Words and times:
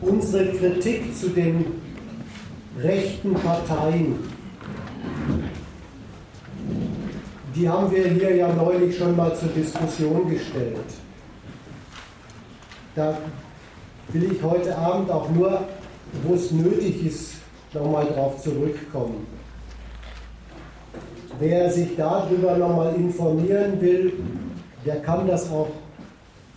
unsere 0.00 0.46
Kritik 0.52 1.16
zu 1.16 1.30
den 1.30 1.64
rechten 2.78 3.34
Parteien, 3.34 4.16
die 7.54 7.68
haben 7.68 7.90
wir 7.90 8.06
hier 8.08 8.36
ja 8.36 8.52
neulich 8.52 8.96
schon 8.96 9.16
mal 9.16 9.34
zur 9.34 9.48
Diskussion 9.48 10.30
gestellt. 10.30 10.76
Da 12.94 13.18
will 14.12 14.32
ich 14.32 14.42
heute 14.42 14.76
Abend 14.76 15.10
auch 15.10 15.28
nur, 15.30 15.60
wo 16.22 16.34
es 16.34 16.52
nötig 16.52 17.04
ist, 17.06 17.34
nochmal 17.74 18.06
drauf 18.06 18.40
zurückkommen. 18.40 19.26
Wer 21.38 21.70
sich 21.70 21.96
darüber 21.96 22.56
nochmal 22.56 22.94
informieren 22.94 23.80
will, 23.80 24.12
der 24.84 24.96
kann 25.02 25.26
das 25.26 25.50
auch 25.50 25.68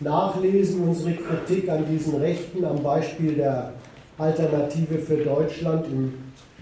nachlesen, 0.02 0.88
unsere 0.88 1.14
Kritik 1.14 1.70
an 1.70 1.86
diesen 1.86 2.16
Rechten 2.16 2.66
am 2.66 2.82
Beispiel 2.82 3.36
der 3.36 3.74
Alternative 4.18 5.00
für 5.00 5.18
Deutschland 5.18 5.86
im 5.88 6.14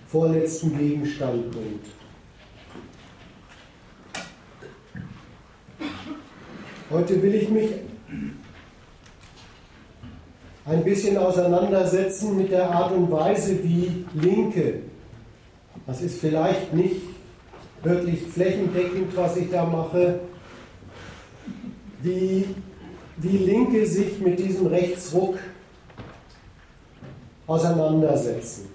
vorletzten 0.07 0.77
Gegenstandpunkt. 0.77 1.85
Heute 6.91 7.21
will 7.21 7.35
ich 7.35 7.49
mich 7.49 7.70
ein 10.66 10.83
bisschen 10.83 11.17
auseinandersetzen 11.17 12.38
mit 12.38 12.52
der 12.52 12.69
Art 12.69 12.91
und 12.91 13.11
Weise, 13.11 13.63
wie 13.63 14.05
Linke, 14.13 14.81
das 15.85 16.02
ist 16.02 16.19
vielleicht 16.19 16.73
nicht 16.73 17.02
wirklich 17.83 18.21
flächendeckend, 18.21 19.16
was 19.16 19.38
ich 19.38 19.49
da 19.49 19.66
mache, 19.66 20.19
wie, 22.02 22.45
wie 23.22 23.38
Linke 23.38 23.86
sich 23.86 24.20
mit 24.20 24.40
diesem 24.40 24.68
Rechtsruck 24.68 25.38
auseinandersetzen. 27.48 28.70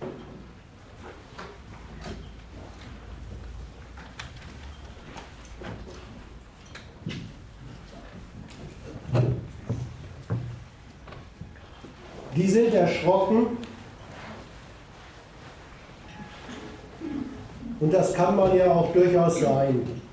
Die 12.36 12.48
sind 12.48 12.74
erschrocken 12.74 13.46
und 17.80 17.94
das 17.94 18.12
kann 18.12 18.36
man 18.36 18.54
ja 18.56 18.72
auch 18.72 18.92
durchaus 18.92 19.40
sein. 19.40 20.03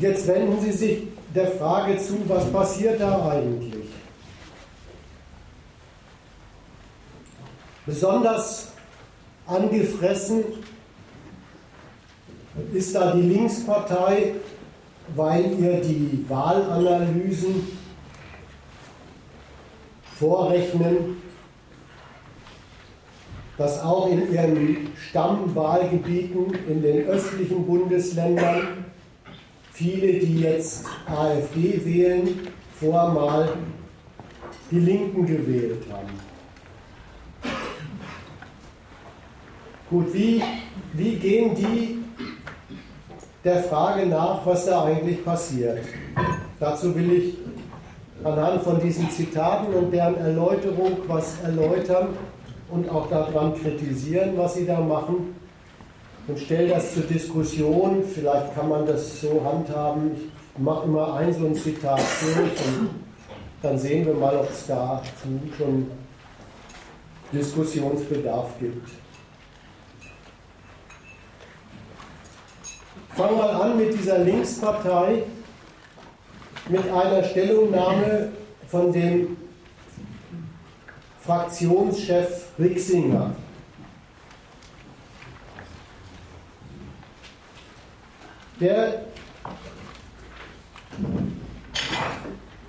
Jetzt 0.00 0.26
wenden 0.26 0.58
Sie 0.62 0.72
sich 0.72 1.02
der 1.34 1.48
Frage 1.48 1.98
zu, 1.98 2.18
was 2.26 2.50
passiert 2.50 2.98
da 2.98 3.30
eigentlich? 3.30 3.84
Besonders 7.84 8.68
angefressen 9.46 10.44
ist 12.72 12.94
da 12.94 13.12
die 13.14 13.22
Linkspartei, 13.22 14.36
weil 15.14 15.58
ihr 15.60 15.80
die 15.82 16.24
Wahlanalysen 16.28 17.66
vorrechnen, 20.18 21.20
dass 23.58 23.82
auch 23.82 24.10
in 24.10 24.32
ihren 24.32 24.92
Stammwahlgebieten 24.96 26.54
in 26.68 26.80
den 26.80 27.06
östlichen 27.06 27.66
Bundesländern 27.66 28.79
viele, 29.80 30.18
die 30.18 30.40
jetzt 30.40 30.84
AfD 31.06 31.82
wählen, 31.84 32.28
vorher 32.78 33.08
mal 33.08 33.48
die 34.70 34.78
Linken 34.78 35.24
gewählt 35.24 35.82
haben. 35.90 36.10
Gut, 39.88 40.12
wie, 40.12 40.42
wie 40.92 41.14
gehen 41.16 41.54
die 41.54 41.98
der 43.42 43.62
Frage 43.64 44.06
nach, 44.06 44.44
was 44.44 44.66
da 44.66 44.84
eigentlich 44.84 45.24
passiert? 45.24 45.78
Dazu 46.60 46.94
will 46.94 47.12
ich 47.12 47.34
anhand 48.22 48.62
von 48.62 48.78
diesen 48.80 49.10
Zitaten 49.10 49.72
und 49.72 49.90
deren 49.92 50.16
Erläuterung 50.16 50.98
was 51.06 51.40
erläutern 51.42 52.08
und 52.70 52.88
auch 52.90 53.08
daran 53.08 53.54
kritisieren, 53.54 54.32
was 54.36 54.54
sie 54.54 54.66
da 54.66 54.78
machen 54.78 55.39
und 56.30 56.38
stelle 56.38 56.68
das 56.68 56.94
zur 56.94 57.02
Diskussion. 57.02 58.04
Vielleicht 58.04 58.54
kann 58.54 58.68
man 58.68 58.86
das 58.86 59.20
so 59.20 59.42
handhaben. 59.44 60.12
Ich 60.54 60.62
mache 60.62 60.84
immer 60.84 61.14
ein 61.14 61.32
so 61.32 61.46
ein 61.46 61.54
Zitat 61.54 62.00
durch 62.20 62.66
und 62.66 62.90
dann 63.62 63.78
sehen 63.78 64.06
wir 64.06 64.14
mal, 64.14 64.36
ob 64.36 64.48
es 64.50 64.66
da 64.66 65.02
schon 65.58 65.90
Diskussionsbedarf 67.32 68.58
gibt. 68.58 68.88
Fangen 73.16 73.36
wir 73.36 73.62
an 73.62 73.76
mit 73.76 73.92
dieser 73.92 74.18
Linkspartei, 74.18 75.24
mit 76.68 76.88
einer 76.90 77.24
Stellungnahme 77.24 78.30
von 78.68 78.92
dem 78.92 79.36
Fraktionschef 81.22 82.46
Rixinger. 82.58 83.34
Der 88.60 89.02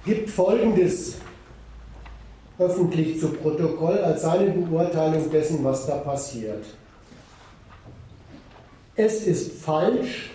gibt 0.06 0.30
Folgendes 0.30 1.18
öffentlich 2.58 3.20
zu 3.20 3.30
Protokoll 3.30 3.98
als 3.98 4.22
seine 4.22 4.52
Beurteilung 4.52 5.30
dessen, 5.32 5.64
was 5.64 5.86
da 5.86 5.98
passiert. 5.98 6.64
Es 8.96 9.26
ist 9.26 9.62
falsch, 9.62 10.32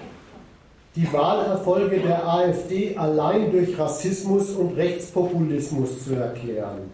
die 0.94 1.12
Wahlerfolge 1.12 2.00
der 2.00 2.26
AfD 2.26 2.96
allein 2.96 3.52
durch 3.52 3.78
Rassismus 3.78 4.50
und 4.52 4.76
Rechtspopulismus 4.76 6.04
zu 6.04 6.14
erklären. 6.14 6.90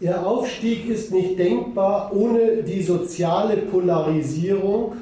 Ihr 0.00 0.26
Aufstieg 0.26 0.88
ist 0.88 1.12
nicht 1.12 1.38
denkbar 1.38 2.12
ohne 2.14 2.62
die 2.62 2.82
soziale 2.82 3.56
Polarisierung 3.56 4.92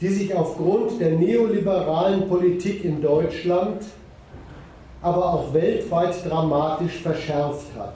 die 0.00 0.08
sich 0.08 0.34
aufgrund 0.34 1.00
der 1.00 1.12
neoliberalen 1.12 2.28
Politik 2.28 2.84
in 2.84 3.02
Deutschland, 3.02 3.82
aber 5.02 5.32
auch 5.32 5.52
weltweit 5.52 6.14
dramatisch 6.28 7.02
verschärft 7.02 7.66
hat. 7.76 7.94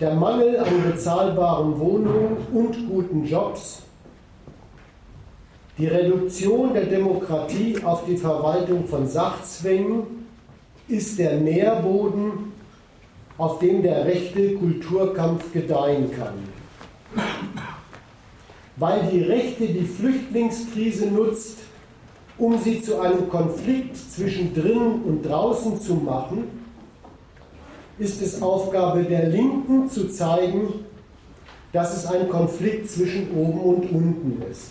Der 0.00 0.14
Mangel 0.14 0.58
an 0.58 0.90
bezahlbaren 0.90 1.78
Wohnungen 1.78 2.36
und 2.52 2.88
guten 2.88 3.24
Jobs, 3.24 3.82
die 5.76 5.86
Reduktion 5.86 6.72
der 6.72 6.86
Demokratie 6.86 7.76
auf 7.84 8.04
die 8.06 8.16
Verwaltung 8.16 8.86
von 8.86 9.06
Sachzwängen 9.06 10.26
ist 10.88 11.18
der 11.18 11.36
Nährboden, 11.36 12.52
auf 13.36 13.58
dem 13.58 13.82
der 13.82 14.04
rechte 14.04 14.54
Kulturkampf 14.54 15.52
gedeihen 15.52 16.10
kann 16.12 16.54
weil 18.76 19.08
die 19.12 19.22
Rechte 19.22 19.66
die 19.66 19.84
Flüchtlingskrise 19.84 21.06
nutzt, 21.06 21.58
um 22.38 22.58
sie 22.58 22.82
zu 22.82 23.00
einem 23.00 23.28
Konflikt 23.28 23.96
zwischen 23.96 24.52
drinnen 24.54 25.02
und 25.04 25.22
draußen 25.22 25.80
zu 25.80 25.94
machen, 25.94 26.44
ist 27.98 28.20
es 28.20 28.42
Aufgabe 28.42 29.04
der 29.04 29.28
Linken 29.28 29.88
zu 29.88 30.08
zeigen, 30.08 30.84
dass 31.72 31.96
es 31.96 32.06
ein 32.06 32.28
Konflikt 32.28 32.90
zwischen 32.90 33.30
oben 33.36 33.60
und 33.60 33.90
unten 33.92 34.42
ist. 34.50 34.70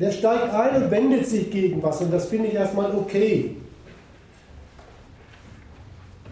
Der 0.00 0.12
steigt 0.12 0.54
ein 0.54 0.82
und 0.82 0.90
wendet 0.90 1.26
sich 1.26 1.50
gegen 1.50 1.82
was 1.82 2.00
und 2.00 2.10
das 2.10 2.26
finde 2.26 2.48
ich 2.48 2.54
erstmal 2.54 2.94
okay. 2.96 3.56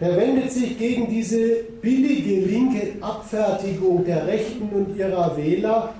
Er 0.01 0.15
wendet 0.15 0.51
sich 0.51 0.77
gegen 0.77 1.09
diese 1.09 1.55
billige 1.81 2.45
linke 2.45 2.93
Abfertigung 3.01 4.05
der 4.05 4.25
Rechten 4.25 4.69
und 4.69 4.95
ihrer 4.95 5.35
Wähler 5.35 5.93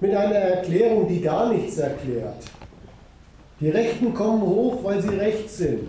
mit 0.00 0.12
einer 0.14 0.34
Erklärung, 0.34 1.06
die 1.06 1.20
gar 1.20 1.52
nichts 1.52 1.78
erklärt. 1.78 2.42
Die 3.60 3.68
Rechten 3.68 4.12
kommen 4.12 4.42
hoch, 4.42 4.82
weil 4.82 5.00
sie 5.00 5.10
rechts 5.10 5.58
sind. 5.58 5.88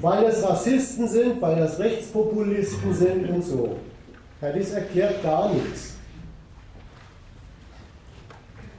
Weil 0.00 0.24
es 0.24 0.42
Rassisten 0.42 1.08
sind, 1.08 1.42
weil 1.42 1.58
es 1.58 1.78
Rechtspopulisten 1.78 2.94
sind 2.94 3.28
und 3.28 3.42
so. 3.42 3.76
Ja, 4.40 4.50
das 4.50 4.70
erklärt 4.70 5.22
gar 5.22 5.52
nichts. 5.52 5.95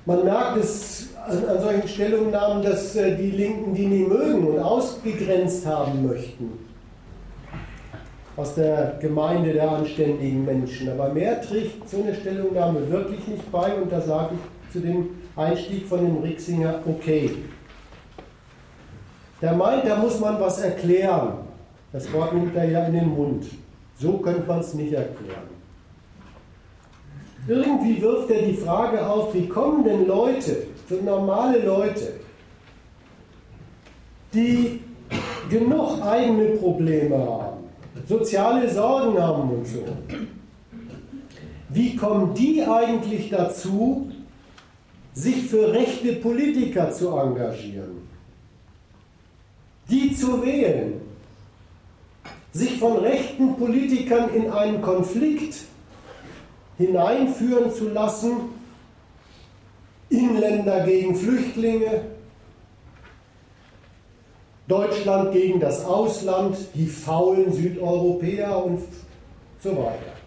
Man 0.08 0.24
merkt 0.24 0.58
es 0.58 1.10
an, 1.28 1.46
an 1.46 1.62
solchen 1.62 1.88
Stellungnahmen, 1.88 2.64
dass 2.64 2.96
äh, 2.96 3.18
die 3.18 3.30
Linken 3.32 3.74
die 3.74 3.88
nie 3.88 4.06
mögen 4.06 4.48
und 4.48 4.60
ausgegrenzt 4.60 5.66
haben 5.66 6.08
möchten. 6.08 6.66
aus 8.38 8.54
der 8.54 8.98
Gemeinde 9.02 9.52
der 9.52 9.70
anständigen 9.70 10.46
Menschen. 10.46 10.90
Aber 10.90 11.10
mehr 11.10 11.42
trägt 11.42 11.90
so 11.90 12.02
eine 12.02 12.16
Stellungnahme 12.16 12.90
wirklich 12.90 13.28
nicht 13.28 13.52
bei 13.52 13.74
und 13.74 13.92
da 13.92 14.00
sage 14.00 14.36
ich 14.36 14.72
zu 14.72 14.80
dem 14.80 15.10
Einstieg 15.36 15.88
von 15.88 16.06
dem 16.06 16.18
Rixinger, 16.20 16.80
okay. 16.86 17.32
Der 19.42 19.54
meint, 19.54 19.86
da 19.86 19.98
muss 19.98 20.20
man 20.20 20.40
was 20.40 20.60
erklären. 20.60 21.40
Das 21.92 22.12
Wort 22.14 22.34
nimmt 22.34 22.56
er 22.56 22.70
ja 22.70 22.86
in 22.86 22.94
den 22.94 23.10
Mund. 23.10 23.46
So 24.00 24.14
könnte 24.20 24.48
man 24.48 24.60
es 24.60 24.74
nicht 24.74 24.94
erklären. 24.94 25.57
Irgendwie 27.48 28.02
wirft 28.02 28.30
er 28.30 28.42
die 28.42 28.56
Frage 28.56 29.08
auf, 29.08 29.34
wie 29.34 29.48
kommen 29.48 29.84
denn 29.86 30.06
Leute, 30.06 30.68
so 30.90 30.96
normale 30.96 31.64
Leute, 31.64 32.14
die 34.34 34.82
genug 35.50 36.02
eigene 36.02 36.58
Probleme 36.58 37.18
haben, 37.18 37.64
soziale 38.06 38.70
Sorgen 38.70 39.18
haben 39.22 39.50
und 39.50 39.66
so. 39.66 39.84
Wie 41.70 41.96
kommen 41.96 42.34
die 42.34 42.64
eigentlich 42.64 43.30
dazu, 43.30 44.12
sich 45.14 45.48
für 45.48 45.72
rechte 45.74 46.14
Politiker 46.14 46.92
zu 46.92 47.10
engagieren, 47.18 48.08
die 49.90 50.14
zu 50.14 50.46
wählen, 50.46 51.02
sich 52.52 52.78
von 52.78 52.98
rechten 52.98 53.56
Politikern 53.56 54.34
in 54.34 54.52
einen 54.52 54.82
Konflikt 54.82 55.56
hineinführen 56.78 57.72
zu 57.72 57.90
lassen, 57.90 58.34
Inländer 60.10 60.86
gegen 60.86 61.16
Flüchtlinge, 61.16 62.04
Deutschland 64.68 65.32
gegen 65.32 65.60
das 65.60 65.86
Ausland, 65.86 66.58
die 66.74 66.88
faulen 66.88 67.52
Südeuropäer 67.52 68.64
und 68.66 68.82
so 69.64 69.72
weiter. 69.72 70.18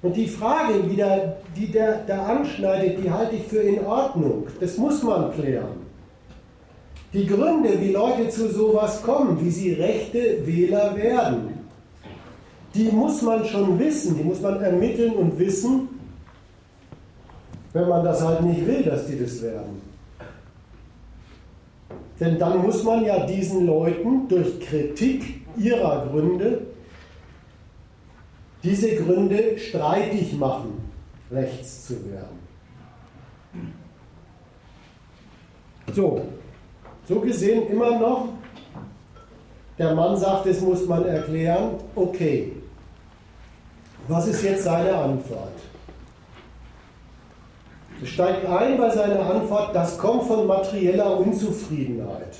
Und 0.00 0.16
die 0.16 0.28
Frage, 0.28 0.74
die 0.88 0.94
der, 0.94 1.38
die 1.56 1.66
der, 1.66 1.98
der 2.04 2.24
anschneidet, 2.24 3.02
die 3.02 3.10
halte 3.10 3.34
ich 3.34 3.42
für 3.42 3.60
in 3.60 3.84
Ordnung. 3.84 4.46
Das 4.60 4.76
muss 4.76 5.02
man 5.02 5.32
klären. 5.32 5.88
Die 7.12 7.26
Gründe, 7.26 7.80
wie 7.80 7.90
Leute 7.90 8.28
zu 8.28 8.48
sowas 8.48 9.02
kommen, 9.02 9.44
wie 9.44 9.50
sie 9.50 9.72
rechte 9.72 10.46
Wähler 10.46 10.94
werden, 10.94 11.57
die 12.78 12.90
muss 12.92 13.22
man 13.22 13.44
schon 13.44 13.76
wissen, 13.78 14.16
die 14.16 14.22
muss 14.22 14.40
man 14.40 14.62
ermitteln 14.62 15.14
und 15.14 15.36
wissen, 15.36 15.88
wenn 17.72 17.88
man 17.88 18.04
das 18.04 18.22
halt 18.22 18.42
nicht 18.42 18.64
will, 18.66 18.84
dass 18.84 19.06
die 19.08 19.18
das 19.18 19.42
werden. 19.42 19.82
Denn 22.20 22.38
dann 22.38 22.62
muss 22.62 22.84
man 22.84 23.04
ja 23.04 23.26
diesen 23.26 23.66
Leuten 23.66 24.28
durch 24.28 24.60
Kritik 24.60 25.42
ihrer 25.56 26.06
Gründe 26.06 26.66
diese 28.62 28.94
Gründe 28.96 29.58
streitig 29.58 30.36
machen, 30.36 30.90
rechts 31.30 31.86
zu 31.86 31.94
werden. 32.10 32.38
So, 35.94 36.22
so 37.08 37.20
gesehen 37.20 37.68
immer 37.68 37.98
noch, 37.98 38.28
der 39.78 39.94
Mann 39.94 40.16
sagt, 40.16 40.46
das 40.46 40.60
muss 40.60 40.86
man 40.86 41.04
erklären, 41.04 41.74
okay. 41.94 42.52
Was 44.08 44.26
ist 44.26 44.42
jetzt 44.42 44.64
seine 44.64 44.94
Antwort? 44.94 45.52
Er 48.00 48.06
steigt 48.06 48.46
ein 48.46 48.78
bei 48.78 48.90
seiner 48.90 49.20
Antwort, 49.20 49.74
das 49.74 49.98
kommt 49.98 50.24
von 50.24 50.46
materieller 50.46 51.18
Unzufriedenheit. 51.18 52.36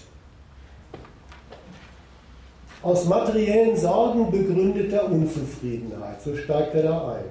Aus 2.82 3.06
materiellen 3.06 3.76
Sorgen 3.76 4.30
begründeter 4.30 5.10
Unzufriedenheit. 5.10 6.22
So 6.22 6.36
steigt 6.36 6.74
er 6.74 6.82
da 6.84 7.08
ein. 7.14 7.24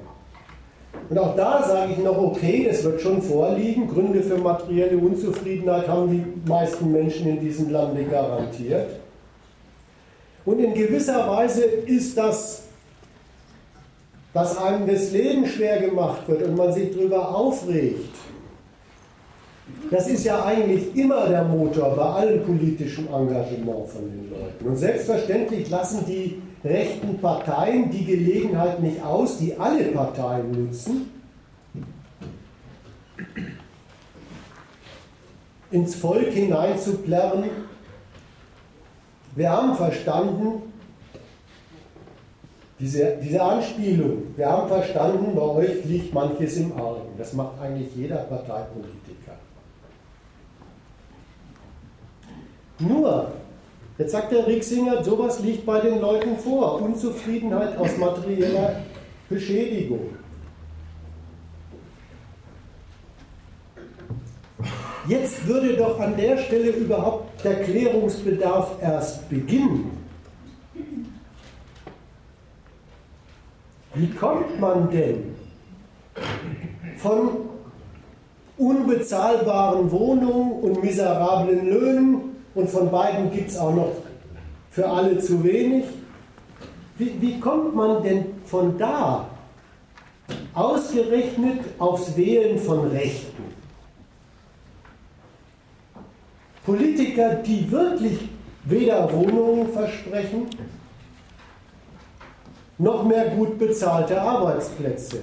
Und 1.09 1.17
auch 1.17 1.35
da 1.35 1.63
sage 1.63 1.93
ich 1.93 1.99
noch, 1.99 2.17
okay, 2.17 2.67
das 2.69 2.83
wird 2.83 3.01
schon 3.01 3.21
vorliegen. 3.21 3.87
Gründe 3.87 4.21
für 4.21 4.37
materielle 4.37 4.97
Unzufriedenheit 4.97 5.87
haben 5.87 6.11
die 6.11 6.49
meisten 6.49 6.91
Menschen 6.91 7.27
in 7.27 7.39
diesem 7.39 7.69
Lande 7.69 8.03
garantiert. 8.03 8.99
Und 10.45 10.59
in 10.59 10.73
gewisser 10.73 11.27
Weise 11.27 11.63
ist 11.63 12.17
das, 12.17 12.66
dass 14.37 14.55
einem 14.55 14.85
das 14.85 15.11
Leben 15.13 15.47
schwer 15.47 15.79
gemacht 15.79 16.27
wird 16.27 16.43
und 16.43 16.55
man 16.55 16.71
sich 16.71 16.95
darüber 16.95 17.35
aufregt, 17.35 18.13
das 19.89 20.07
ist 20.07 20.25
ja 20.25 20.45
eigentlich 20.45 20.95
immer 20.95 21.27
der 21.27 21.43
Motor 21.43 21.95
bei 21.95 22.03
allem 22.03 22.43
politischen 22.43 23.07
Engagement 23.07 23.89
von 23.89 24.03
den 24.03 24.29
Leuten. 24.29 24.63
Und 24.63 24.77
selbstverständlich 24.77 25.71
lassen 25.71 26.05
die 26.05 26.39
rechten 26.63 27.17
Parteien 27.17 27.89
die 27.89 28.05
Gelegenheit 28.05 28.79
nicht 28.79 29.03
aus, 29.03 29.39
die 29.39 29.55
alle 29.57 29.85
Parteien 29.85 30.51
nutzen, 30.51 31.09
ins 35.71 35.95
Volk 35.95 36.27
hineinzuplärren. 36.27 37.45
Wir 39.35 39.51
haben 39.51 39.73
verstanden, 39.73 40.61
diese, 42.79 43.17
diese 43.23 43.41
Anspielung, 43.41 44.35
wir 44.35 44.47
haben 44.47 44.67
verstanden, 44.67 45.33
bei 45.35 45.41
euch 45.41 45.85
liegt 45.85 46.13
manches 46.13 46.57
im 46.57 46.73
Argen. 46.73 47.09
Das 47.17 47.33
macht 47.33 47.59
eigentlich 47.59 47.95
jeder 47.95 48.17
Parteipolitiker. 48.17 49.33
Nur, 52.79 53.31
jetzt 53.97 54.11
sagt 54.11 54.31
der 54.31 54.45
Rixinger, 54.45 55.03
sowas 55.03 55.39
liegt 55.39 55.65
bei 55.65 55.79
den 55.79 55.99
Leuten 55.99 56.37
vor. 56.37 56.79
Unzufriedenheit 56.79 57.75
aus 57.77 57.97
materieller 57.97 58.81
Beschädigung. 59.27 60.09
Jetzt 65.07 65.47
würde 65.47 65.77
doch 65.77 65.99
an 65.99 66.15
der 66.17 66.37
Stelle 66.37 66.69
überhaupt 66.71 67.43
der 67.43 67.63
Klärungsbedarf 67.63 68.75
erst 68.81 69.27
beginnen. 69.29 69.96
Wie 73.97 74.09
kommt 74.11 74.59
man 74.59 74.89
denn 74.91 75.35
von 76.97 77.29
unbezahlbaren 78.57 79.91
Wohnungen 79.91 80.51
und 80.51 80.83
miserablen 80.83 81.67
Löhnen 81.67 82.21
und 82.55 82.69
von 82.69 82.89
beiden 82.89 83.31
gibt 83.31 83.49
es 83.49 83.57
auch 83.57 83.73
noch 83.73 83.91
für 84.71 84.87
alle 84.87 85.17
zu 85.19 85.43
wenig. 85.43 85.85
Wie, 86.97 87.13
wie 87.19 87.39
kommt 87.39 87.75
man 87.75 88.03
denn 88.03 88.25
von 88.45 88.77
da 88.77 89.27
ausgerechnet 90.53 91.61
aufs 91.77 92.15
Wählen 92.17 92.57
von 92.57 92.87
Rechten? 92.87 93.43
Politiker, 96.65 97.35
die 97.35 97.71
wirklich 97.71 98.19
weder 98.65 99.11
Wohnungen 99.13 99.69
versprechen, 99.69 100.47
noch 102.77 103.03
mehr 103.03 103.29
gut 103.29 103.57
bezahlte 103.57 104.21
Arbeitsplätze. 104.21 105.21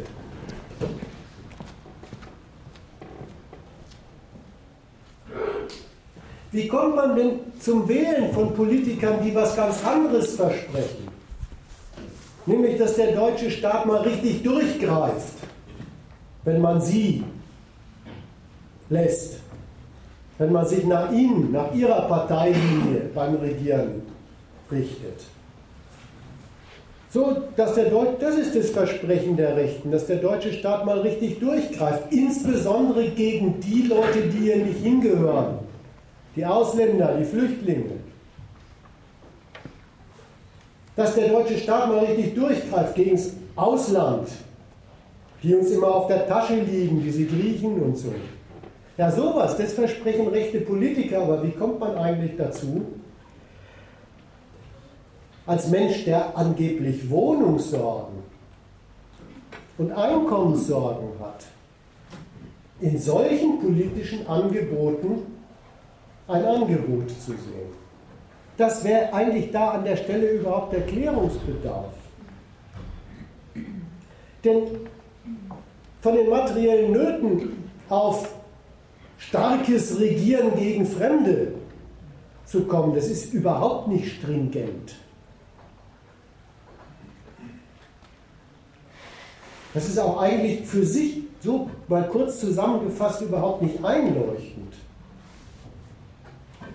Wie 6.50 6.68
kommt 6.68 6.94
man 6.94 7.16
denn 7.16 7.40
zum 7.58 7.88
Wählen 7.88 8.32
von 8.32 8.54
Politikern, 8.54 9.22
die 9.24 9.34
was 9.34 9.56
ganz 9.56 9.84
anderes 9.84 10.36
versprechen? 10.36 11.08
Nämlich, 12.46 12.78
dass 12.78 12.94
der 12.94 13.12
deutsche 13.12 13.50
Staat 13.50 13.86
mal 13.86 14.02
richtig 14.02 14.42
durchgreift, 14.42 15.34
wenn 16.44 16.60
man 16.60 16.80
sie 16.80 17.24
lässt, 18.88 19.38
wenn 20.38 20.52
man 20.52 20.66
sich 20.66 20.84
nach 20.84 21.10
ihnen, 21.10 21.50
nach 21.50 21.72
ihrer 21.74 22.02
Parteilinie 22.02 23.10
beim 23.14 23.34
Regieren 23.36 24.02
richtet. 24.70 25.33
So, 27.14 27.36
dass 27.54 27.74
der 27.74 27.90
Deut 27.90 28.20
das 28.20 28.34
ist 28.34 28.56
das 28.56 28.70
Versprechen 28.70 29.36
der 29.36 29.54
Rechten, 29.54 29.92
dass 29.92 30.08
der 30.08 30.16
deutsche 30.16 30.52
Staat 30.52 30.84
mal 30.84 30.98
richtig 30.98 31.38
durchgreift, 31.38 32.12
insbesondere 32.12 33.08
gegen 33.10 33.60
die 33.60 33.82
Leute, 33.82 34.22
die 34.32 34.38
hier 34.38 34.56
nicht 34.56 34.80
hingehören 34.82 35.60
die 36.34 36.44
Ausländer, 36.44 37.16
die 37.16 37.24
Flüchtlinge. 37.24 37.92
Dass 40.96 41.14
der 41.14 41.28
deutsche 41.28 41.56
Staat 41.56 41.86
mal 41.86 42.00
richtig 42.00 42.34
durchgreift 42.34 42.96
gegen 42.96 43.12
das 43.12 43.30
Ausland, 43.54 44.26
die 45.40 45.54
uns 45.54 45.70
immer 45.70 45.94
auf 45.94 46.08
der 46.08 46.26
Tasche 46.26 46.56
liegen, 46.56 47.00
diese 47.00 47.26
Griechen 47.26 47.80
und 47.80 47.96
so. 47.96 48.12
Ja, 48.96 49.12
sowas, 49.12 49.56
das 49.56 49.74
versprechen 49.74 50.26
rechte 50.26 50.62
Politiker, 50.62 51.22
aber 51.22 51.44
wie 51.44 51.52
kommt 51.52 51.78
man 51.78 51.96
eigentlich 51.96 52.32
dazu, 52.36 52.84
als 55.46 55.68
Mensch, 55.68 56.04
der 56.04 56.36
angeblich 56.36 57.08
Wohnungssorgen 57.10 58.18
und 59.78 59.92
Einkommenssorgen 59.92 61.08
hat, 61.20 61.44
in 62.80 62.98
solchen 62.98 63.60
politischen 63.60 64.26
Angeboten 64.26 65.22
ein 66.26 66.44
Angebot 66.44 67.10
zu 67.10 67.32
sehen. 67.32 67.74
das 68.56 68.84
wäre 68.84 69.12
eigentlich 69.12 69.50
da 69.50 69.72
an 69.72 69.84
der 69.84 69.96
Stelle 69.96 70.30
überhaupt 70.30 70.72
Erklärungsbedarf. 70.72 71.92
Denn 74.44 74.62
von 76.00 76.14
den 76.14 76.30
materiellen 76.30 76.92
Nöten 76.92 77.64
auf 77.88 78.28
starkes 79.18 79.98
Regieren 79.98 80.54
gegen 80.56 80.86
Fremde 80.86 81.54
zu 82.44 82.62
kommen, 82.64 82.94
das 82.94 83.08
ist 83.08 83.32
überhaupt 83.32 83.88
nicht 83.88 84.16
stringent. 84.16 84.94
Das 89.74 89.88
ist 89.88 89.98
auch 89.98 90.20
eigentlich 90.20 90.64
für 90.66 90.84
sich 90.84 91.24
so 91.40 91.68
mal 91.88 92.08
kurz 92.08 92.40
zusammengefasst 92.40 93.20
überhaupt 93.20 93.60
nicht 93.60 93.84
einleuchtend. 93.84 94.72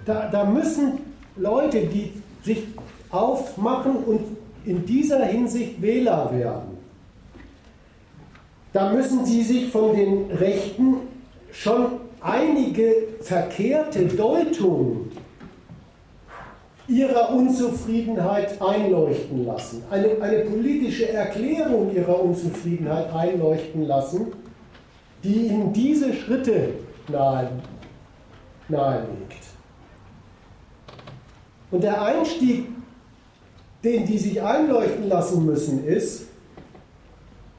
Da, 0.05 0.29
da 0.29 0.43
müssen 0.43 0.99
Leute, 1.37 1.87
die 1.87 2.11
sich 2.43 2.63
aufmachen 3.09 3.95
und 3.95 4.21
in 4.65 4.85
dieser 4.85 5.25
Hinsicht 5.25 5.81
Wähler 5.81 6.29
werden, 6.33 6.77
da 8.73 8.91
müssen 8.91 9.25
sie 9.25 9.41
sich 9.41 9.71
von 9.71 9.95
den 9.95 10.29
Rechten 10.31 10.97
schon 11.51 11.87
einige 12.21 12.95
verkehrte 13.21 14.05
Deutungen 14.05 15.08
ihrer 16.89 17.33
Unzufriedenheit 17.33 18.59
einleuchten 18.61 19.45
lassen, 19.45 19.83
eine, 19.91 20.21
eine 20.21 20.39
politische 20.39 21.09
Erklärung 21.09 21.93
ihrer 21.95 22.21
Unzufriedenheit 22.21 23.13
einleuchten 23.13 23.85
lassen, 23.85 24.27
die 25.23 25.47
ihnen 25.47 25.71
diese 25.71 26.13
Schritte 26.13 26.73
nahe, 27.07 27.51
nahelegt. 28.67 29.43
Und 31.71 31.83
der 31.83 32.01
Einstieg, 32.01 32.65
den 33.83 34.05
die 34.05 34.17
sich 34.17 34.41
einleuchten 34.41 35.07
lassen 35.07 35.45
müssen, 35.45 35.85
ist, 35.85 36.25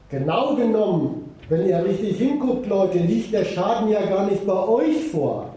genau 0.09 0.55
genommen, 0.55 1.33
wenn 1.47 1.67
ihr 1.67 1.83
richtig 1.83 2.17
hinguckt, 2.17 2.67
Leute, 2.67 2.99
liegt 2.99 3.33
der 3.33 3.45
Schaden 3.45 3.89
ja 3.89 4.05
gar 4.05 4.29
nicht 4.29 4.45
bei 4.45 4.67
euch 4.67 5.07
vor. 5.07 5.50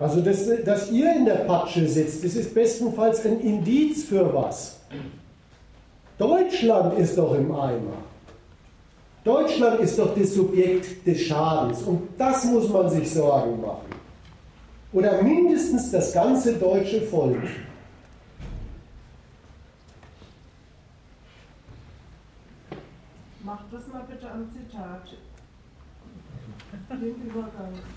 Also, 0.00 0.20
dass, 0.20 0.46
dass 0.64 0.90
ihr 0.90 1.14
in 1.14 1.24
der 1.24 1.44
Patsche 1.46 1.86
sitzt, 1.86 2.24
das 2.24 2.34
ist 2.34 2.54
bestenfalls 2.54 3.24
ein 3.24 3.40
Indiz 3.40 4.04
für 4.04 4.32
was. 4.34 4.80
Deutschland 6.18 6.98
ist 6.98 7.16
doch 7.18 7.34
im 7.34 7.52
Eimer. 7.52 7.98
Deutschland 9.24 9.80
ist 9.80 9.98
doch 9.98 10.14
das 10.14 10.34
Subjekt 10.34 11.06
des 11.06 11.22
Schadens 11.22 11.82
und 11.82 12.08
das 12.18 12.44
muss 12.44 12.68
man 12.68 12.90
sich 12.90 13.10
Sorgen 13.10 13.60
machen. 13.60 13.94
Oder 14.92 15.22
mindestens 15.22 15.90
das 15.90 16.12
ganze 16.12 16.54
deutsche 16.54 17.00
Volk. 17.02 17.42
Mach 23.42 23.60
das 23.72 23.86
mal 23.88 24.04
bitte 24.08 24.30
am 24.30 24.48
Zitat. 24.52 25.16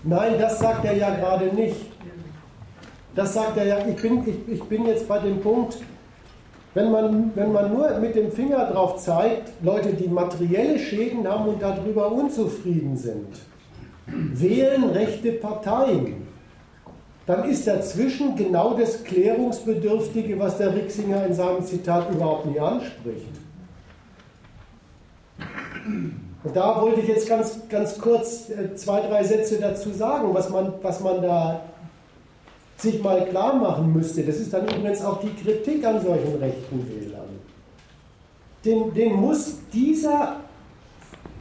Nein, 0.04 0.34
das 0.38 0.58
sagt 0.58 0.84
er 0.84 0.96
ja 0.96 1.14
gerade 1.14 1.46
nicht. 1.46 1.76
Das 3.14 3.34
sagt 3.34 3.56
er 3.56 3.66
ja, 3.66 3.78
ich 3.86 3.96
bin, 3.96 4.22
ich, 4.26 4.54
ich 4.54 4.62
bin 4.64 4.86
jetzt 4.86 5.08
bei 5.08 5.18
dem 5.18 5.40
Punkt, 5.40 5.78
wenn 6.74 6.90
man, 6.90 7.32
wenn 7.34 7.52
man 7.52 7.72
nur 7.72 7.98
mit 7.98 8.14
dem 8.14 8.30
Finger 8.30 8.70
drauf 8.70 8.98
zeigt, 8.98 9.50
Leute, 9.62 9.94
die 9.94 10.06
materielle 10.08 10.78
Schäden 10.78 11.26
haben 11.26 11.48
und 11.48 11.62
darüber 11.62 12.12
unzufrieden 12.12 12.96
sind, 12.96 13.38
wählen 14.06 14.84
rechte 14.84 15.32
Parteien, 15.32 16.28
dann 17.26 17.44
ist 17.44 17.66
dazwischen 17.66 18.36
genau 18.36 18.74
das 18.74 19.04
Klärungsbedürftige, 19.04 20.38
was 20.38 20.58
der 20.58 20.74
Rixinger 20.74 21.26
in 21.26 21.34
seinem 21.34 21.62
Zitat 21.62 22.10
überhaupt 22.10 22.46
nicht 22.46 22.60
anspricht. 22.60 23.34
Und 26.44 26.54
da 26.54 26.80
wollte 26.80 27.00
ich 27.00 27.08
jetzt 27.08 27.28
ganz, 27.28 27.58
ganz 27.68 27.98
kurz 27.98 28.48
äh, 28.50 28.74
zwei, 28.74 29.00
drei 29.00 29.24
Sätze 29.24 29.58
dazu 29.58 29.90
sagen, 29.90 30.32
was 30.32 30.50
man, 30.50 30.72
was 30.82 31.00
man 31.00 31.20
da 31.20 31.62
sich 32.76 33.02
mal 33.02 33.24
klar 33.26 33.56
machen 33.56 33.92
müsste. 33.92 34.22
Das 34.22 34.36
ist 34.36 34.52
dann 34.52 34.64
übrigens 34.64 35.04
auch 35.04 35.20
die 35.20 35.34
Kritik 35.34 35.84
an 35.84 36.00
solchen 36.00 36.36
rechten 36.36 36.86
Wählern. 36.88 37.28
Den, 38.64 38.94
den 38.94 39.14
muss 39.14 39.56
dieser, 39.72 40.36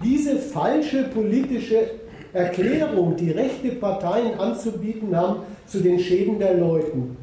diese 0.04 0.38
falsche 0.38 1.04
politische 1.04 1.92
Erklärung, 2.34 3.16
die 3.16 3.32
rechte 3.32 3.70
Parteien 3.74 4.40
anzubieten 4.40 5.16
haben 5.16 5.42
zu 5.68 5.80
den 5.80 6.00
Schäden 6.00 6.40
der 6.40 6.56
Leuten, 6.56 7.18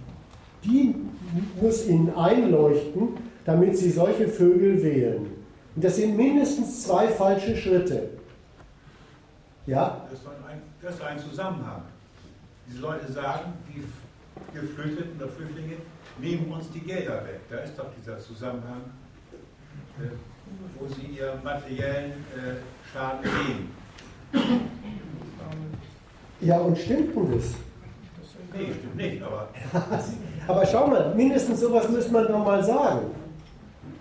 die 0.65 0.95
muss 1.61 1.89
ihnen 1.89 2.15
einleuchten, 2.15 3.09
damit 3.45 3.77
sie 3.77 3.91
solche 3.91 4.29
Vögel 4.29 4.83
wählen. 4.83 5.44
Und 5.75 5.85
das 5.85 5.97
sind 5.97 6.17
mindestens 6.17 6.85
zwei 6.85 7.09
falsche 7.09 7.57
Schritte. 7.57 8.11
Ja? 9.67 10.03
Das 10.11 10.21
ist 10.21 10.27
ein, 10.27 10.63
das 10.81 10.95
ist 10.95 11.03
ein 11.03 11.19
Zusammenhang. 11.19 11.83
Diese 12.69 12.81
Leute 12.81 13.11
sagen, 13.13 13.53
die 13.69 13.85
Geflüchteten 14.55 15.17
oder 15.17 15.29
Flüchtlinge 15.29 15.77
nehmen 16.19 16.53
uns 16.53 16.71
die 16.71 16.81
Gelder 16.81 17.25
weg. 17.25 17.41
Da 17.51 17.59
ist 17.59 17.79
doch 17.79 17.87
dieser 17.99 18.19
Zusammenhang, 18.19 18.83
äh, 19.99 20.09
wo 20.79 20.87
sie 20.87 21.07
ihren 21.19 21.43
materiellen 21.43 22.13
äh, 22.13 22.93
Schaden 22.93 23.23
sehen. 23.23 23.71
Ja, 26.41 26.59
und 26.59 26.77
stimmt 26.79 27.17
denn 27.17 27.33
das? 27.33 27.55
Nee, 28.53 28.73
stimmt 28.79 28.97
nicht, 28.97 29.23
aber. 29.23 29.49
aber 30.47 30.67
schau 30.67 30.87
mal, 30.87 31.15
mindestens 31.15 31.61
sowas 31.61 31.89
müsste 31.89 32.13
man 32.13 32.27
doch 32.27 32.45
mal 32.45 32.63
sagen. 32.63 33.07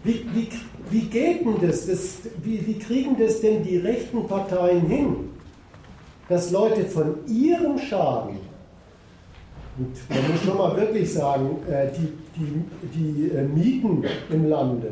Wie, 0.03 0.25
wie, 0.33 0.49
wie 0.89 1.01
geht 1.01 1.45
denn 1.45 1.55
das? 1.61 1.87
das 1.87 2.17
wie, 2.43 2.65
wie 2.65 2.77
kriegen 2.79 3.17
das 3.17 3.41
denn 3.41 3.63
die 3.63 3.77
rechten 3.77 4.27
Parteien 4.27 4.85
hin? 4.85 5.15
Dass 6.29 6.51
Leute 6.51 6.85
von 6.85 7.15
ihrem 7.27 7.77
Schaden, 7.77 8.37
und 9.77 10.09
man 10.09 10.31
muss 10.31 10.41
schon 10.43 10.57
mal 10.57 10.75
wirklich 10.77 11.11
sagen, 11.11 11.57
äh, 11.69 11.87
die, 11.91 12.13
die, 12.37 12.63
die 12.95 13.35
äh, 13.35 13.43
Mieten 13.43 14.03
im 14.29 14.47
Lande, 14.47 14.91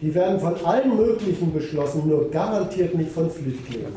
die 0.00 0.14
werden 0.14 0.38
von 0.38 0.54
allen 0.64 0.96
möglichen 0.96 1.52
beschlossen, 1.52 2.06
nur 2.06 2.30
garantiert 2.30 2.94
nicht 2.94 3.10
von 3.10 3.30
Flüchtlingen. 3.30 3.92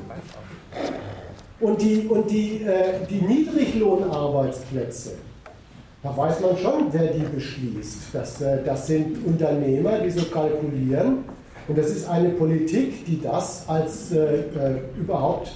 Und 1.59 1.81
die, 1.81 2.07
und 2.07 2.29
die, 2.29 2.63
äh, 2.63 3.05
die 3.09 3.21
Niedriglohnarbeitsplätze, 3.21 5.11
da 6.03 6.17
weiß 6.17 6.39
man 6.39 6.57
schon, 6.57 6.87
wer 6.91 7.13
die 7.13 7.23
beschließt. 7.23 7.97
Das, 8.13 8.41
äh, 8.41 8.63
das 8.63 8.87
sind 8.87 9.25
Unternehmer, 9.25 9.99
die 9.99 10.09
so 10.09 10.25
kalkulieren. 10.25 11.25
Und 11.67 11.77
das 11.77 11.91
ist 11.91 12.09
eine 12.09 12.29
Politik, 12.29 13.05
die 13.05 13.21
das 13.21 13.67
als 13.67 14.11
äh, 14.11 14.17
äh, 14.17 14.99
überhaupt 14.99 15.51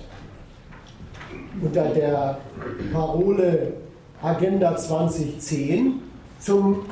unter 1.61 1.85
der 1.85 2.37
Parole 2.93 3.73
Agenda 4.21 4.77
2010 4.77 5.99
zum 6.39 6.85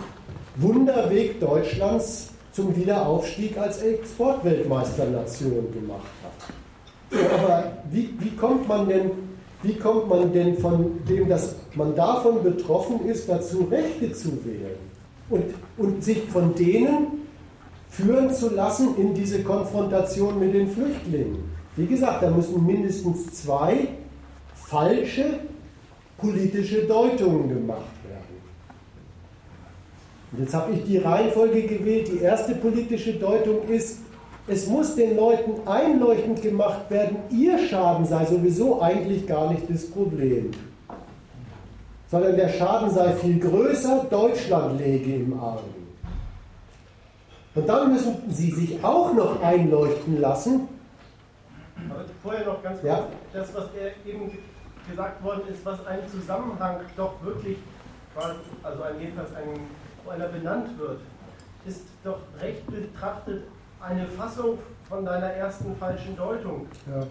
Wunderweg 0.55 1.39
Deutschlands 1.39 2.29
zum 2.51 2.75
Wiederaufstieg 2.75 3.57
als 3.57 3.81
Exportweltmeisternation 3.81 5.71
gemacht 5.73 6.11
hat. 6.23 7.19
Aber 7.39 7.71
wie, 7.91 8.13
wie 8.19 8.35
kommt 8.35 8.67
man 8.67 8.87
denn 8.87 9.11
wie 9.63 9.75
kommt 9.75 10.09
man 10.09 10.31
denn 10.33 10.57
von 10.57 10.99
dem, 11.07 11.29
dass 11.29 11.55
man 11.73 11.95
davon 11.95 12.43
betroffen 12.43 13.05
ist, 13.07 13.29
dazu 13.29 13.67
Rechte 13.71 14.11
zu 14.11 14.45
wählen 14.45 14.77
und, 15.29 15.45
und 15.77 16.03
sich 16.03 16.21
von 16.23 16.53
denen 16.53 17.23
führen 17.89 18.33
zu 18.33 18.53
lassen 18.53 18.95
in 18.97 19.13
diese 19.13 19.41
Konfrontation 19.41 20.37
mit 20.37 20.53
den 20.53 20.69
Flüchtlingen? 20.69 21.51
Wie 21.77 21.87
gesagt, 21.87 22.21
da 22.21 22.29
müssen 22.29 22.65
mindestens 22.65 23.33
zwei 23.33 23.87
falsche 24.53 25.39
politische 26.17 26.83
Deutungen 26.83 27.49
gemacht 27.49 27.85
werden. 28.07 28.41
Und 30.31 30.39
jetzt 30.41 30.53
habe 30.53 30.73
ich 30.73 30.83
die 30.83 30.97
Reihenfolge 30.97 31.63
gewählt. 31.63 32.09
Die 32.11 32.19
erste 32.19 32.55
politische 32.55 33.13
Deutung 33.13 33.67
ist, 33.69 33.99
es 34.47 34.67
muss 34.67 34.95
den 34.95 35.15
Leuten 35.15 35.65
einleuchtend 35.67 36.41
gemacht 36.41 36.89
werden, 36.89 37.17
ihr 37.29 37.57
Schaden 37.57 38.05
sei 38.05 38.25
sowieso 38.25 38.81
eigentlich 38.81 39.25
gar 39.25 39.51
nicht 39.51 39.69
das 39.69 39.89
Problem, 39.89 40.51
sondern 42.09 42.35
der 42.35 42.49
Schaden 42.49 42.89
sei 42.89 43.13
viel 43.13 43.39
größer, 43.39 44.05
Deutschland 44.09 44.79
läge 44.79 45.15
im 45.15 45.39
Argen. 45.39 45.73
Und 47.55 47.69
dann 47.69 47.93
müssen 47.93 48.15
sie 48.29 48.51
sich 48.51 48.83
auch 48.83 49.13
noch 49.13 49.41
einleuchten 49.41 50.19
lassen. 50.19 50.67
Aber 51.89 52.03
vorher 52.21 52.45
noch 52.45 52.61
ganz 52.63 52.81
kurz, 52.81 52.91
ja? 52.91 53.07
das, 53.31 53.53
was 53.53 53.65
eben 54.05 54.31
gesagt 54.89 55.23
worden 55.23 55.41
ist, 55.49 55.65
was 55.65 55.85
ein 55.85 55.99
Zusammenhang 56.09 56.77
doch 56.97 57.13
wirklich, 57.23 57.57
also 58.63 58.83
jedenfalls 58.99 59.33
ein, 59.35 59.59
wo 60.03 60.09
einer 60.09 60.27
benannt 60.27 60.77
wird, 60.77 60.99
ist 61.65 61.83
doch 62.03 62.19
recht 62.41 62.65
betrachtet 62.67 63.43
eine 63.83 64.05
Fassung 64.05 64.59
von 64.87 65.05
deiner 65.05 65.27
ersten 65.33 65.75
falschen 65.75 66.15
Deutung. 66.15 66.67
Ja. 66.87 67.01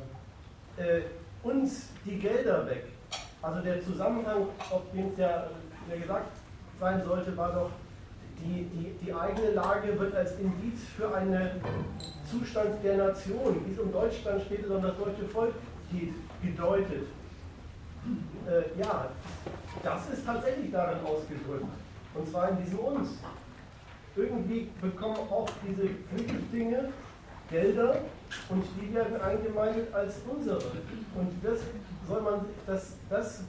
Äh, 0.83 1.03
uns 1.43 1.89
die 2.05 2.19
Gelder 2.19 2.67
weg. 2.67 2.85
Also 3.43 3.61
der 3.61 3.83
Zusammenhang, 3.83 4.47
auf 4.71 4.83
den 4.95 5.09
es 5.09 5.19
ja, 5.19 5.49
ja 5.91 5.97
gesagt 6.01 6.31
sein 6.81 7.03
sollte, 7.05 7.37
war 7.37 7.53
doch, 7.53 7.71
die, 8.39 8.65
die, 8.65 9.05
die 9.05 9.15
eigene 9.15 9.51
Lage 9.51 9.99
wird 9.99 10.15
als 10.15 10.39
Indiz 10.39 10.81
für 10.97 11.15
einen 11.15 11.51
Zustand 12.29 12.83
der 12.83 12.97
Nation, 12.97 13.65
wie 13.67 13.73
es 13.73 13.79
um 13.79 13.93
Deutschland 13.93 14.43
steht, 14.43 14.67
sondern 14.67 14.91
das 14.91 14.99
deutsche 14.99 15.25
Volk 15.29 15.55
geht, 15.91 16.15
gedeutet. 16.43 17.07
Äh, 18.49 18.81
ja, 18.81 19.09
das 19.83 20.09
ist 20.11 20.27
tatsächlich 20.27 20.73
darin 20.73 20.99
ausgedrückt. 21.05 21.67
Und 22.15 22.29
zwar 22.29 22.51
in 22.51 22.65
diesem 22.65 22.79
Uns. 22.79 23.09
Irgendwie 24.15 24.69
bekommen 24.81 25.17
auch 25.31 25.49
diese 25.67 25.89
Flüchtlinge 26.09 26.91
Gelder 27.53 27.97
und 28.49 28.65
die 28.81 28.95
werden 28.95 29.21
eingemeindet 29.21 29.93
als 29.95 30.15
unsere. 30.27 30.57
Und 30.57 31.31
das 31.43 31.61
soll 32.09 32.23
man, 32.23 32.41
das, 32.67 32.97
das 33.11 33.45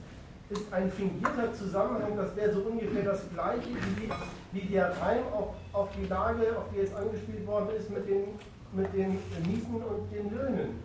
ist 0.50 0.72
ein 0.72 0.92
fingierter 0.92 1.52
Zusammenhang, 1.54 2.16
das 2.16 2.36
wäre 2.36 2.52
so 2.52 2.60
ungefähr 2.60 3.02
das 3.02 3.22
gleiche 3.32 3.70
wie, 3.96 4.10
wie 4.52 4.66
der 4.68 4.90
Reim 5.00 5.24
auf, 5.32 5.54
auf 5.72 5.88
die 5.98 6.06
Lage, 6.06 6.56
auf 6.56 6.64
die 6.72 6.80
jetzt 6.80 6.94
angespielt 6.94 7.46
worden 7.46 7.70
ist, 7.78 7.90
mit 7.90 8.06
den, 8.06 8.24
mit 8.72 8.92
den 8.92 9.18
Mieten 9.46 9.74
und 9.74 10.12
den 10.12 10.30
Löhnen. 10.30 10.80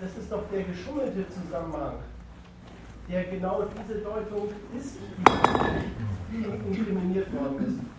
Das 0.00 0.16
ist 0.16 0.30
doch 0.30 0.42
der 0.52 0.62
geschummelte 0.64 1.24
Zusammenhang, 1.30 1.94
der 3.08 3.24
genau 3.24 3.62
diese 3.62 4.00
Deutung 4.00 4.48
ist, 4.78 4.96
die 6.30 6.44
inkriminiert 6.44 7.32
worden 7.32 7.66
ist. 7.66 7.97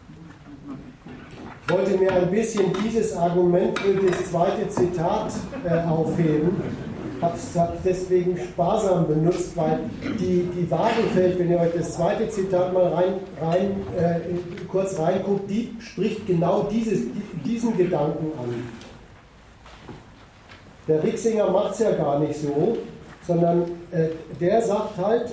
Wollte 1.69 1.97
mir 1.97 2.11
ein 2.11 2.31
bisschen 2.31 2.65
dieses 2.83 3.15
Argument 3.15 3.77
für 3.79 3.93
das 3.93 4.31
zweite 4.31 4.67
Zitat 4.69 5.33
äh, 5.65 5.88
aufheben 5.88 6.61
habe 7.21 7.35
es 7.35 7.83
deswegen 7.83 8.38
sparsam 8.38 9.07
benutzt, 9.07 9.55
weil 9.55 9.79
die, 10.19 10.49
die 10.55 10.71
Wagenfeld, 10.71 11.38
wenn 11.39 11.51
ihr 11.51 11.59
euch 11.59 11.73
das 11.75 11.95
zweite 11.95 12.29
Zitat 12.29 12.73
mal 12.73 12.88
rein, 12.88 13.13
rein 13.41 13.85
äh, 13.97 14.19
kurz 14.67 14.97
reinguckt, 14.97 15.49
die 15.49 15.75
spricht 15.79 16.25
genau 16.25 16.67
dieses, 16.71 17.01
diesen 17.43 17.75
Gedanken 17.77 18.31
an. 18.39 18.63
Der 20.88 21.03
Rixinger 21.03 21.49
macht 21.51 21.73
es 21.73 21.79
ja 21.79 21.91
gar 21.91 22.19
nicht 22.19 22.39
so, 22.39 22.77
sondern 23.27 23.63
äh, 23.91 24.07
der 24.39 24.61
sagt 24.61 24.97
halt, 24.97 25.31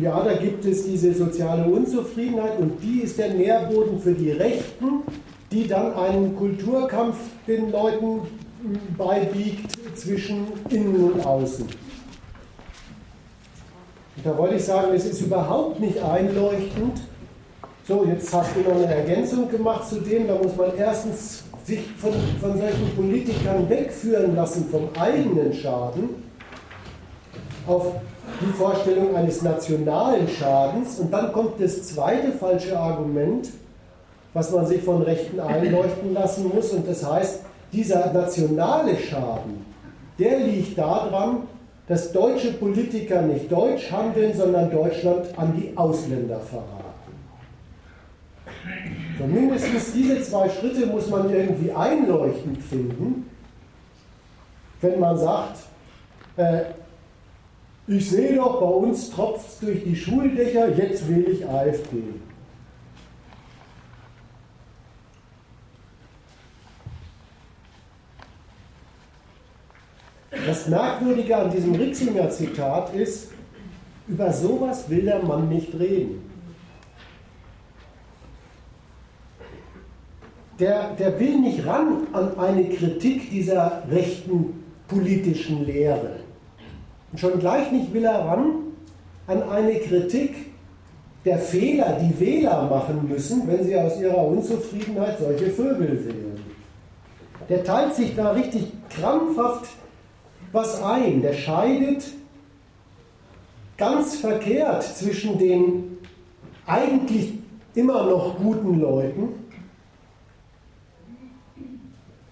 ja, 0.00 0.22
da 0.22 0.34
gibt 0.34 0.64
es 0.64 0.84
diese 0.84 1.14
soziale 1.14 1.64
Unzufriedenheit 1.64 2.58
und 2.58 2.82
die 2.82 3.00
ist 3.00 3.18
der 3.18 3.32
Nährboden 3.34 3.98
für 3.98 4.12
die 4.12 4.30
Rechten, 4.30 5.02
die 5.50 5.66
dann 5.66 5.94
einen 5.94 6.36
Kulturkampf 6.36 7.16
den 7.46 7.70
Leuten 7.70 8.20
beibiegt 8.96 9.72
zwischen 9.94 10.46
innen 10.68 11.12
und 11.12 11.26
außen. 11.26 11.66
Und 14.16 14.26
da 14.26 14.36
wollte 14.36 14.56
ich 14.56 14.64
sagen, 14.64 14.92
es 14.94 15.06
ist 15.06 15.22
überhaupt 15.22 15.80
nicht 15.80 15.98
einleuchtend. 16.00 17.00
So, 17.88 18.04
jetzt 18.04 18.32
hast 18.32 18.50
du 18.54 18.60
noch 18.60 18.76
eine 18.76 18.94
Ergänzung 18.94 19.50
gemacht 19.50 19.88
zu 19.88 20.00
dem, 20.00 20.28
da 20.28 20.36
muss 20.36 20.54
man 20.56 20.76
erstens 20.76 21.44
sich 21.64 21.80
von, 21.96 22.12
von 22.40 22.58
solchen 22.58 22.90
Politikern 22.94 23.68
wegführen 23.68 24.36
lassen 24.36 24.68
vom 24.70 24.88
eigenen 24.98 25.52
Schaden 25.52 26.10
auf 27.66 27.94
die 28.40 28.52
Vorstellung 28.52 29.14
eines 29.14 29.42
nationalen 29.42 30.28
Schadens. 30.28 30.98
Und 30.98 31.12
dann 31.12 31.32
kommt 31.32 31.60
das 31.60 31.82
zweite 31.82 32.32
falsche 32.32 32.78
Argument, 32.78 33.48
was 34.32 34.50
man 34.50 34.66
sich 34.66 34.82
von 34.82 35.02
Rechten 35.02 35.40
einleuchten 35.40 36.14
lassen 36.14 36.50
muss. 36.54 36.70
Und 36.70 36.88
das 36.88 37.08
heißt, 37.08 37.40
dieser 37.72 38.12
nationale 38.12 38.96
Schaden, 38.96 39.64
der 40.18 40.38
liegt 40.40 40.78
daran, 40.78 41.48
dass 41.88 42.12
deutsche 42.12 42.52
Politiker 42.52 43.22
nicht 43.22 43.50
deutsch 43.50 43.90
handeln, 43.90 44.32
sondern 44.34 44.70
Deutschland 44.70 45.26
an 45.36 45.54
die 45.56 45.76
Ausländer 45.76 46.40
verraten. 46.40 46.82
So 49.18 49.26
mindestens 49.26 49.92
diese 49.92 50.22
zwei 50.22 50.48
Schritte 50.48 50.86
muss 50.86 51.08
man 51.08 51.30
irgendwie 51.30 51.72
einleuchtend 51.72 52.62
finden, 52.62 53.28
wenn 54.80 55.00
man 55.00 55.18
sagt, 55.18 55.58
äh, 56.36 56.62
ich 57.86 58.10
sehe 58.10 58.36
doch, 58.36 58.60
bei 58.60 58.66
uns 58.66 59.10
tropft 59.10 59.48
es 59.48 59.58
durch 59.58 59.84
die 59.84 59.96
Schuldächer, 59.96 60.76
jetzt 60.76 61.08
will 61.08 61.28
ich 61.28 61.46
AfD. 61.46 62.02
Das 70.46 70.66
Merkwürdige 70.66 71.36
an 71.36 71.50
diesem 71.50 71.74
Rixinger 71.74 72.30
Zitat 72.30 72.94
ist, 72.94 73.30
über 74.08 74.32
sowas 74.32 74.88
will 74.88 75.02
der 75.02 75.22
Mann 75.22 75.48
nicht 75.48 75.72
reden. 75.74 76.30
Der, 80.58 80.94
der 80.94 81.18
will 81.18 81.40
nicht 81.40 81.66
ran 81.66 82.06
an 82.12 82.38
eine 82.38 82.68
Kritik 82.68 83.30
dieser 83.30 83.82
rechten 83.90 84.64
politischen 84.86 85.64
Lehre. 85.64 86.20
Und 87.12 87.18
schon 87.18 87.38
gleich 87.38 87.70
nicht 87.70 87.92
will 87.92 88.04
er 88.04 88.24
ran 88.24 88.54
an 89.26 89.42
eine 89.44 89.78
Kritik 89.78 90.34
der 91.24 91.38
Fehler, 91.38 91.98
die 92.00 92.18
Wähler 92.18 92.68
machen 92.68 93.08
müssen, 93.08 93.46
wenn 93.46 93.62
sie 93.62 93.76
aus 93.76 94.00
ihrer 94.00 94.26
Unzufriedenheit 94.26 95.18
solche 95.18 95.50
Vögel 95.50 96.04
wählen. 96.04 96.40
Der 97.48 97.62
teilt 97.62 97.94
sich 97.94 98.16
da 98.16 98.32
richtig 98.32 98.72
krampfhaft 98.88 99.68
was 100.52 100.82
ein. 100.82 101.22
Der 101.22 101.32
scheidet 101.32 102.04
ganz 103.76 104.16
verkehrt 104.16 104.82
zwischen 104.82 105.38
den 105.38 105.98
eigentlich 106.66 107.34
immer 107.74 108.04
noch 108.04 108.36
guten 108.36 108.80
Leuten, 108.80 109.28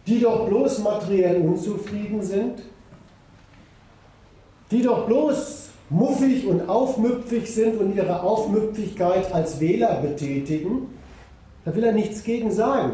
die 0.07 0.21
doch 0.21 0.49
bloß 0.49 0.81
materiell 0.81 1.41
unzufrieden 1.41 2.23
sind, 2.23 2.63
die 4.71 4.83
doch 4.83 5.07
bloß 5.07 5.69
muffig 5.91 6.47
und 6.47 6.69
aufmüpfig 6.69 7.53
sind 7.53 7.81
und 7.81 7.95
ihre 7.95 8.23
Aufmüpfigkeit 8.23 9.33
als 9.35 9.59
Wähler 9.59 10.01
betätigen, 10.01 10.89
da 11.65 11.75
will 11.75 11.85
er 11.85 11.93
nichts 11.93 12.23
gegen 12.23 12.51
sagen. 12.51 12.93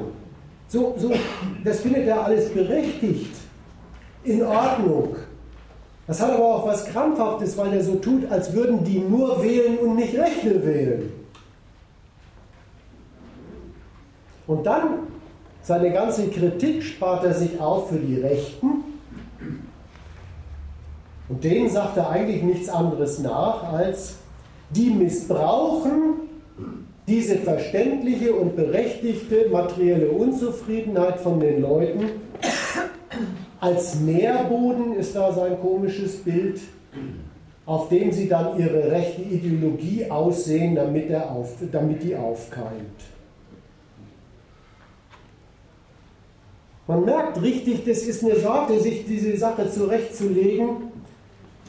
So, 0.69 0.95
so, 0.99 1.13
das 1.63 1.81
findet 1.81 2.09
er 2.09 2.25
alles 2.25 2.49
berechtigt 2.51 3.35
in 4.25 4.43
Ordnung. 4.43 5.17
Das 6.07 6.21
hat 6.21 6.33
aber 6.33 6.45
auch 6.45 6.67
was 6.67 6.85
Krampfhaftes, 6.87 7.57
weil 7.57 7.73
er 7.73 7.83
so 7.83 7.97
tut, 7.97 8.31
als 8.31 8.53
würden 8.53 8.83
die 8.85 8.99
nur 8.99 9.43
wählen 9.43 9.79
und 9.79 9.97
nicht 9.97 10.17
Rechte 10.17 10.65
wählen. 10.65 11.13
Und 14.47 14.65
dann 14.65 15.01
seine 15.63 15.93
ganze 15.93 16.29
Kritik 16.29 16.83
spart 16.83 17.25
er 17.25 17.35
sich 17.35 17.61
auf 17.61 17.89
für 17.89 17.99
die 17.99 18.21
Rechten. 18.21 18.96
Und 21.29 21.43
denen 21.43 21.69
sagt 21.69 21.97
er 21.97 22.11
eigentlich 22.11 22.43
nichts 22.43 22.69
anderes 22.69 23.19
nach, 23.19 23.73
als 23.73 24.17
die 24.71 24.91
missbrauchen 24.91 26.15
diese 27.09 27.37
verständliche 27.37 28.35
und 28.35 28.57
berechtigte 28.57 29.49
materielle 29.51 30.09
Unzufriedenheit 30.11 31.21
von 31.21 31.39
den 31.39 31.63
Leuten 31.63 32.11
als 33.61 33.97
Nährboden 33.97 34.95
ist 34.95 35.17
da 35.17 35.33
sein 35.33 35.59
komisches 35.61 36.17
Bild, 36.23 36.61
auf 37.65 37.89
dem 37.89 38.13
sie 38.13 38.29
dann 38.29 38.59
ihre 38.59 38.91
rechte 38.91 39.23
Ideologie 39.23 40.11
aussehen, 40.11 40.75
damit, 40.75 41.11
er 41.11 41.31
auf, 41.31 41.55
damit 41.73 42.03
die 42.03 42.15
aufkeimt. 42.15 43.03
Man 46.87 47.05
merkt 47.05 47.43
richtig, 47.43 47.85
das 47.85 47.99
ist 48.03 48.23
eine 48.23 48.39
Sorte, 48.39 48.79
sich 48.79 49.05
diese 49.07 49.37
Sache 49.37 49.69
zurechtzulegen. 49.69 50.93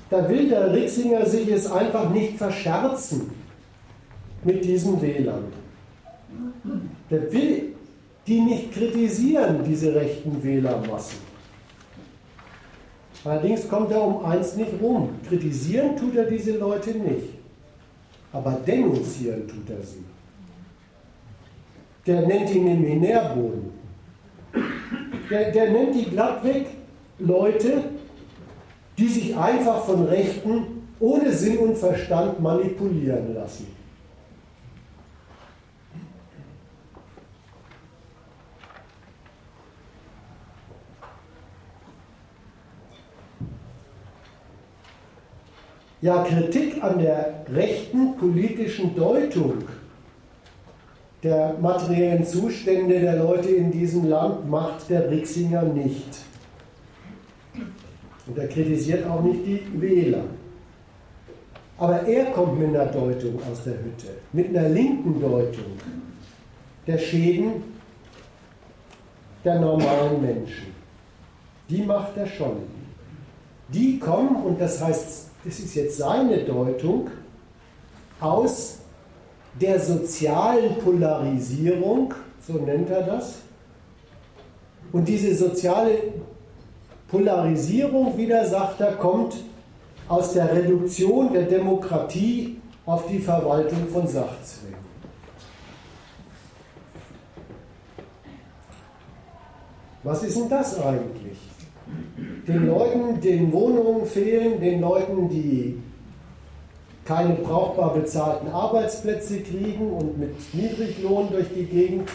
Da 0.09 0.29
will 0.29 0.49
der 0.49 0.73
Rixinger 0.73 1.25
sich 1.25 1.49
es 1.49 1.69
einfach 1.69 2.09
nicht 2.11 2.37
verscherzen 2.37 3.29
mit 4.43 4.63
diesen 4.63 5.01
Wählern. 5.01 5.45
Der 7.09 7.31
will 7.31 7.73
die 8.25 8.41
nicht 8.41 8.71
kritisieren, 8.73 9.63
diese 9.63 9.93
rechten 9.95 10.41
Wählermassen. 10.43 11.17
Allerdings 13.23 13.67
kommt 13.67 13.91
er 13.91 14.01
um 14.01 14.25
eins 14.25 14.55
nicht 14.55 14.71
rum. 14.81 15.09
Kritisieren 15.27 15.97
tut 15.97 16.15
er 16.15 16.25
diese 16.25 16.57
Leute 16.57 16.91
nicht. 16.91 17.33
Aber 18.31 18.51
denunzieren 18.65 19.47
tut 19.47 19.69
er 19.69 19.83
sie. 19.83 20.03
Der 22.05 22.25
nennt 22.25 22.53
ihn 22.53 22.83
den 22.83 22.99
Nährboden. 23.01 23.71
Der, 25.29 25.51
der 25.51 25.71
nennt 25.71 25.95
die 25.95 26.05
glattweg 26.05 26.67
Leute, 27.19 27.83
die 28.97 29.07
sich 29.07 29.37
einfach 29.37 29.83
von 29.85 30.05
Rechten 30.05 30.87
ohne 30.99 31.31
Sinn 31.31 31.57
und 31.57 31.77
Verstand 31.77 32.39
manipulieren 32.39 33.35
lassen. 33.35 33.67
Ja, 45.99 46.23
Kritik 46.23 46.83
an 46.83 46.99
der 46.99 47.43
rechten 47.51 48.15
politischen 48.17 48.95
Deutung 48.95 49.63
der 51.23 51.55
materiellen 51.59 52.23
Zustände 52.23 52.99
der 52.99 53.15
Leute 53.17 53.49
in 53.49 53.71
diesem 53.71 54.07
Land 54.07 54.47
macht 54.47 54.89
der 54.89 55.09
Rixinger 55.09 55.63
nicht. 55.63 56.26
Und 58.27 58.37
er 58.37 58.47
kritisiert 58.47 59.07
auch 59.07 59.21
nicht 59.21 59.45
die 59.45 59.81
Wähler. 59.81 60.23
Aber 61.77 62.05
er 62.07 62.25
kommt 62.31 62.59
mit 62.59 62.69
einer 62.69 62.87
Deutung 62.87 63.39
aus 63.49 63.63
der 63.63 63.73
Hütte, 63.73 64.07
mit 64.33 64.49
einer 64.49 64.67
linken 64.69 65.21
Deutung 65.21 65.77
der 66.85 66.97
Schäden 66.97 67.63
der 69.43 69.59
normalen 69.59 70.21
Menschen. 70.21 70.73
Die 71.69 71.83
macht 71.83 72.17
er 72.17 72.25
schon. 72.25 72.63
Die 73.69 73.99
kommen, 73.99 74.37
und 74.43 74.59
das 74.59 74.83
heißt, 74.83 75.29
das 75.43 75.59
ist 75.59 75.75
jetzt 75.75 75.97
seine 75.97 76.39
Deutung, 76.45 77.09
aus 78.19 78.79
der 79.59 79.79
sozialen 79.79 80.75
Polarisierung, 80.79 82.13
so 82.45 82.53
nennt 82.53 82.89
er 82.89 83.03
das. 83.03 83.39
Und 84.91 85.07
diese 85.07 85.35
soziale 85.35 85.99
Polarisierung, 87.09 88.17
wieder 88.17 88.45
sagt 88.45 88.81
er, 88.81 88.93
kommt 88.93 89.35
aus 90.07 90.33
der 90.33 90.53
Reduktion 90.53 91.33
der 91.33 91.43
Demokratie 91.43 92.57
auf 92.85 93.07
die 93.07 93.19
Verwaltung 93.19 93.87
von 93.91 94.07
Sachzwängen. 94.07 94.87
Was 100.03 100.23
ist 100.23 100.37
denn 100.37 100.49
das 100.49 100.81
eigentlich? 100.81 101.37
Den 102.47 102.67
Leuten, 102.67 103.19
denen 103.19 103.51
Wohnungen 103.51 104.05
fehlen, 104.05 104.59
den 104.59 104.79
Leuten, 104.79 105.29
die 105.29 105.81
keine 107.03 107.35
brauchbar 107.35 107.93
bezahlten 107.93 108.49
Arbeitsplätze 108.49 109.39
kriegen 109.41 109.91
und 109.91 110.17
mit 110.17 110.53
Niedriglohn 110.53 111.29
durch 111.31 111.47
die 111.53 111.65
Gegend 111.65 112.09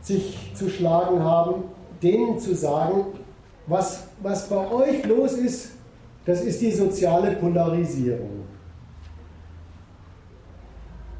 sich 0.00 0.52
zu 0.54 0.68
schlagen 0.68 1.22
haben, 1.22 1.64
denen 2.02 2.38
zu 2.38 2.54
sagen, 2.56 3.06
was, 3.66 4.04
was 4.22 4.48
bei 4.48 4.70
euch 4.70 5.04
los 5.06 5.32
ist, 5.34 5.70
das 6.24 6.42
ist 6.42 6.60
die 6.60 6.70
soziale 6.70 7.32
Polarisierung. 7.32 8.42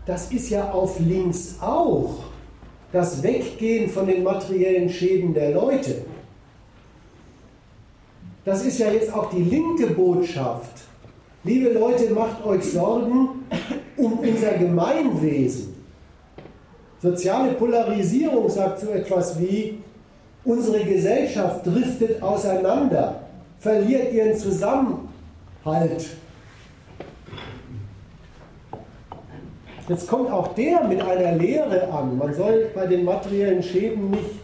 Das 0.07 0.31
ist 0.33 0.50
ja 0.50 0.70
auf 0.70 0.98
links 0.98 1.57
auch 1.61 2.24
das 2.92 3.22
Weggehen 3.22 3.88
von 3.88 4.07
den 4.07 4.22
materiellen 4.22 4.88
Schäden 4.88 5.33
der 5.33 5.52
Leute. 5.52 6.05
Das 8.44 8.64
ist 8.64 8.78
ja 8.78 8.90
jetzt 8.90 9.12
auch 9.12 9.31
die 9.31 9.42
linke 9.42 9.87
Botschaft 9.88 10.83
Liebe 11.44 11.70
Leute, 11.70 12.11
macht 12.11 12.44
euch 12.44 12.62
Sorgen 12.62 13.46
um 13.96 14.18
unser 14.20 14.52
Gemeinwesen. 14.52 15.74
Soziale 17.00 17.55
Polarisierung 17.55 18.48
sagt 18.48 18.78
so 18.81 18.90
etwas 18.90 19.40
wie, 19.40 19.82
unsere 20.44 20.85
Gesellschaft 20.85 21.66
driftet 21.66 22.22
auseinander, 22.22 23.20
verliert 23.61 24.12
ihren 24.12 24.37
Zusammenhalt. 24.37 25.09
Jetzt 29.88 30.09
kommt 30.09 30.31
auch 30.31 30.55
der 30.55 30.85
mit 30.85 31.02
einer 31.02 31.33
Lehre 31.33 31.92
an. 31.92 32.16
Man 32.16 32.35
soll 32.35 32.70
bei 32.74 32.87
den 32.87 33.05
materiellen 33.05 33.62
Schäden 33.62 34.11
nicht 34.11 34.42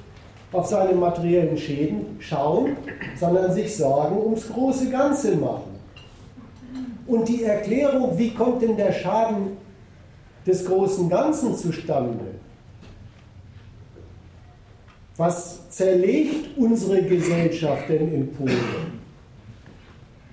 auf 0.53 0.67
seine 0.67 0.95
materiellen 0.95 1.57
Schäden 1.57 2.17
schauen, 2.21 2.77
sondern 3.19 3.53
sich 3.53 3.77
Sorgen 3.77 4.19
ums 4.19 4.49
große 4.49 4.91
Ganze 4.91 5.37
machen. 5.37 5.79
Und 7.07 7.29
die 7.29 7.45
Erklärung, 7.45 8.19
wie 8.19 8.35
kommt 8.35 8.63
denn 8.63 8.77
der 8.77 8.93
Schaden 8.93 9.57
des 10.47 10.65
großen 10.65 11.09
Ganzen 11.09 11.57
zustande? 11.57 12.25
Was 15.17 15.58
zerlegt 15.79 16.57
unsere 16.57 17.03
Gesellschaft 17.03 17.89
denn 17.89 18.13
in 18.13 18.33
Polen? 18.35 18.99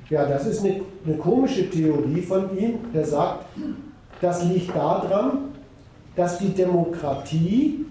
Ja, 0.09 0.25
das 0.25 0.47
ist 0.47 0.65
eine, 0.65 0.81
eine 1.05 1.17
komische 1.17 1.69
Theorie 1.69 2.21
von 2.21 2.57
ihm, 2.57 2.79
der 2.91 3.05
sagt, 3.05 3.45
das 4.21 4.43
liegt 4.45 4.75
daran, 4.75 5.49
dass 6.15 6.39
die 6.39 6.49
Demokratie 6.49 7.85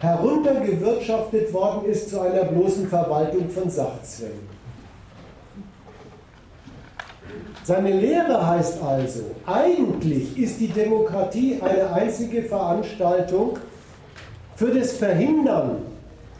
heruntergewirtschaftet 0.00 1.52
worden 1.52 1.88
ist 1.88 2.10
zu 2.10 2.20
einer 2.20 2.44
bloßen 2.44 2.88
Verwaltung 2.88 3.48
von 3.50 3.70
Sachzwängen. 3.70 4.54
Seine 7.62 7.92
Lehre 7.92 8.44
heißt 8.44 8.82
also, 8.82 9.22
eigentlich 9.46 10.36
ist 10.36 10.58
die 10.58 10.68
Demokratie 10.68 11.60
eine 11.62 11.92
einzige 11.92 12.42
Veranstaltung 12.42 13.60
für 14.56 14.72
das 14.72 14.92
Verhindern 14.94 15.93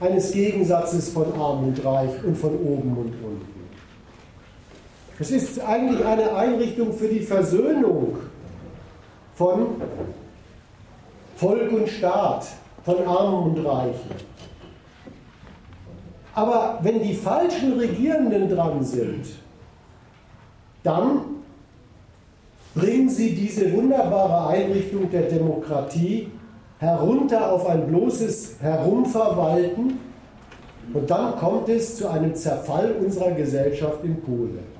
eines 0.04 0.32
Gegensatzes 0.32 1.08
von 1.10 1.32
Arm 1.38 1.64
und 1.64 1.84
Reich 1.84 2.10
und 2.24 2.36
von 2.36 2.54
oben 2.54 2.96
und 2.96 3.14
unten. 3.24 3.54
Es 5.18 5.30
ist 5.30 5.60
eigentlich 5.60 6.04
eine 6.04 6.34
Einrichtung 6.34 6.92
für 6.92 7.08
die 7.08 7.20
Versöhnung 7.20 8.18
von 9.36 9.80
Volk 11.36 11.72
und 11.72 11.88
Staat, 11.88 12.46
von 12.84 13.06
Armen 13.06 13.54
und 13.54 13.64
Reichen. 13.64 14.34
Aber 16.34 16.80
wenn 16.82 17.02
die 17.02 17.14
falschen 17.14 17.78
Regierenden 17.78 18.48
dran 18.48 18.84
sind, 18.84 19.26
dann 20.82 21.20
bringen 22.74 23.08
sie 23.08 23.34
diese 23.34 23.72
wunderbare 23.72 24.48
Einrichtung 24.48 25.10
der 25.10 25.22
Demokratie 25.22 26.28
herunter 26.84 27.50
auf 27.50 27.66
ein 27.66 27.86
bloßes 27.86 28.56
Herumverwalten 28.60 29.98
und 30.92 31.10
dann 31.10 31.36
kommt 31.36 31.68
es 31.70 31.96
zu 31.96 32.08
einem 32.08 32.34
Zerfall 32.34 32.92
unserer 32.92 33.30
Gesellschaft 33.32 34.04
in 34.04 34.20
Polen. 34.20 34.74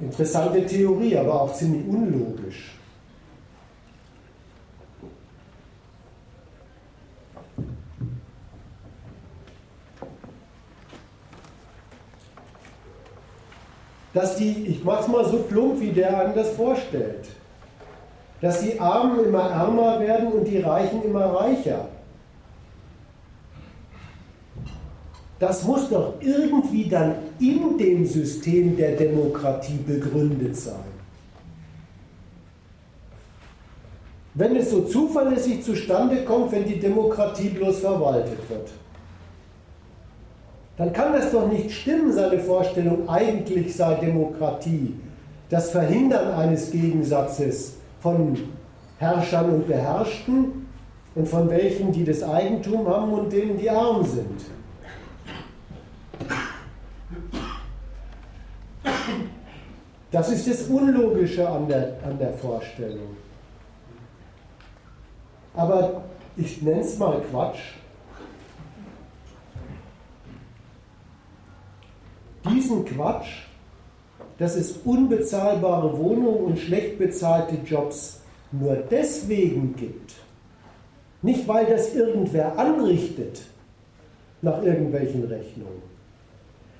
Interessante 0.00 0.64
Theorie, 0.64 1.16
aber 1.18 1.42
auch 1.42 1.52
ziemlich 1.52 1.86
unlogisch. 1.86 2.76
dass 14.12 14.34
die, 14.36 14.66
ich 14.66 14.82
mache 14.82 15.02
es 15.02 15.08
mal 15.08 15.24
so 15.24 15.38
plump, 15.38 15.80
wie 15.80 15.92
der 15.92 16.18
einem 16.18 16.34
das 16.34 16.50
vorstellt, 16.50 17.28
dass 18.40 18.60
die 18.62 18.78
Armen 18.80 19.24
immer 19.24 19.50
ärmer 19.50 20.00
werden 20.00 20.32
und 20.32 20.44
die 20.44 20.58
Reichen 20.58 21.02
immer 21.02 21.26
reicher. 21.26 21.88
Das 25.38 25.64
muss 25.64 25.88
doch 25.88 26.14
irgendwie 26.20 26.88
dann 26.88 27.14
in 27.38 27.78
dem 27.78 28.04
System 28.06 28.76
der 28.76 28.96
Demokratie 28.96 29.78
begründet 29.86 30.56
sein. 30.56 30.74
Wenn 34.34 34.56
es 34.56 34.70
so 34.70 34.82
zuverlässig 34.82 35.62
zustande 35.64 36.24
kommt, 36.24 36.52
wenn 36.52 36.64
die 36.64 36.78
Demokratie 36.78 37.48
bloß 37.48 37.80
verwaltet 37.80 38.38
wird 38.48 38.70
dann 40.80 40.94
kann 40.94 41.12
das 41.12 41.30
doch 41.30 41.46
nicht 41.46 41.70
stimmen, 41.70 42.10
seine 42.10 42.38
Vorstellung, 42.38 43.06
eigentlich 43.06 43.76
sei 43.76 43.96
Demokratie 43.96 44.94
das 45.50 45.72
Verhindern 45.72 46.32
eines 46.32 46.70
Gegensatzes 46.70 47.74
von 48.00 48.36
Herrschern 48.98 49.50
und 49.50 49.66
Beherrschten 49.66 50.66
und 51.14 51.28
von 51.28 51.48
welchen, 51.50 51.92
die 51.92 52.04
das 52.04 52.22
Eigentum 52.22 52.86
haben 52.88 53.12
und 53.12 53.32
denen, 53.32 53.58
die 53.58 53.70
arm 53.70 54.04
sind. 54.04 54.40
Das 60.10 60.30
ist 60.30 60.48
das 60.48 60.62
Unlogische 60.62 61.48
an 61.48 61.68
der, 61.68 61.96
an 62.04 62.18
der 62.18 62.32
Vorstellung. 62.32 63.16
Aber 65.54 66.02
ich 66.36 66.60
nenne 66.62 66.80
es 66.80 66.98
mal 66.98 67.20
Quatsch. 67.30 67.74
diesen 72.60 72.84
Quatsch, 72.84 73.46
dass 74.40 74.56
es 74.56 74.72
unbezahlbare 74.86 75.98
Wohnungen 75.98 76.44
und 76.44 76.58
schlecht 76.58 76.98
bezahlte 76.98 77.56
Jobs 77.66 78.22
nur 78.50 78.74
deswegen 78.74 79.76
gibt, 79.76 80.14
nicht 81.20 81.46
weil 81.46 81.66
das 81.66 81.94
irgendwer 81.94 82.58
anrichtet 82.58 83.42
nach 84.40 84.62
irgendwelchen 84.62 85.24
Rechnungen, 85.24 85.82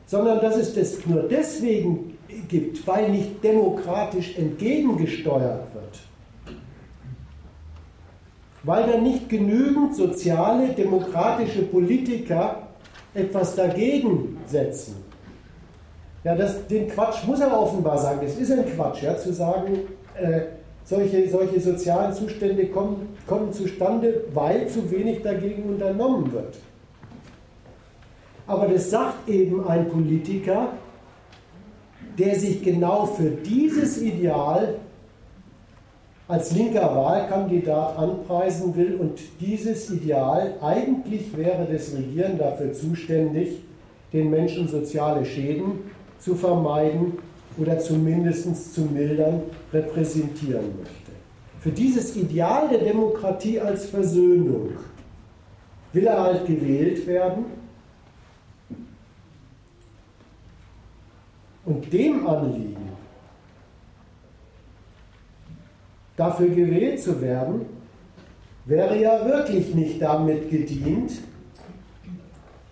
sondern 0.06 0.40
dass 0.40 0.56
es 0.56 0.74
das 0.74 1.04
nur 1.04 1.24
deswegen 1.24 2.16
gibt, 2.48 2.86
weil 2.86 3.10
nicht 3.10 3.44
demokratisch 3.44 4.38
entgegengesteuert 4.38 5.74
wird. 5.74 6.56
Weil 8.62 8.90
da 8.90 8.98
nicht 8.98 9.28
genügend 9.28 9.94
soziale, 9.94 10.68
demokratische 10.68 11.62
Politiker 11.62 12.68
etwas 13.12 13.54
dagegen 13.54 14.38
setzen. 14.46 14.99
Ja, 16.22 16.34
das, 16.34 16.66
den 16.66 16.88
Quatsch 16.88 17.24
muss 17.26 17.40
er 17.40 17.58
offenbar 17.58 17.98
sagen. 17.98 18.20
Es 18.24 18.36
ist 18.36 18.52
ein 18.52 18.66
Quatsch, 18.74 19.02
ja, 19.02 19.16
zu 19.16 19.32
sagen, 19.32 19.78
äh, 20.14 20.40
solche, 20.84 21.28
solche 21.28 21.60
sozialen 21.60 22.12
Zustände 22.12 22.66
kommen, 22.66 23.16
kommen 23.26 23.52
zustande, 23.52 24.24
weil 24.34 24.68
zu 24.68 24.90
wenig 24.90 25.22
dagegen 25.22 25.62
unternommen 25.64 26.32
wird. 26.32 26.56
Aber 28.46 28.66
das 28.66 28.90
sagt 28.90 29.28
eben 29.28 29.66
ein 29.66 29.88
Politiker, 29.88 30.72
der 32.18 32.34
sich 32.34 32.62
genau 32.62 33.06
für 33.06 33.30
dieses 33.30 34.02
Ideal 34.02 34.74
als 36.26 36.52
linker 36.52 36.94
Wahlkandidat 36.94 37.96
anpreisen 37.96 38.76
will 38.76 38.96
und 38.96 39.20
dieses 39.40 39.90
Ideal, 39.90 40.54
eigentlich 40.60 41.36
wäre 41.36 41.66
das 41.70 41.94
Regieren 41.94 42.38
dafür 42.38 42.72
zuständig, 42.72 43.62
den 44.12 44.30
Menschen 44.30 44.68
soziale 44.68 45.24
Schäden 45.24 45.90
zu 46.20 46.34
vermeiden 46.34 47.18
oder 47.58 47.78
zumindest 47.78 48.74
zu 48.74 48.82
mildern, 48.82 49.42
repräsentieren 49.72 50.78
möchte. 50.78 51.10
Für 51.60 51.70
dieses 51.70 52.16
Ideal 52.16 52.68
der 52.68 52.78
Demokratie 52.78 53.60
als 53.60 53.86
Versöhnung 53.86 54.70
will 55.92 56.06
er 56.06 56.22
halt 56.22 56.46
gewählt 56.46 57.06
werden. 57.06 57.44
Und 61.64 61.92
dem 61.92 62.26
Anliegen 62.26 62.88
dafür 66.16 66.48
gewählt 66.48 67.00
zu 67.00 67.20
werden, 67.20 67.66
wäre 68.64 69.00
ja 69.00 69.24
wirklich 69.26 69.74
nicht 69.74 70.00
damit 70.00 70.50
gedient, 70.50 71.12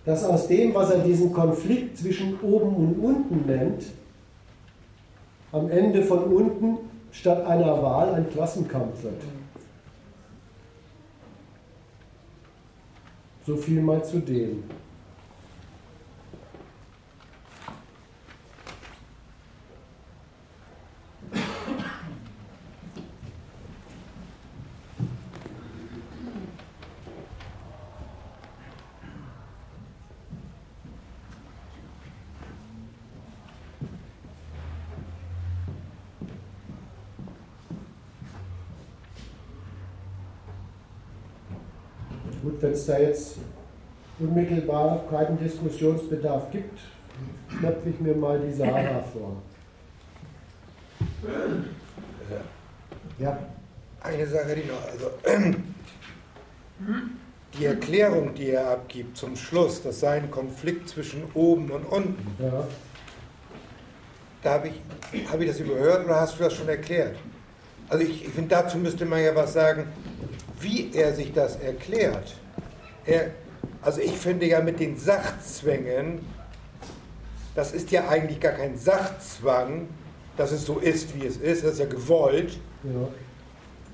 dass 0.08 0.24
aus 0.24 0.48
dem, 0.48 0.74
was 0.74 0.88
er 0.88 1.00
diesen 1.00 1.34
Konflikt 1.34 1.98
zwischen 1.98 2.40
oben 2.40 2.74
und 2.76 2.98
unten 2.98 3.44
nennt, 3.46 3.84
am 5.52 5.68
Ende 5.68 6.02
von 6.02 6.20
unten 6.20 6.78
statt 7.12 7.44
einer 7.44 7.82
Wahl 7.82 8.14
ein 8.14 8.30
Klassenkampf 8.30 9.02
wird. 9.02 9.20
So 13.46 13.54
viel 13.54 13.82
mal 13.82 14.02
zu 14.02 14.20
dem. 14.20 14.64
wenn 42.68 42.74
es 42.74 42.77
da 42.88 42.98
jetzt 42.98 43.36
unmittelbar 44.18 45.04
keinen 45.10 45.38
Diskussionsbedarf 45.38 46.50
gibt, 46.50 46.78
knöpfe 47.58 47.90
ich 47.90 48.00
mir 48.00 48.14
mal 48.14 48.40
die 48.40 48.52
Sarah 48.52 49.02
vor. 49.12 49.36
Ja. 53.18 53.38
Eine 54.00 54.26
Sache, 54.26 54.54
die 54.54 54.68
noch, 54.68 54.84
also 54.90 55.10
die 57.58 57.64
Erklärung, 57.64 58.34
die 58.34 58.50
er 58.50 58.70
abgibt 58.70 59.16
zum 59.16 59.36
Schluss, 59.36 59.82
das 59.82 60.00
sei 60.00 60.18
ein 60.18 60.30
Konflikt 60.30 60.88
zwischen 60.88 61.24
oben 61.34 61.70
und 61.70 61.84
unten. 61.84 62.42
Ja. 62.42 62.66
Da 64.42 64.52
habe 64.52 64.68
ich, 64.68 65.28
hab 65.30 65.40
ich 65.40 65.48
das 65.48 65.58
überhört 65.58 66.04
oder 66.04 66.20
hast 66.20 66.38
du 66.38 66.44
das 66.44 66.54
schon 66.54 66.68
erklärt? 66.68 67.16
Also 67.88 68.04
ich, 68.04 68.24
ich 68.24 68.30
finde, 68.30 68.50
dazu 68.50 68.78
müsste 68.78 69.04
man 69.04 69.20
ja 69.20 69.34
was 69.34 69.52
sagen, 69.52 69.88
wie 70.60 70.92
er 70.94 71.12
sich 71.12 71.32
das 71.32 71.56
erklärt 71.56 72.36
er, 73.08 73.30
also 73.82 74.00
ich 74.00 74.12
finde 74.12 74.46
ja 74.46 74.60
mit 74.60 74.80
den 74.80 74.96
Sachzwängen, 74.96 76.20
das 77.54 77.72
ist 77.72 77.90
ja 77.90 78.08
eigentlich 78.08 78.40
gar 78.40 78.52
kein 78.52 78.76
Sachzwang, 78.76 79.88
dass 80.36 80.52
es 80.52 80.64
so 80.64 80.78
ist, 80.78 81.20
wie 81.20 81.26
es 81.26 81.36
ist, 81.36 81.64
das 81.64 81.72
ist 81.72 81.78
ja 81.80 81.86
gewollt. 81.86 82.58
Ja. 82.84 83.08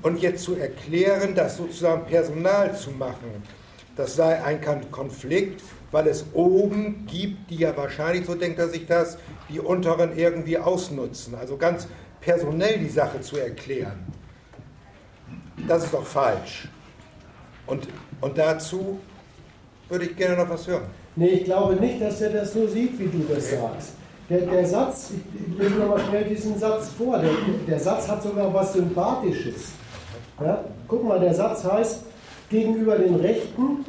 Und 0.02 0.20
jetzt 0.20 0.44
zu 0.44 0.56
erklären, 0.56 1.34
das 1.34 1.56
sozusagen 1.56 2.04
Personal 2.04 2.76
zu 2.76 2.90
machen, 2.90 3.42
das 3.96 4.16
sei 4.16 4.42
ein 4.42 4.60
Konflikt, 4.90 5.62
weil 5.92 6.08
es 6.08 6.26
oben 6.34 7.06
gibt, 7.06 7.50
die 7.50 7.56
ja 7.56 7.74
wahrscheinlich, 7.76 8.26
so 8.26 8.34
denkt 8.34 8.58
er 8.58 8.68
sich 8.68 8.86
das, 8.86 9.16
die 9.48 9.60
unteren 9.60 10.18
irgendwie 10.18 10.58
ausnutzen. 10.58 11.34
Also 11.36 11.56
ganz 11.56 11.86
personell 12.20 12.78
die 12.78 12.88
Sache 12.88 13.20
zu 13.20 13.38
erklären, 13.38 14.04
das 15.68 15.84
ist 15.84 15.94
doch 15.94 16.04
falsch. 16.04 16.68
Und 17.66 17.88
und 18.20 18.38
dazu 18.38 18.98
würde 19.88 20.06
ich 20.06 20.16
gerne 20.16 20.36
noch 20.36 20.50
was 20.50 20.66
hören. 20.66 20.84
Nee, 21.16 21.28
ich 21.28 21.44
glaube 21.44 21.74
nicht, 21.74 22.00
dass 22.00 22.20
er 22.20 22.30
das 22.30 22.52
so 22.52 22.66
sieht, 22.66 22.98
wie 22.98 23.06
du 23.06 23.24
das 23.32 23.50
sagst. 23.50 23.92
Der, 24.28 24.40
der 24.40 24.66
Satz, 24.66 25.10
ich 25.12 25.58
lese 25.58 25.74
nochmal 25.74 26.00
schnell 26.08 26.24
diesen 26.24 26.58
Satz 26.58 26.88
vor, 26.96 27.18
der, 27.18 27.30
der 27.68 27.78
Satz 27.78 28.08
hat 28.08 28.22
sogar 28.22 28.52
was 28.52 28.72
Sympathisches. 28.72 29.72
Ja? 30.40 30.64
Guck 30.88 31.04
mal, 31.04 31.20
der 31.20 31.34
Satz 31.34 31.62
heißt, 31.62 32.04
gegenüber 32.48 32.96
den 32.96 33.16
Rechten 33.16 33.84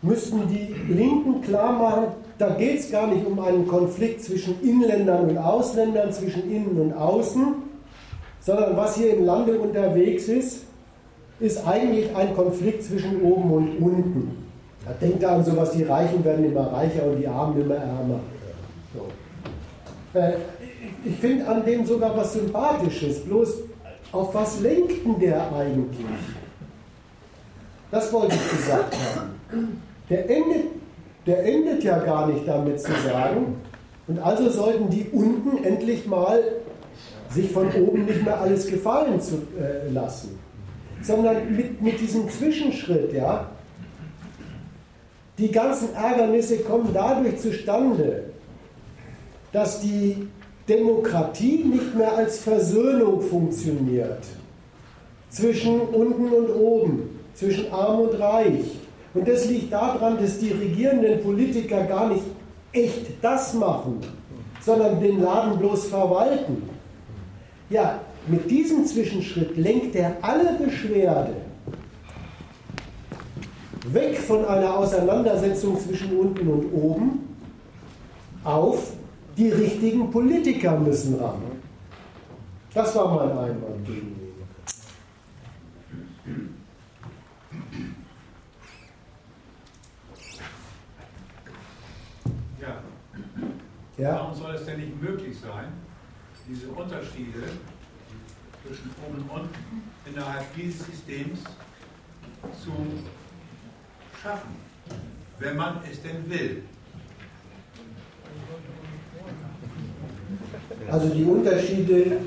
müssten 0.00 0.48
die 0.48 0.74
Linken 0.92 1.42
klar 1.42 1.72
machen, 1.72 2.06
da 2.38 2.50
geht 2.50 2.80
es 2.80 2.90
gar 2.90 3.06
nicht 3.06 3.26
um 3.26 3.38
einen 3.40 3.66
Konflikt 3.66 4.22
zwischen 4.22 4.60
Inländern 4.62 5.30
und 5.30 5.38
Ausländern, 5.38 6.12
zwischen 6.12 6.50
Innen 6.50 6.80
und 6.80 6.92
Außen, 6.92 7.54
sondern 8.40 8.76
was 8.76 8.96
hier 8.96 9.16
im 9.16 9.24
Lande 9.24 9.58
unterwegs 9.58 10.28
ist, 10.28 10.64
ist 11.44 11.66
eigentlich 11.66 12.14
ein 12.16 12.34
Konflikt 12.34 12.82
zwischen 12.82 13.20
oben 13.20 13.50
und 13.52 13.78
unten. 13.78 14.46
Da 14.86 14.92
denkt 14.94 15.22
er 15.22 15.32
an 15.32 15.44
sowas, 15.44 15.72
die 15.72 15.82
Reichen 15.82 16.24
werden 16.24 16.44
immer 16.44 16.72
reicher 16.72 17.04
und 17.04 17.18
die 17.18 17.28
Armen 17.28 17.60
immer 17.60 17.74
ärmer. 17.74 18.20
So. 18.94 20.18
Äh, 20.18 20.32
ich 21.04 21.16
finde 21.16 21.46
an 21.46 21.64
dem 21.64 21.84
sogar 21.84 22.16
was 22.16 22.32
Sympathisches, 22.32 23.20
bloß 23.24 23.56
auf 24.12 24.34
was 24.34 24.60
lenkt 24.60 25.04
denn 25.04 25.18
der 25.18 25.42
eigentlich? 25.52 26.06
Das 27.90 28.10
wollte 28.12 28.36
ich 28.36 28.50
gesagt 28.50 28.96
haben. 29.14 29.82
Der 30.08 30.30
endet, 30.30 30.66
der 31.26 31.44
endet 31.44 31.84
ja 31.84 31.98
gar 31.98 32.26
nicht 32.28 32.48
damit 32.48 32.80
zu 32.80 32.92
sagen, 33.06 33.56
und 34.06 34.18
also 34.18 34.48
sollten 34.50 34.88
die 34.90 35.08
unten 35.12 35.62
endlich 35.64 36.06
mal 36.06 36.42
sich 37.30 37.50
von 37.50 37.68
oben 37.72 38.04
nicht 38.04 38.22
mehr 38.22 38.40
alles 38.40 38.66
gefallen 38.66 39.20
zu, 39.20 39.42
äh, 39.58 39.90
lassen 39.90 40.38
sondern 41.04 41.54
mit, 41.54 41.80
mit 41.82 42.00
diesem 42.00 42.28
Zwischenschritt, 42.28 43.12
ja. 43.12 43.46
Die 45.38 45.50
ganzen 45.50 45.94
Ärgernisse 45.94 46.58
kommen 46.58 46.90
dadurch 46.92 47.38
zustande, 47.38 48.24
dass 49.52 49.80
die 49.80 50.28
Demokratie 50.68 51.64
nicht 51.64 51.94
mehr 51.94 52.16
als 52.16 52.38
Versöhnung 52.38 53.20
funktioniert. 53.20 54.24
Zwischen 55.28 55.80
unten 55.80 56.28
und 56.28 56.50
oben, 56.54 57.20
zwischen 57.34 57.70
arm 57.72 58.00
und 58.00 58.18
reich. 58.18 58.64
Und 59.12 59.28
das 59.28 59.46
liegt 59.46 59.72
daran, 59.72 60.18
dass 60.20 60.38
die 60.38 60.50
regierenden 60.50 61.20
Politiker 61.20 61.82
gar 61.82 62.08
nicht 62.08 62.24
echt 62.72 63.06
das 63.22 63.54
machen, 63.54 64.00
sondern 64.60 65.00
den 65.00 65.20
Laden 65.20 65.58
bloß 65.58 65.86
verwalten. 65.86 66.68
Ja, 67.70 68.00
mit 68.26 68.50
diesem 68.50 68.86
Zwischenschritt 68.86 69.56
lenkt 69.56 69.94
er 69.96 70.16
alle 70.22 70.54
Beschwerde 70.54 71.36
weg 73.86 74.18
von 74.18 74.44
einer 74.44 74.76
Auseinandersetzung 74.78 75.78
zwischen 75.78 76.16
unten 76.18 76.48
und 76.48 76.72
oben 76.72 77.36
auf, 78.42 78.92
die 79.36 79.50
richtigen 79.50 80.10
Politiker 80.10 80.78
müssen 80.78 81.18
ran. 81.18 81.42
Das 82.72 82.94
war 82.96 83.14
mein 83.14 83.30
Einwand 83.30 83.86
gegen 83.86 84.08
ihn. 84.08 84.34
Ja. 92.60 92.82
ja. 93.98 94.14
Warum 94.16 94.34
soll 94.34 94.54
es 94.54 94.64
denn 94.64 94.80
nicht 94.80 95.00
möglich 95.00 95.38
sein, 95.38 95.72
diese 96.48 96.68
Unterschiede 96.68 97.42
zwischen 98.66 98.90
oben 99.06 99.22
und 99.28 99.30
unten 99.30 99.82
innerhalb 100.06 100.44
dieses 100.56 100.86
Systems 100.86 101.40
zu 102.62 102.72
schaffen, 104.22 104.56
wenn 105.38 105.56
man 105.56 105.80
es 105.90 106.00
denn 106.02 106.28
will. 106.30 106.62
Also 110.90 111.08
die 111.08 111.24
Unterschiede 111.24 112.20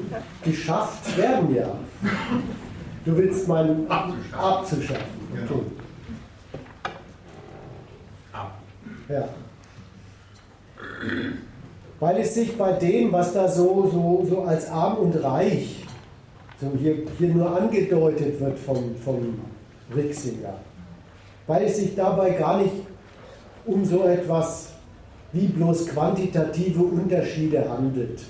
geschafft 0.44 1.18
werden 1.18 1.56
ja. 1.56 1.76
Du 3.06 3.16
willst 3.18 3.48
meinen 3.48 3.90
abzuschaffen. 3.90 4.40
abzuschaffen. 4.40 5.06
Okay. 5.32 5.42
Genau. 5.48 5.64
Ab. 8.34 8.60
Ja. 9.10 9.30
Weil 12.00 12.18
es 12.18 12.34
sich 12.36 12.58
bei 12.58 12.74
dem, 12.74 13.12
was 13.12 13.34
da 13.34 13.48
so, 13.48 13.90
so, 13.92 14.26
so 14.30 14.44
als 14.44 14.70
arm 14.70 14.98
und 14.98 15.16
reich 15.24 15.87
so 16.60 16.72
hier, 16.78 16.98
hier 17.18 17.30
nur 17.30 17.56
angedeutet 17.56 18.40
wird 18.40 18.58
vom, 18.60 18.96
vom 19.04 19.40
Rixinger. 19.96 20.56
Weil 21.46 21.66
es 21.66 21.78
sich 21.78 21.96
dabei 21.96 22.32
gar 22.32 22.62
nicht 22.62 22.74
um 23.66 23.86
so 23.86 24.04
etwas 24.04 24.70
wie 25.34 25.48
bloß 25.48 25.88
quantitative 25.88 26.82
Unterschiede 26.82 27.70
handelt. 27.70 28.22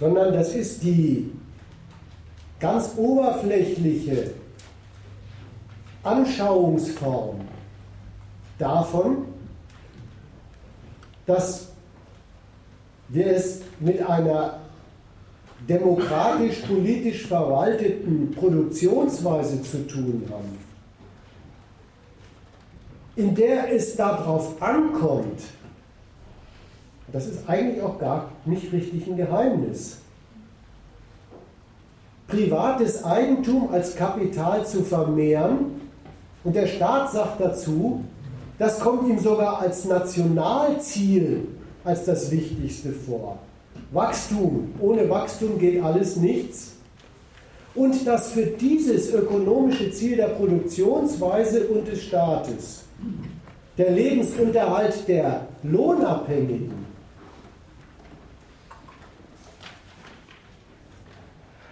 Sondern 0.00 0.32
das 0.32 0.54
ist 0.54 0.82
die 0.82 1.30
ganz 2.58 2.92
oberflächliche 2.96 4.32
Anschauungsform 6.02 7.40
davon, 8.58 9.26
dass 11.26 11.71
wir 13.12 13.26
es 13.26 13.60
mit 13.78 14.04
einer 14.08 14.58
demokratisch-politisch 15.68 17.26
verwalteten 17.26 18.32
Produktionsweise 18.32 19.62
zu 19.62 19.86
tun 19.86 20.24
haben, 20.30 20.58
in 23.14 23.34
der 23.34 23.72
es 23.72 23.94
darauf 23.96 24.60
ankommt, 24.62 25.40
das 27.12 27.26
ist 27.26 27.46
eigentlich 27.46 27.82
auch 27.82 27.98
gar 27.98 28.30
nicht 28.46 28.72
richtig 28.72 29.06
ein 29.06 29.16
Geheimnis, 29.16 29.98
privates 32.28 33.04
Eigentum 33.04 33.68
als 33.70 33.94
Kapital 33.94 34.66
zu 34.66 34.82
vermehren. 34.82 35.82
Und 36.44 36.56
der 36.56 36.66
Staat 36.66 37.12
sagt 37.12 37.40
dazu, 37.40 38.02
das 38.58 38.80
kommt 38.80 39.06
ihm 39.06 39.18
sogar 39.18 39.60
als 39.60 39.84
Nationalziel 39.84 41.46
als 41.84 42.04
das 42.04 42.30
Wichtigste 42.30 42.92
vor. 42.92 43.38
Wachstum. 43.90 44.72
Ohne 44.80 45.08
Wachstum 45.08 45.58
geht 45.58 45.82
alles 45.82 46.16
nichts. 46.16 46.72
Und 47.74 48.06
dass 48.06 48.32
für 48.32 48.46
dieses 48.46 49.12
ökonomische 49.12 49.90
Ziel 49.90 50.16
der 50.16 50.28
Produktionsweise 50.28 51.66
und 51.68 51.88
des 51.88 52.02
Staates 52.02 52.82
der 53.78 53.90
Lebensunterhalt 53.90 55.08
der 55.08 55.46
Lohnabhängigen 55.62 56.82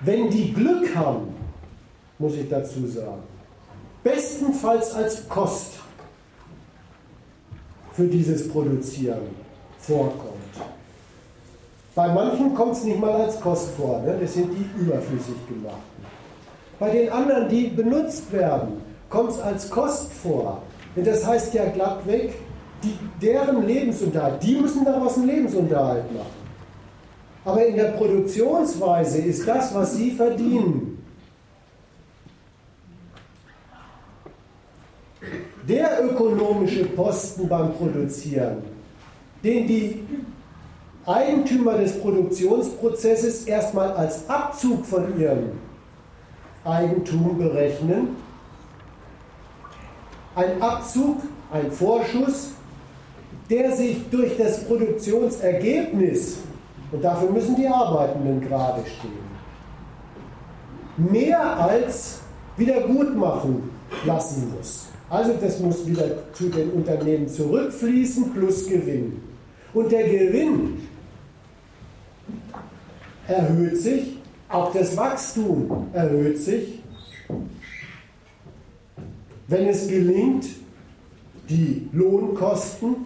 wenn 0.01 0.31
die 0.31 0.53
Glück 0.53 0.95
haben, 0.95 1.35
muss 2.19 2.35
ich 2.35 2.49
dazu 2.49 2.87
sagen, 2.87 3.23
bestenfalls 4.03 4.93
als 4.93 5.29
Kost 5.29 5.75
für 7.93 8.07
dieses 8.07 8.49
Produzieren 8.49 9.50
vorkommt. 9.81 10.37
Bei 11.95 12.09
manchen 12.13 12.55
kommt 12.55 12.73
es 12.73 12.85
nicht 12.85 13.01
mal 13.01 13.13
als 13.13 13.41
Kost 13.41 13.71
vor, 13.77 14.01
ne? 14.01 14.17
das 14.21 14.35
sind 14.35 14.53
die 14.53 14.81
überflüssig 14.81 15.35
gemachten. 15.49 15.81
Bei 16.79 16.91
den 16.91 17.11
anderen, 17.11 17.49
die 17.49 17.67
benutzt 17.67 18.33
werden, 18.33 18.81
kommt 19.09 19.33
es 19.33 19.41
als 19.41 19.69
Kost 19.69 20.13
vor. 20.13 20.63
Und 20.97 21.07
das 21.07 21.27
heißt 21.27 21.53
ja 21.55 21.67
glattweg, 21.67 22.33
die, 22.83 22.97
deren 23.21 23.67
Lebensunterhalt, 23.67 24.43
die 24.43 24.57
müssen 24.57 24.85
daraus 24.85 25.17
einen 25.17 25.27
Lebensunterhalt 25.27 26.11
machen. 26.13 26.41
Aber 27.45 27.67
in 27.67 27.77
der 27.77 27.93
Produktionsweise 27.93 29.19
ist 29.19 29.47
das, 29.47 29.75
was 29.75 29.97
sie 29.97 30.13
verdienen, 30.13 31.05
der 35.69 36.05
ökonomische 36.05 36.85
Posten 36.87 37.49
beim 37.49 37.73
Produzieren, 37.75 38.63
den 39.43 39.67
die 39.67 40.03
Eigentümer 41.07 41.79
des 41.79 41.99
Produktionsprozesses 41.99 43.45
erstmal 43.45 43.93
als 43.93 44.29
Abzug 44.29 44.85
von 44.85 45.19
ihrem 45.19 45.53
Eigentum 46.65 47.39
berechnen. 47.39 48.17
Ein 50.35 50.61
Abzug, 50.61 51.23
ein 51.53 51.73
Vorschuss, 51.73 52.51
der 53.49 53.73
sich 53.73 54.09
durch 54.11 54.37
das 54.37 54.65
Produktionsergebnis 54.65 56.39
und 56.93 57.03
dafür 57.03 57.31
müssen 57.31 57.57
die 57.57 57.67
Arbeitenden 57.67 58.41
gerade 58.41 58.83
stehen. 58.87 59.31
Mehr 60.97 61.41
als 61.59 62.21
wieder 62.57 62.83
gut 62.83 63.17
machen 63.17 63.71
lassen 64.05 64.53
muss. 64.57 64.87
Also 65.09 65.33
das 65.41 65.59
muss 65.59 65.87
wieder 65.87 66.33
zu 66.33 66.49
den 66.49 66.71
Unternehmen 66.71 67.27
zurückfließen 67.27 68.33
plus 68.33 68.69
Gewinn. 68.69 69.30
Und 69.73 69.93
der 69.93 70.09
Gewinn 70.09 70.89
erhöht 73.27 73.77
sich, 73.77 74.17
auch 74.49 74.73
das 74.73 74.97
Wachstum 74.97 75.89
erhöht 75.93 76.39
sich, 76.39 76.81
wenn 79.47 79.69
es 79.69 79.89
gelingt, 79.89 80.47
die 81.49 81.89
Lohnkosten 81.93 82.97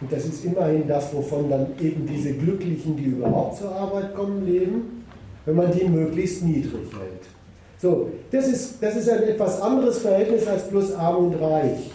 und 0.00 0.12
das 0.12 0.24
ist 0.26 0.44
immerhin 0.44 0.86
das, 0.86 1.12
wovon 1.12 1.50
dann 1.50 1.66
eben 1.80 2.06
diese 2.06 2.32
Glücklichen, 2.32 2.96
die 2.96 3.04
überhaupt 3.04 3.58
zur 3.58 3.74
Arbeit 3.74 4.14
kommen, 4.14 4.46
leben, 4.46 5.04
wenn 5.44 5.56
man 5.56 5.72
die 5.72 5.84
möglichst 5.84 6.42
niedrig 6.44 6.92
hält. 6.92 7.22
So, 7.80 8.10
das 8.30 8.48
ist, 8.48 8.82
das 8.82 8.96
ist 8.96 9.08
ein 9.08 9.22
etwas 9.24 9.60
anderes 9.60 9.98
Verhältnis 9.98 10.46
als 10.46 10.68
plus 10.68 10.94
arm 10.94 11.26
und 11.26 11.34
reich. 11.34 11.90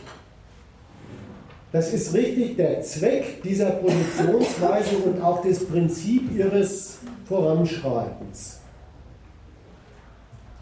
Das 1.73 1.91
ist 1.91 2.13
richtig 2.13 2.55
der 2.55 2.81
Zweck 2.83 3.41
dieser 3.41 3.71
Produktionsweise 3.71 4.95
und 4.97 5.19
auch 5.23 5.43
das 5.43 5.65
Prinzip 5.65 6.31
ihres 6.31 6.99
Voranschreitens. 7.25 8.59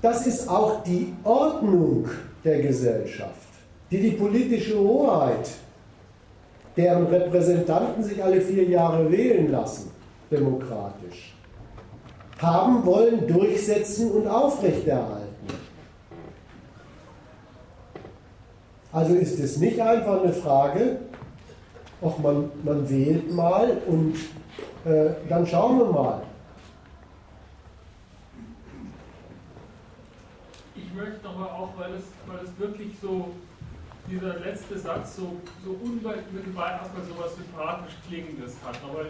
Das 0.02 0.26
ist 0.26 0.47
auch 0.47 0.82
die 0.84 1.13
Ordnung 1.26 2.08
der 2.45 2.62
Gesellschaft, 2.62 3.50
die 3.91 4.00
die 4.00 4.12
politische 4.12 4.80
Hoheit 4.80 5.50
deren 6.78 7.06
Repräsentanten 7.08 8.02
sich 8.02 8.24
alle 8.24 8.39
vier 8.39 8.63
Jahre 8.63 9.12
wählen 9.12 9.52
lassen, 9.52 9.91
demokratisch, 10.32 11.36
haben 12.38 12.86
wollen, 12.86 13.28
durchsetzen 13.28 14.12
und 14.12 14.28
aufrechterhalten. 14.28 15.20
Also 18.91 19.15
ist 19.15 19.39
es 19.39 19.58
nicht 19.58 19.80
einfach 19.80 20.21
eine 20.21 20.34
Frage, 20.34 20.99
ob 22.01 22.19
man, 22.19 22.51
man 22.63 22.89
wählt 22.89 23.34
mal 23.34 23.77
und 23.88 24.15
äh, 24.86 25.12
dann 25.30 25.47
schauen 25.47 25.80
wir 25.80 25.86
mal. 25.86 26.23
Ich 30.75 30.93
möchte 30.93 31.27
aber 31.27 31.54
auch, 31.54 31.69
weil 31.77 31.93
es, 31.93 32.04
weil 32.27 32.43
es 32.43 32.60
wirklich 32.60 32.91
so 33.01 33.30
dieser 34.10 34.39
letzte 34.39 34.77
Satz 34.77 35.15
so, 35.15 35.38
so 35.63 35.71
unmittelbar 35.71 36.82
erstmal 36.82 37.04
so 37.04 37.17
was 37.17 37.36
sympathisch 37.36 37.93
Klingendes 38.08 38.56
hat. 38.65 38.77
Aber 38.84 39.06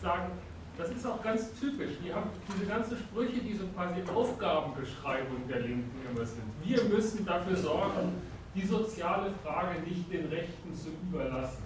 sagen, 0.00 0.30
das 0.78 0.90
ist 0.90 1.04
auch 1.04 1.20
ganz 1.22 1.52
typisch. 1.58 1.94
Die 2.04 2.12
haben 2.12 2.30
diese 2.54 2.66
ganzen 2.66 2.96
Sprüche, 2.96 3.40
die 3.40 3.54
so 3.54 3.64
quasi 3.74 4.02
Aufgabenbeschreibung 4.14 5.48
der 5.48 5.60
Linken 5.60 5.90
immer 6.08 6.24
sind. 6.24 6.44
Wir 6.62 6.84
müssen 6.84 7.24
dafür 7.24 7.56
sorgen, 7.56 8.22
die 8.56 8.66
soziale 8.66 9.30
Frage 9.44 9.80
nicht 9.82 10.10
den 10.10 10.26
Rechten 10.26 10.74
zu 10.74 10.88
überlassen. 11.08 11.64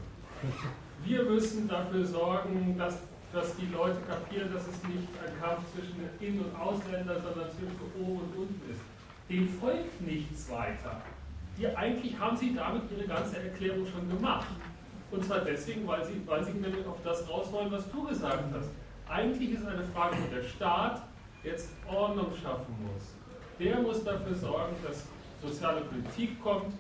Wir 1.05 1.22
müssen 1.22 1.68
dafür 1.68 2.05
sorgen, 2.05 2.76
dass, 2.76 2.98
dass 3.33 3.57
die 3.57 3.66
Leute 3.72 3.98
kapieren, 4.09 4.53
dass 4.53 4.62
es 4.62 4.83
nicht 4.88 5.09
ein 5.24 5.40
Kampf 5.40 5.61
zwischen 5.72 6.11
In- 6.20 6.40
und 6.40 6.55
Ausländern, 6.59 7.22
sondern 7.22 7.50
zwischen 7.50 7.79
oben 7.98 8.20
und 8.20 8.37
unten 8.37 8.70
ist. 8.70 8.81
Dem 9.29 9.48
folgt 9.61 10.00
nichts 10.03 10.50
weiter 10.50 11.00
die 11.61 11.66
eigentlich 11.76 12.18
haben 12.18 12.37
sie 12.37 12.55
damit 12.55 12.83
ihre 12.90 13.07
ganze 13.07 13.38
Erklärung 13.38 13.87
schon 13.87 14.09
gemacht. 14.09 14.48
Und 15.11 15.24
zwar 15.24 15.40
deswegen, 15.40 15.87
weil 15.87 16.04
sie, 16.04 16.23
weil 16.27 16.44
sie 16.44 16.52
nämlich 16.52 16.87
auf 16.87 16.98
das 17.04 17.29
raus 17.29 17.52
wollen, 17.52 17.71
was 17.71 17.90
du 17.90 18.04
gesagt 18.04 18.44
hast. 18.54 18.71
Eigentlich 19.08 19.52
ist 19.52 19.67
eine 19.67 19.83
Frage, 19.83 20.17
wo 20.17 20.35
der 20.35 20.42
Staat 20.42 21.02
jetzt 21.42 21.71
Ordnung 21.87 22.29
schaffen 22.40 22.75
muss. 22.81 23.15
Der 23.58 23.79
muss 23.81 24.04
dafür 24.04 24.35
sorgen, 24.35 24.75
dass 24.87 25.06
soziale 25.43 25.83
Politik 25.83 26.43
kommt, 26.43 26.75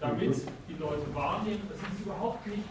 damit 0.00 0.34
die 0.68 0.78
Leute 0.78 1.14
wahrnehmen, 1.14 1.62
das 1.68 1.78
ist 1.78 2.00
überhaupt 2.04 2.46
nicht, 2.46 2.64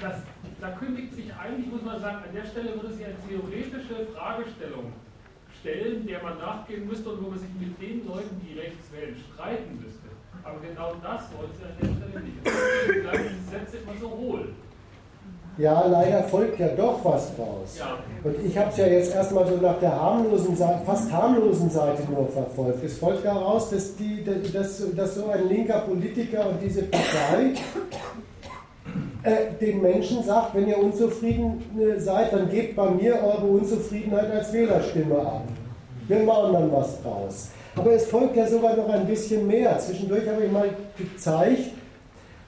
das, 0.00 0.16
da 0.60 0.70
kündigt 0.72 1.14
sich 1.14 1.34
eigentlich, 1.34 1.70
muss 1.70 1.82
man 1.82 2.00
sagen, 2.00 2.24
an 2.28 2.34
der 2.34 2.44
Stelle 2.44 2.74
würde 2.74 2.94
sich 2.94 3.06
eine 3.06 3.16
theoretische 3.28 4.06
Fragestellung 4.14 4.92
stellen, 5.60 6.06
der 6.06 6.22
man 6.22 6.38
nachgehen 6.38 6.86
müsste 6.86 7.10
und 7.10 7.24
wo 7.24 7.30
man 7.30 7.38
sich 7.38 7.48
mit 7.58 7.80
den 7.80 8.06
Leuten, 8.06 8.40
die 8.44 8.58
rechts 8.58 8.92
wählen, 8.92 9.16
streiten 9.32 9.80
müsste. 9.82 10.06
Aber 10.42 10.60
genau 10.60 10.94
das 11.02 11.22
wollte 11.36 11.56
sie 11.56 11.64
an 11.64 11.76
der 11.80 12.06
Stelle 12.06 12.24
nicht. 12.24 12.36
Deswegen 12.44 13.02
bleiben 13.02 13.24
diese 13.30 13.50
Sätze 13.50 13.76
immer 13.78 13.98
so 13.98 14.10
hohl. 14.10 14.54
Ja, 15.58 15.86
leider 15.86 16.22
folgt 16.24 16.58
ja 16.58 16.68
doch 16.68 17.02
was 17.02 17.34
draus. 17.34 17.80
Und 18.22 18.34
ich 18.44 18.58
habe 18.58 18.70
es 18.70 18.76
ja 18.76 18.86
jetzt 18.86 19.14
erstmal 19.14 19.46
so 19.46 19.56
nach 19.56 19.78
der 19.78 19.98
harmlosen 19.98 20.54
Seite, 20.54 20.80
fast 20.84 21.10
harmlosen 21.10 21.70
Seite 21.70 22.02
nur 22.10 22.28
verfolgt. 22.28 22.84
Es 22.84 22.98
folgt 22.98 23.24
daraus, 23.24 23.70
dass, 23.70 23.96
die, 23.96 24.22
dass, 24.22 24.82
dass 24.94 25.14
so 25.14 25.28
ein 25.28 25.48
linker 25.48 25.80
Politiker 25.80 26.46
und 26.50 26.60
diese 26.62 26.82
Partei 26.82 27.54
äh, 29.22 29.54
den 29.58 29.80
Menschen 29.80 30.22
sagt, 30.22 30.54
wenn 30.54 30.68
ihr 30.68 30.78
unzufrieden 30.78 31.62
äh, 31.80 31.98
seid, 31.98 32.34
dann 32.34 32.50
gebt 32.50 32.76
bei 32.76 32.90
mir 32.90 33.14
eure 33.14 33.46
Unzufriedenheit 33.46 34.30
als 34.30 34.52
Wählerstimme 34.52 35.18
ab. 35.18 35.42
Wir 36.06 36.20
machen 36.20 36.52
dann 36.52 36.70
was 36.70 37.02
draus. 37.02 37.48
Aber 37.76 37.92
es 37.92 38.06
folgt 38.06 38.36
ja 38.36 38.46
sogar 38.46 38.76
noch 38.76 38.88
ein 38.88 39.06
bisschen 39.06 39.46
mehr. 39.46 39.78
Zwischendurch 39.78 40.28
habe 40.28 40.44
ich 40.44 40.52
mal 40.52 40.68
gezeigt, 40.96 41.72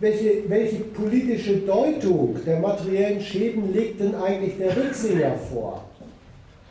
welche, 0.01 0.49
welche 0.49 0.77
politische 0.77 1.57
Deutung 1.59 2.37
der 2.47 2.61
materiellen 2.61 3.21
Schäden 3.21 3.73
legt 3.73 4.01
denn 4.01 4.15
eigentlich 4.15 4.57
der 4.57 4.77
Rücksinger 4.77 5.35
vor? 5.51 5.85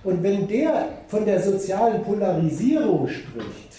Und 0.04 0.24
wenn 0.24 0.48
der 0.48 0.88
von 1.08 1.26
der 1.26 1.42
sozialen 1.42 2.02
Polarisierung 2.04 3.08
spricht, 3.08 3.78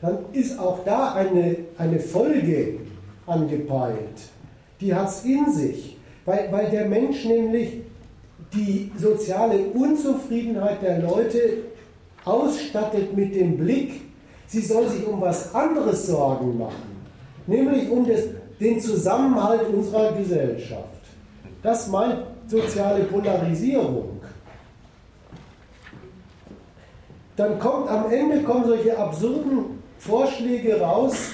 dann 0.00 0.18
ist 0.32 0.58
auch 0.58 0.82
da 0.84 1.14
eine, 1.14 1.56
eine 1.78 2.00
Folge 2.00 2.78
angepeilt. 3.26 3.96
Die 4.80 4.94
hat 4.94 5.08
es 5.08 5.24
in 5.24 5.52
sich, 5.52 5.96
weil, 6.24 6.48
weil 6.50 6.70
der 6.70 6.86
Mensch 6.86 7.24
nämlich 7.24 7.82
die 8.52 8.90
soziale 8.96 9.58
Unzufriedenheit 9.74 10.82
der 10.82 11.02
Leute 11.02 11.58
ausstattet 12.24 13.16
mit 13.16 13.34
dem 13.34 13.56
Blick, 13.56 14.00
sie 14.46 14.60
soll 14.60 14.88
sich 14.88 15.06
um 15.06 15.20
was 15.20 15.54
anderes 15.54 16.06
Sorgen 16.06 16.58
machen, 16.58 17.06
nämlich 17.46 17.88
um 17.90 18.06
das, 18.08 18.22
den 18.60 18.80
Zusammenhalt 18.80 19.62
unserer 19.72 20.12
Gesellschaft. 20.12 20.84
Das 21.62 21.88
meint 21.88 22.18
soziale 22.46 23.04
Polarisierung. 23.04 24.20
Dann 27.36 27.58
kommt 27.58 27.88
am 27.88 28.10
Ende 28.12 28.42
kommen 28.42 28.66
solche 28.66 28.98
absurden 28.98 29.80
Vorschläge 29.98 30.78
raus. 30.80 31.30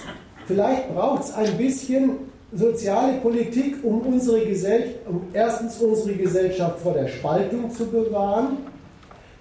Vielleicht 0.47 0.95
braucht 0.95 1.25
es 1.25 1.35
ein 1.35 1.57
bisschen 1.57 2.11
soziale 2.53 3.15
Politik, 3.15 3.77
um 3.83 4.01
unsere 4.03 4.47
Gesellschaft, 4.47 5.01
um 5.09 5.23
erstens 5.33 5.79
unsere 5.79 6.15
Gesellschaft 6.15 6.79
vor 6.79 6.93
der 6.93 7.09
Spaltung 7.09 7.71
zu 7.71 7.87
bewahren 7.87 8.59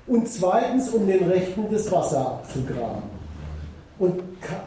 und 0.07 0.27
zweitens 0.27 0.89
um 0.89 1.05
den 1.07 1.23
Rechten 1.25 1.69
des 1.69 1.91
Wasser 1.91 2.25
abzugraben. 2.25 3.03
Und 3.99 4.21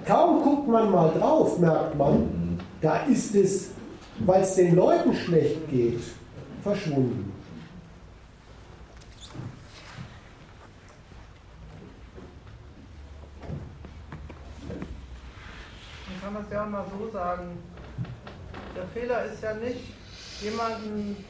kaum 0.07 0.43
guckt 0.43 0.69
man 0.69 0.91
mal 0.91 1.11
drauf, 1.19 1.59
merkt 1.59 1.97
man, 1.99 2.38
da 2.81 2.99
ist 3.05 3.35
es, 3.35 3.71
weil 4.21 4.43
es 4.43 4.55
den 4.55 4.77
Leuten 4.77 5.15
schlecht 5.15 5.69
geht, 5.71 6.01
verschwunden. 6.63 7.33
kann 16.29 16.43
das 16.43 16.53
ja 16.53 16.67
mal 16.67 16.85
so 16.91 17.11
sagen. 17.11 17.59
Der 18.77 18.87
Fehler 18.89 19.25
ist 19.25 19.43
ja 19.43 19.55
nicht 19.55 19.95
jemanden, 20.43 21.25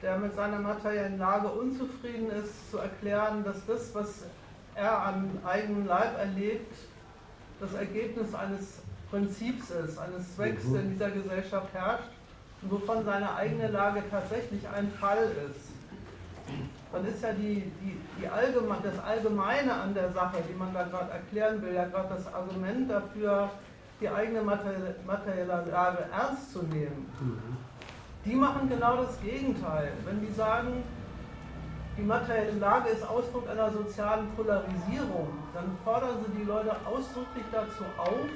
der 0.00 0.16
mit 0.16 0.34
seiner 0.34 0.58
materiellen 0.58 1.18
Lage 1.18 1.48
unzufrieden 1.48 2.30
ist, 2.30 2.70
zu 2.70 2.78
erklären, 2.78 3.44
dass 3.44 3.66
das, 3.66 3.94
was 3.94 4.24
er 4.74 5.06
am 5.06 5.28
eigenen 5.44 5.86
Leib 5.86 6.16
erlebt, 6.18 6.72
das 7.60 7.74
Ergebnis 7.74 8.34
eines 8.34 8.78
Prinzips 9.10 9.70
ist, 9.70 9.98
eines 9.98 10.34
Zwecks, 10.34 10.62
der 10.70 10.82
in 10.82 10.92
dieser 10.92 11.10
Gesellschaft 11.10 11.72
herrscht 11.72 12.10
und 12.62 12.70
wovon 12.70 13.04
seine 13.04 13.34
eigene 13.34 13.68
Lage 13.68 14.02
tatsächlich 14.10 14.68
ein 14.68 14.90
Fall 14.92 15.30
ist 15.48 15.78
dann 16.92 17.06
ist 17.06 17.22
ja 17.22 17.32
die, 17.32 17.70
die, 17.82 18.00
die 18.18 18.28
Allgeme 18.28 18.76
das 18.82 18.98
Allgemeine 18.98 19.74
an 19.74 19.94
der 19.94 20.10
Sache, 20.12 20.38
die 20.48 20.54
man 20.54 20.72
da 20.72 20.84
gerade 20.84 21.12
erklären 21.12 21.60
will, 21.62 21.74
ja 21.74 21.84
gerade 21.86 22.14
das 22.14 22.32
Argument 22.32 22.90
dafür, 22.90 23.50
die 24.00 24.08
eigene 24.08 24.42
materielle 24.42 25.64
Lage 25.70 26.06
ernst 26.12 26.52
zu 26.52 26.62
nehmen. 26.62 27.12
Mhm. 27.20 27.56
Die 28.24 28.34
machen 28.34 28.68
genau 28.68 28.96
das 28.96 29.20
Gegenteil. 29.20 29.92
Wenn 30.04 30.20
die 30.20 30.32
sagen, 30.32 30.82
die 31.96 32.02
materielle 32.02 32.58
Lage 32.58 32.90
ist 32.90 33.06
Ausdruck 33.06 33.48
einer 33.50 33.70
sozialen 33.70 34.28
Polarisierung, 34.36 35.28
dann 35.52 35.76
fordern 35.84 36.16
sie 36.24 36.38
die 36.38 36.44
Leute 36.44 36.74
ausdrücklich 36.86 37.44
dazu 37.52 37.84
auf, 37.96 38.30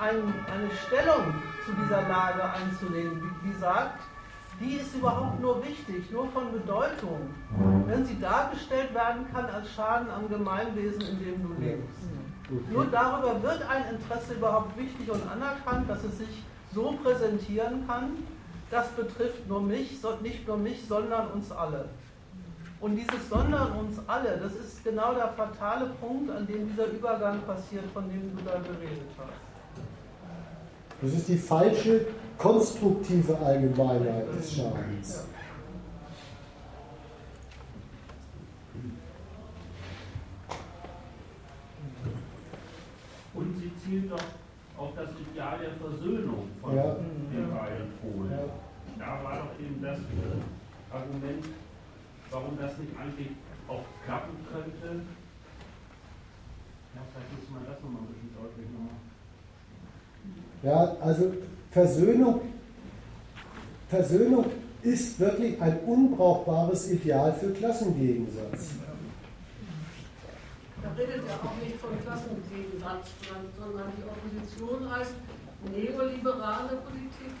ein, 0.00 0.34
eine 0.46 0.70
Stellung 0.86 1.34
zu 1.64 1.72
dieser 1.72 2.02
Lage 2.08 2.44
einzunehmen, 2.44 3.34
die 3.44 3.58
sagt, 3.58 4.00
die 4.60 4.74
ist 4.74 4.94
überhaupt 4.94 5.40
nur 5.40 5.62
wichtig, 5.64 6.10
nur 6.10 6.28
von 6.30 6.50
Bedeutung, 6.52 7.30
wenn 7.86 8.04
sie 8.04 8.18
dargestellt 8.18 8.92
werden 8.92 9.26
kann 9.32 9.46
als 9.46 9.72
Schaden 9.72 10.10
am 10.10 10.28
Gemeinwesen, 10.28 11.00
in 11.00 11.18
dem 11.18 11.42
du 11.42 11.62
lebst. 11.62 11.98
Nur 12.72 12.86
darüber 12.86 13.40
wird 13.42 13.62
ein 13.68 13.94
Interesse 13.94 14.34
überhaupt 14.34 14.76
wichtig 14.76 15.10
und 15.10 15.22
anerkannt, 15.30 15.88
dass 15.88 16.02
es 16.02 16.18
sich 16.18 16.42
so 16.74 16.98
präsentieren 17.02 17.86
kann. 17.86 18.16
Das 18.70 18.88
betrifft 18.88 19.46
nur 19.48 19.62
mich, 19.62 20.00
nicht 20.22 20.46
nur 20.46 20.56
mich, 20.56 20.86
sondern 20.88 21.28
uns 21.28 21.52
alle. 21.52 21.88
Und 22.80 22.96
dieses 22.96 23.28
Sondern 23.28 23.72
uns 23.72 23.98
alle, 24.06 24.38
das 24.38 24.52
ist 24.54 24.84
genau 24.84 25.12
der 25.14 25.28
fatale 25.28 25.86
Punkt, 26.00 26.30
an 26.30 26.46
dem 26.46 26.68
dieser 26.68 26.86
Übergang 26.86 27.40
passiert, 27.42 27.84
von 27.92 28.08
dem 28.08 28.36
du 28.36 28.44
da 28.44 28.58
geredet 28.58 29.08
hast. 29.16 29.47
Das 31.00 31.12
ist 31.12 31.28
die 31.28 31.36
falsche 31.36 32.06
konstruktive 32.36 33.38
Allgemeinheit 33.38 34.34
des 34.36 34.56
Schadens. 34.56 35.26
Und 43.34 43.56
sie 43.56 43.70
zielt 43.84 44.10
doch 44.10 44.18
auf 44.76 44.90
das 44.96 45.10
Ideal 45.20 45.58
der 45.58 45.74
Versöhnung 45.74 46.48
von 46.60 46.74
ja. 46.74 46.94
den 46.94 47.50
beiden 47.50 47.92
Polen. 48.02 48.30
Ja. 48.30 48.44
Da 48.98 49.22
war 49.22 49.38
doch 49.38 49.64
eben 49.64 49.80
das 49.80 49.98
äh, 49.98 50.92
Argument, 50.92 51.44
warum 52.30 52.58
das 52.58 52.76
nicht 52.78 52.98
eigentlich 52.98 53.30
auch 53.68 53.84
klappen 54.04 54.34
könnte. 54.50 55.02
Ja, 56.94 57.02
vielleicht 57.12 57.32
muss 57.38 57.50
man 57.50 57.66
das 57.66 57.80
nochmal 57.80 58.02
ein 58.02 58.08
bisschen 58.08 58.34
deutlich 58.34 58.66
machen. 58.74 59.07
Ja, 60.62 60.96
also 61.00 61.32
Versöhnung, 61.70 62.40
Versöhnung 63.88 64.46
ist 64.82 65.18
wirklich 65.20 65.60
ein 65.60 65.78
unbrauchbares 65.80 66.90
Ideal 66.90 67.32
für 67.34 67.50
Klassengegensatz. 67.52 68.70
Da 70.82 70.90
redet 70.96 71.22
er 71.28 71.34
auch 71.34 71.54
nicht 71.62 71.76
von 71.80 71.90
Klassengegensatz, 72.02 73.10
sondern 73.58 73.92
die 73.96 74.04
Opposition 74.04 74.90
heißt 74.90 75.14
neoliberale 75.70 76.76
Politik 76.86 77.34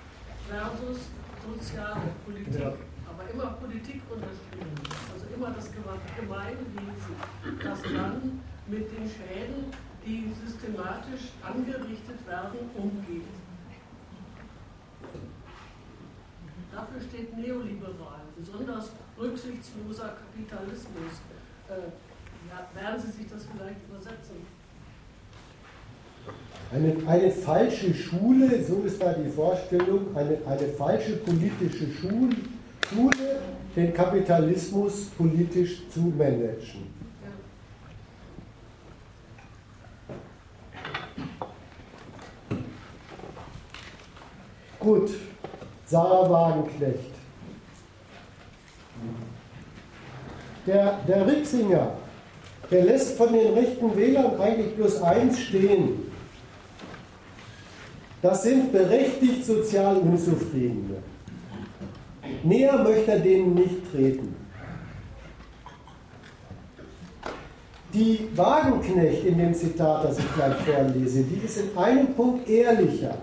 versus 0.48 0.98
soziale 1.46 2.00
Politik. 2.24 2.60
Ja. 2.60 2.72
Aber 3.08 3.30
immer 3.32 3.50
Politik 3.58 4.02
unterschieden. 4.10 4.74
Also 5.14 5.26
immer 5.34 5.50
das 5.50 5.70
Gemeinwesen, 5.72 7.14
das 7.62 7.82
dann 7.82 8.40
mit 8.66 8.90
den 8.92 9.08
Schäden 9.08 9.72
die 10.08 10.24
systematisch 10.44 11.36
angerichtet 11.42 12.26
werden, 12.26 12.58
umgeht. 12.74 13.28
Dafür 16.72 17.00
steht 17.00 17.36
neoliberal, 17.36 18.22
besonders 18.36 18.90
rücksichtsloser 19.18 20.16
Kapitalismus. 20.16 21.12
Äh, 21.68 22.80
werden 22.80 23.00
Sie 23.00 23.10
sich 23.10 23.26
das 23.30 23.44
vielleicht 23.52 23.80
übersetzen? 23.88 24.36
Eine, 26.72 26.94
eine 27.06 27.30
falsche 27.30 27.94
Schule, 27.94 28.64
so 28.64 28.82
ist 28.86 29.02
da 29.02 29.12
die 29.12 29.30
Vorstellung, 29.30 30.16
eine, 30.16 30.38
eine 30.46 30.68
falsche 30.68 31.16
politische 31.16 31.86
Schule, 31.92 32.36
den 33.74 33.92
Kapitalismus 33.92 35.06
politisch 35.16 35.88
zu 35.90 36.00
managen. 36.00 36.97
Gut, 44.88 45.10
Sarah 45.84 46.30
Wagenknecht. 46.30 47.12
Der, 50.66 50.98
der 51.06 51.26
Rixinger, 51.26 51.92
der 52.70 52.84
lässt 52.84 53.18
von 53.18 53.30
den 53.30 53.52
rechten 53.52 53.94
Wählern 53.94 54.40
eigentlich 54.40 54.74
bloß 54.76 55.02
eins 55.02 55.40
stehen. 55.40 56.10
Das 58.22 58.42
sind 58.44 58.72
berechtigt 58.72 59.44
sozial 59.44 59.98
Unzufriedene. 59.98 61.02
Näher 62.42 62.82
möchte 62.82 63.10
er 63.10 63.20
denen 63.20 63.56
nicht 63.56 63.92
treten. 63.92 64.34
Die 67.92 68.26
Wagenknecht 68.34 69.26
in 69.26 69.36
dem 69.36 69.52
Zitat, 69.52 70.04
das 70.04 70.18
ich 70.18 70.34
gleich 70.34 70.56
vorlese, 70.64 71.24
die 71.24 71.44
ist 71.44 71.58
in 71.58 71.76
einem 71.76 72.14
Punkt 72.14 72.48
ehrlicher. 72.48 73.18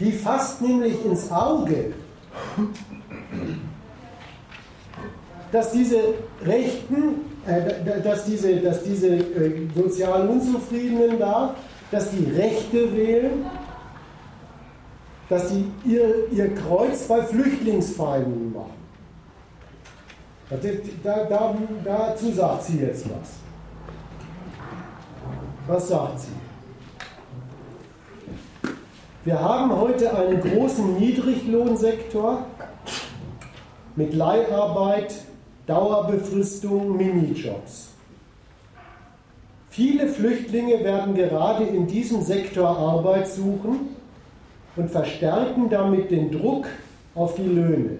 Die 0.00 0.12
fasst 0.12 0.62
nämlich 0.62 1.04
ins 1.04 1.30
Auge, 1.30 1.92
dass 5.50 5.72
diese 5.72 5.98
Rechten, 6.44 7.24
äh, 7.46 8.00
dass 8.02 8.24
diese, 8.24 8.56
dass 8.56 8.82
diese 8.82 9.08
äh, 9.08 9.68
sozial 9.74 10.28
Unzufriedenen 10.28 11.18
da, 11.18 11.54
dass 11.90 12.10
die 12.10 12.24
Rechte 12.30 12.94
wählen 12.94 13.44
dass 15.28 15.48
die 15.48 15.70
ihr, 15.84 16.30
ihr 16.30 16.54
Kreuz 16.54 17.06
bei 17.06 17.22
Flüchtlingsfeinden 17.22 18.52
machen. 18.52 18.72
Da, 21.02 21.24
da, 21.24 21.54
dazu 21.84 22.32
sagt 22.32 22.64
sie 22.64 22.78
jetzt 22.78 23.04
was. 23.04 23.28
Was 25.66 25.88
sagt 25.88 26.20
sie? 26.20 26.37
Wir 29.28 29.42
haben 29.42 29.70
heute 29.78 30.16
einen 30.16 30.40
großen 30.40 30.98
Niedriglohnsektor 30.98 32.46
mit 33.94 34.14
Leiharbeit, 34.14 35.16
Dauerbefristung, 35.66 36.96
Minijobs. 36.96 37.88
Viele 39.68 40.08
Flüchtlinge 40.08 40.82
werden 40.82 41.14
gerade 41.14 41.64
in 41.64 41.86
diesem 41.86 42.22
Sektor 42.22 42.70
Arbeit 42.70 43.28
suchen 43.28 43.94
und 44.76 44.90
verstärken 44.90 45.68
damit 45.68 46.10
den 46.10 46.32
Druck 46.32 46.66
auf 47.14 47.34
die 47.34 47.42
Löhne. 47.42 47.98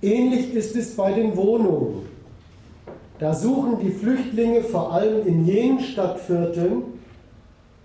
Ähnlich 0.00 0.54
ist 0.54 0.76
es 0.76 0.96
bei 0.96 1.12
den 1.12 1.36
Wohnungen. 1.36 2.06
Da 3.18 3.34
suchen 3.34 3.80
die 3.82 3.90
Flüchtlinge 3.90 4.62
vor 4.62 4.94
allem 4.94 5.26
in 5.26 5.44
jenen 5.44 5.80
Stadtvierteln, 5.80 6.99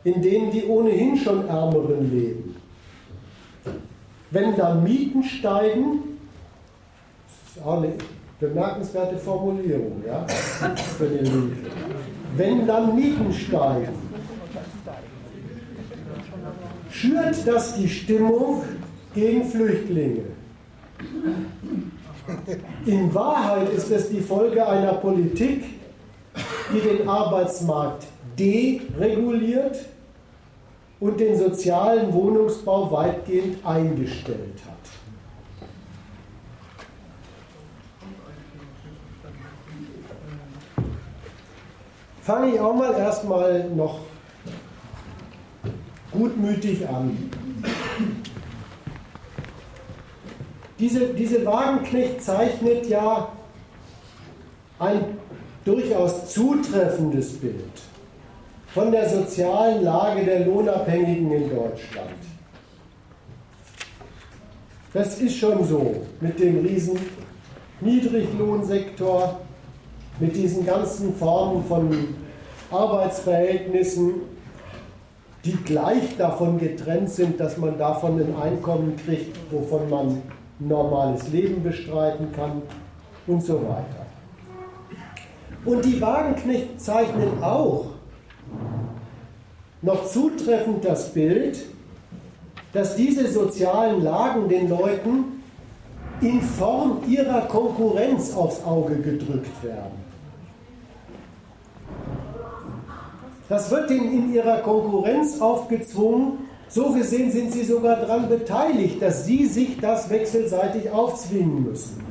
in 0.05 0.21
denen 0.21 0.51
die 0.51 0.63
ohnehin 0.65 1.17
schon 1.17 1.47
Ärmeren 1.47 2.11
leben. 2.11 2.55
Wenn 4.29 4.55
dann 4.55 4.83
Mieten 4.83 5.23
steigen, 5.23 6.19
das 7.27 7.57
ist 7.57 7.65
auch 7.65 7.81
eine 7.81 7.93
bemerkenswerte 8.39 9.17
Formulierung 9.17 10.03
ja, 10.05 10.25
für 10.97 11.07
den 11.07 11.25
Linke. 11.25 11.71
Wenn 12.37 12.67
dann 12.67 12.95
Mieten 12.95 13.33
steigen, 13.33 13.93
schürt 16.91 17.47
das 17.47 17.75
die 17.75 17.89
Stimmung 17.89 18.63
gegen 19.15 19.43
Flüchtlinge. 19.43 20.23
In 22.85 23.13
Wahrheit 23.13 23.69
ist 23.69 23.89
es 23.89 24.09
die 24.09 24.21
Folge 24.21 24.67
einer 24.67 24.93
Politik, 24.93 25.63
die 26.71 26.79
den 26.79 27.07
Arbeitsmarkt 27.07 28.05
dereguliert 28.37 29.77
und 30.99 31.19
den 31.19 31.37
sozialen 31.37 32.13
Wohnungsbau 32.13 32.91
weitgehend 32.91 33.65
eingestellt 33.65 34.61
hat. 34.65 34.75
Fange 42.21 42.55
ich 42.55 42.59
auch 42.59 42.73
mal 42.73 42.93
erstmal 42.93 43.69
noch 43.69 43.99
gutmütig 46.11 46.87
an. 46.87 47.29
Diese, 50.79 51.13
diese 51.13 51.45
Wagenknecht 51.45 52.21
zeichnet 52.23 52.87
ja 52.87 53.29
ein 54.79 55.17
durchaus 55.63 56.33
zutreffendes 56.33 57.33
Bild 57.33 57.84
von 58.75 58.91
der 58.91 59.07
sozialen 59.07 59.85
Lage 59.85 60.25
der 60.25 60.45
Lohnabhängigen 60.45 61.31
in 61.31 61.49
Deutschland. 61.49 62.09
Das 64.93 65.17
ist 65.21 65.37
schon 65.37 65.63
so 65.63 66.01
mit 66.19 66.37
dem 66.37 66.59
riesen 66.59 66.99
Niedriglohnsektor, 67.79 69.39
mit 70.19 70.35
diesen 70.35 70.65
ganzen 70.65 71.15
Formen 71.15 71.63
von 71.63 72.15
Arbeitsverhältnissen, 72.69 74.15
die 75.45 75.55
gleich 75.63 76.17
davon 76.17 76.57
getrennt 76.57 77.09
sind, 77.09 77.39
dass 77.39 77.55
man 77.55 77.77
davon 77.77 78.19
ein 78.19 78.35
Einkommen 78.35 78.97
kriegt, 78.97 79.37
wovon 79.51 79.89
man 79.89 80.07
ein 80.07 80.21
normales 80.59 81.29
Leben 81.29 81.63
bestreiten 81.63 82.33
kann 82.33 82.61
und 83.25 83.41
so 83.41 83.53
weiter. 83.53 84.05
Und 85.63 85.85
die 85.85 86.01
Wagenknecht 86.01 86.81
zeichnen 86.81 87.41
auch 87.41 87.94
noch 89.81 90.05
zutreffend 90.07 90.83
das 90.83 91.13
Bild, 91.13 91.65
dass 92.73 92.95
diese 92.95 93.31
sozialen 93.31 94.03
Lagen 94.03 94.49
den 94.49 94.69
Leuten 94.69 95.41
in 96.21 96.41
Form 96.41 96.99
ihrer 97.07 97.41
Konkurrenz 97.41 98.35
aufs 98.35 98.63
Auge 98.63 98.95
gedrückt 98.95 99.63
werden. 99.63 100.05
Das 103.47 103.69
wird 103.69 103.91
ihnen 103.91 104.11
in 104.11 104.33
ihrer 104.33 104.57
Konkurrenz 104.57 105.39
aufgezwungen. 105.39 106.39
So 106.67 106.91
gesehen 106.91 107.31
sind 107.31 107.53
sie 107.53 107.63
sogar 107.63 107.97
daran 107.97 108.27
beteiligt, 108.27 109.01
dass 109.01 109.25
sie 109.25 109.45
sich 109.45 109.79
das 109.79 110.09
wechselseitig 110.09 110.89
aufzwingen 110.89 111.63
müssen. 111.63 112.01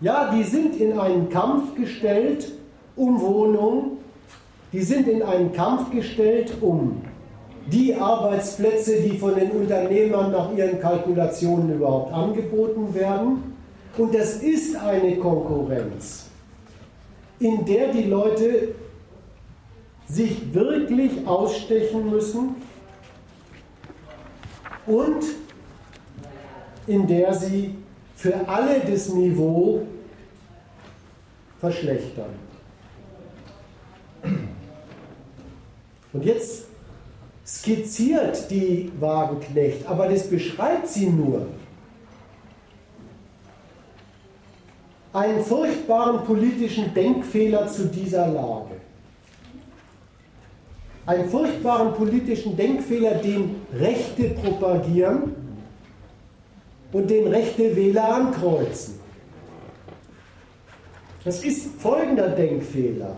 Ja, 0.00 0.32
die 0.32 0.44
sind 0.44 0.76
in 0.76 0.98
einen 0.98 1.28
Kampf 1.28 1.74
gestellt 1.74 2.52
um 2.94 3.20
Wohnung, 3.20 3.98
die 4.72 4.82
sind 4.82 5.06
in 5.08 5.22
einen 5.22 5.52
Kampf 5.52 5.90
gestellt 5.90 6.52
um 6.60 7.02
die 7.66 7.94
Arbeitsplätze, 7.94 9.02
die 9.02 9.18
von 9.18 9.34
den 9.34 9.50
Unternehmern 9.50 10.32
nach 10.32 10.52
ihren 10.56 10.80
Kalkulationen 10.80 11.74
überhaupt 11.74 12.12
angeboten 12.12 12.94
werden. 12.94 13.54
Und 13.96 14.14
das 14.14 14.36
ist 14.36 14.74
eine 14.76 15.16
Konkurrenz, 15.16 16.26
in 17.38 17.64
der 17.64 17.92
die 17.92 18.04
Leute 18.04 18.68
sich 20.08 20.52
wirklich 20.52 21.26
ausstechen 21.26 22.10
müssen 22.10 22.56
und 24.86 25.24
in 26.86 27.06
der 27.06 27.32
sie 27.34 27.76
für 28.16 28.34
alle 28.48 28.80
das 28.80 29.08
Niveau 29.10 29.82
verschlechtern. 31.60 32.41
Und 36.12 36.24
jetzt 36.24 36.64
skizziert 37.46 38.50
die 38.50 38.92
Wagenknecht, 39.00 39.86
aber 39.86 40.08
das 40.08 40.28
beschreibt 40.28 40.88
sie 40.88 41.06
nur. 41.06 41.46
Einen 45.12 45.44
furchtbaren 45.44 46.24
politischen 46.24 46.94
Denkfehler 46.94 47.66
zu 47.66 47.86
dieser 47.86 48.28
Lage 48.28 48.76
einen 51.06 51.28
furchtbaren 51.28 51.94
politischen 51.94 52.56
Denkfehler, 52.56 53.14
den 53.14 53.56
Rechte 53.78 54.30
propagieren 54.30 55.34
und 56.92 57.10
den 57.10 57.26
rechte 57.26 57.74
Wähler 57.74 58.14
ankreuzen. 58.14 59.00
Das 61.24 61.44
ist 61.44 61.80
folgender 61.80 62.28
Denkfehler. 62.28 63.16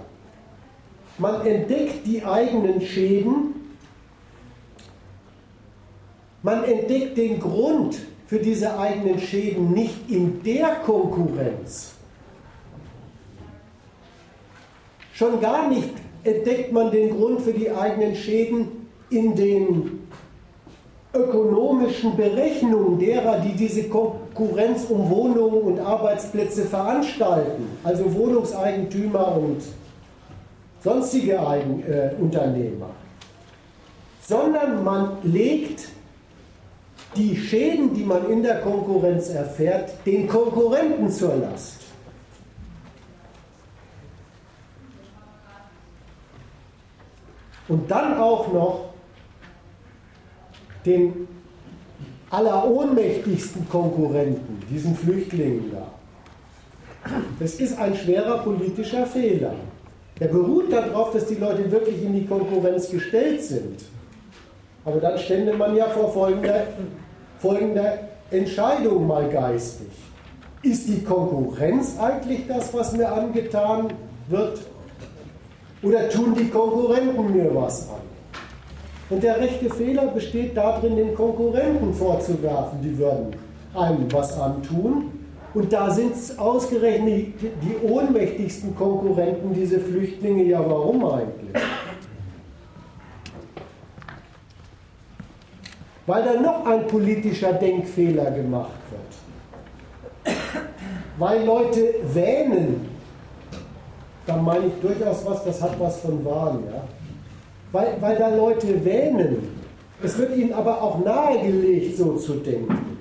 Man 1.19 1.47
entdeckt 1.47 2.07
die 2.07 2.25
eigenen 2.25 2.81
Schäden, 2.81 3.55
man 6.43 6.65
entdeckt 6.65 7.17
den 7.17 7.39
Grund 7.39 7.99
für 8.27 8.39
diese 8.39 8.79
eigenen 8.79 9.19
Schäden 9.21 9.73
nicht 9.73 10.11
in 10.11 10.43
der 10.43 10.77
Konkurrenz, 10.85 11.93
schon 15.13 15.41
gar 15.41 15.69
nicht 15.69 15.91
entdeckt 16.25 16.73
man 16.73 16.91
den 16.91 17.11
Grund 17.17 17.43
für 17.43 17.53
die 17.53 17.71
eigenen 17.71 18.17
Schäden 18.17 18.89
in 19.11 19.37
den 19.37 20.01
ökonomischen 21.15 22.17
Berechnungen 22.17 22.99
derer, 22.99 23.39
die 23.39 23.53
diese 23.53 23.85
Konkurrenz 23.85 24.87
um 24.89 25.09
Wohnungen 25.09 25.61
und 25.61 25.79
Arbeitsplätze 25.79 26.65
veranstalten, 26.65 27.69
also 27.85 28.13
Wohnungseigentümer 28.13 29.37
und 29.37 29.63
sonstige 30.85 31.45
Eigen, 31.45 31.83
äh, 31.83 32.11
Unternehmer, 32.21 32.91
sondern 34.21 34.85
man 34.85 35.17
legt 35.23 35.89
die 37.17 37.37
Schäden, 37.37 37.95
die 37.95 38.05
man 38.05 38.31
in 38.31 38.43
der 38.43 38.61
Konkurrenz 38.61 39.31
erfährt, 39.31 39.95
den 40.05 40.29
Konkurrenten 40.29 41.11
zur 41.11 41.37
Last. 41.37 41.85
und 47.69 47.91
dann 47.91 48.19
auch 48.19 48.53
noch 48.53 48.91
den 50.85 51.29
allerohnmächtigsten 52.31 53.69
Konkurrenten, 53.69 54.61
diesen 54.71 54.95
Flüchtlingen 54.97 55.73
da. 55.73 55.87
Das 57.39 57.55
ist 57.55 57.79
ein 57.79 57.95
schwerer 57.95 58.39
politischer 58.39 59.07
Fehler. 59.07 59.55
Der 60.21 60.29
beruht 60.29 60.73
darauf, 60.73 61.13
dass 61.13 61.27
die 61.27 61.35
Leute 61.35 61.71
wirklich 61.71 62.03
in 62.03 62.15
die 62.15 62.27
Konkurrenz 62.27 62.89
gestellt 62.89 63.43
sind. 63.43 63.81
Aber 64.85 65.01
dann 65.01 65.19
stände 65.19 65.55
man 65.55 65.75
ja 65.75 65.87
vor 65.87 66.13
folgender, 66.13 66.67
folgender 67.39 67.99
Entscheidung 68.31 69.07
mal 69.07 69.29
geistig. 69.29 69.89
Ist 70.63 70.89
die 70.89 71.03
Konkurrenz 71.03 71.99
eigentlich 71.99 72.47
das, 72.47 72.73
was 72.73 72.93
mir 72.93 73.11
angetan 73.13 73.89
wird? 74.29 74.61
Oder 75.83 76.09
tun 76.09 76.35
die 76.39 76.49
Konkurrenten 76.49 77.33
mir 77.35 77.55
was 77.55 77.89
an? 77.89 78.05
Und 79.11 79.23
der 79.23 79.39
rechte 79.39 79.69
Fehler 79.69 80.07
besteht 80.07 80.57
darin, 80.57 80.97
den 80.97 81.15
Konkurrenten 81.15 81.93
vorzuwerfen, 81.93 82.81
die 82.83 82.97
würden 82.97 83.37
einem 83.75 84.11
was 84.11 84.39
antun. 84.39 85.24
Und 85.55 85.73
da 85.73 85.89
sind 85.89 86.15
es 86.15 86.37
ausgerechnet 86.37 87.35
die, 87.41 87.51
die 87.63 87.77
ohnmächtigsten 87.87 88.75
Konkurrenten, 88.75 89.55
diese 89.55 89.79
Flüchtlinge. 89.79 90.43
Ja, 90.43 90.59
warum 90.69 91.05
eigentlich? 91.05 91.63
Weil 96.07 96.25
da 96.25 96.41
noch 96.41 96.67
ein 96.67 96.87
politischer 96.89 97.53
Denkfehler 97.53 98.33
gemacht 98.33 98.73
wird. 98.91 100.37
Weil 101.19 101.45
Leute 101.45 101.95
wähnen, 102.13 102.89
da 104.27 104.37
meine 104.37 104.67
ich 104.67 104.75
durchaus 104.83 105.25
was, 105.25 105.45
das 105.45 105.63
hat 105.63 105.79
was 105.79 106.01
von 106.01 106.25
Wahn, 106.25 106.65
ja. 106.67 106.83
Weil, 107.71 107.97
weil 108.01 108.17
da 108.17 108.35
Leute 108.35 108.85
wähnen. 108.85 109.51
Es 110.03 110.19
wird 110.19 110.37
ihnen 110.37 110.53
aber 110.53 110.83
auch 110.83 110.99
nahegelegt, 111.05 111.97
so 111.97 112.17
zu 112.17 112.35
denken. 112.35 112.94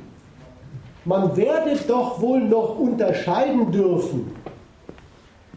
Man 1.06 1.36
werde 1.36 1.78
doch 1.88 2.22
wohl 2.22 2.42
noch 2.42 2.80
unterscheiden 2.80 3.72
dürfen 3.72 4.32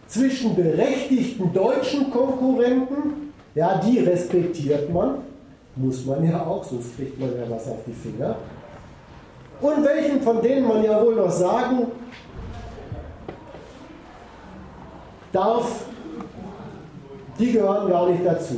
zwischen 0.09 0.55
berechtigten 0.55 1.53
deutschen 1.53 2.11
Konkurrenten, 2.11 3.33
ja, 3.55 3.79
die 3.79 4.01
respektiert 4.01 4.93
man, 4.93 5.19
muss 5.77 6.05
man 6.05 6.29
ja 6.29 6.45
auch, 6.45 6.65
sonst 6.65 6.97
kriegt 6.97 7.19
man 7.19 7.31
ja 7.31 7.49
was 7.49 7.69
auf 7.69 7.79
die 7.87 7.93
Finger. 7.93 8.37
Und 9.61 9.85
welchen 9.85 10.21
von 10.21 10.43
denen 10.43 10.67
man 10.67 10.85
ja 10.85 11.01
wohl 11.03 11.15
noch 11.15 11.31
sagen 11.31 11.87
darf, 15.33 15.85
die 17.39 17.53
gehören 17.53 17.89
gar 17.89 18.09
nicht 18.09 18.25
dazu. 18.25 18.57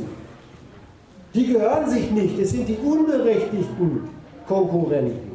Die 1.33 1.47
gehören 1.47 1.89
sich 1.89 2.09
nicht, 2.11 2.39
es 2.39 2.51
sind 2.51 2.67
die 2.67 2.77
unberechtigten 2.77 4.09
Konkurrenten. 4.47 5.28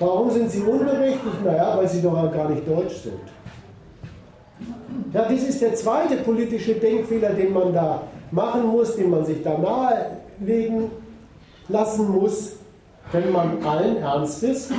Warum 0.00 0.30
sind 0.30 0.50
sie 0.50 0.60
unberechtigt? 0.60 1.44
Naja, 1.44 1.76
weil 1.76 1.88
sie 1.88 2.00
doch 2.00 2.32
gar 2.32 2.48
nicht 2.50 2.66
deutsch 2.68 3.02
sind. 3.02 3.20
Ja, 5.12 5.24
das 5.28 5.42
ist 5.42 5.60
der 5.60 5.74
zweite 5.74 6.16
politische 6.18 6.74
Denkfehler, 6.74 7.30
den 7.30 7.52
man 7.52 7.72
da 7.72 8.02
machen 8.30 8.66
muss, 8.66 8.94
den 8.96 9.10
man 9.10 9.24
sich 9.24 9.42
da 9.42 9.56
nahe 9.56 10.18
legen 10.40 10.90
lassen 11.68 12.10
muss, 12.10 12.56
wenn 13.12 13.32
man 13.32 13.62
allen 13.64 13.96
Ernstes 13.96 14.70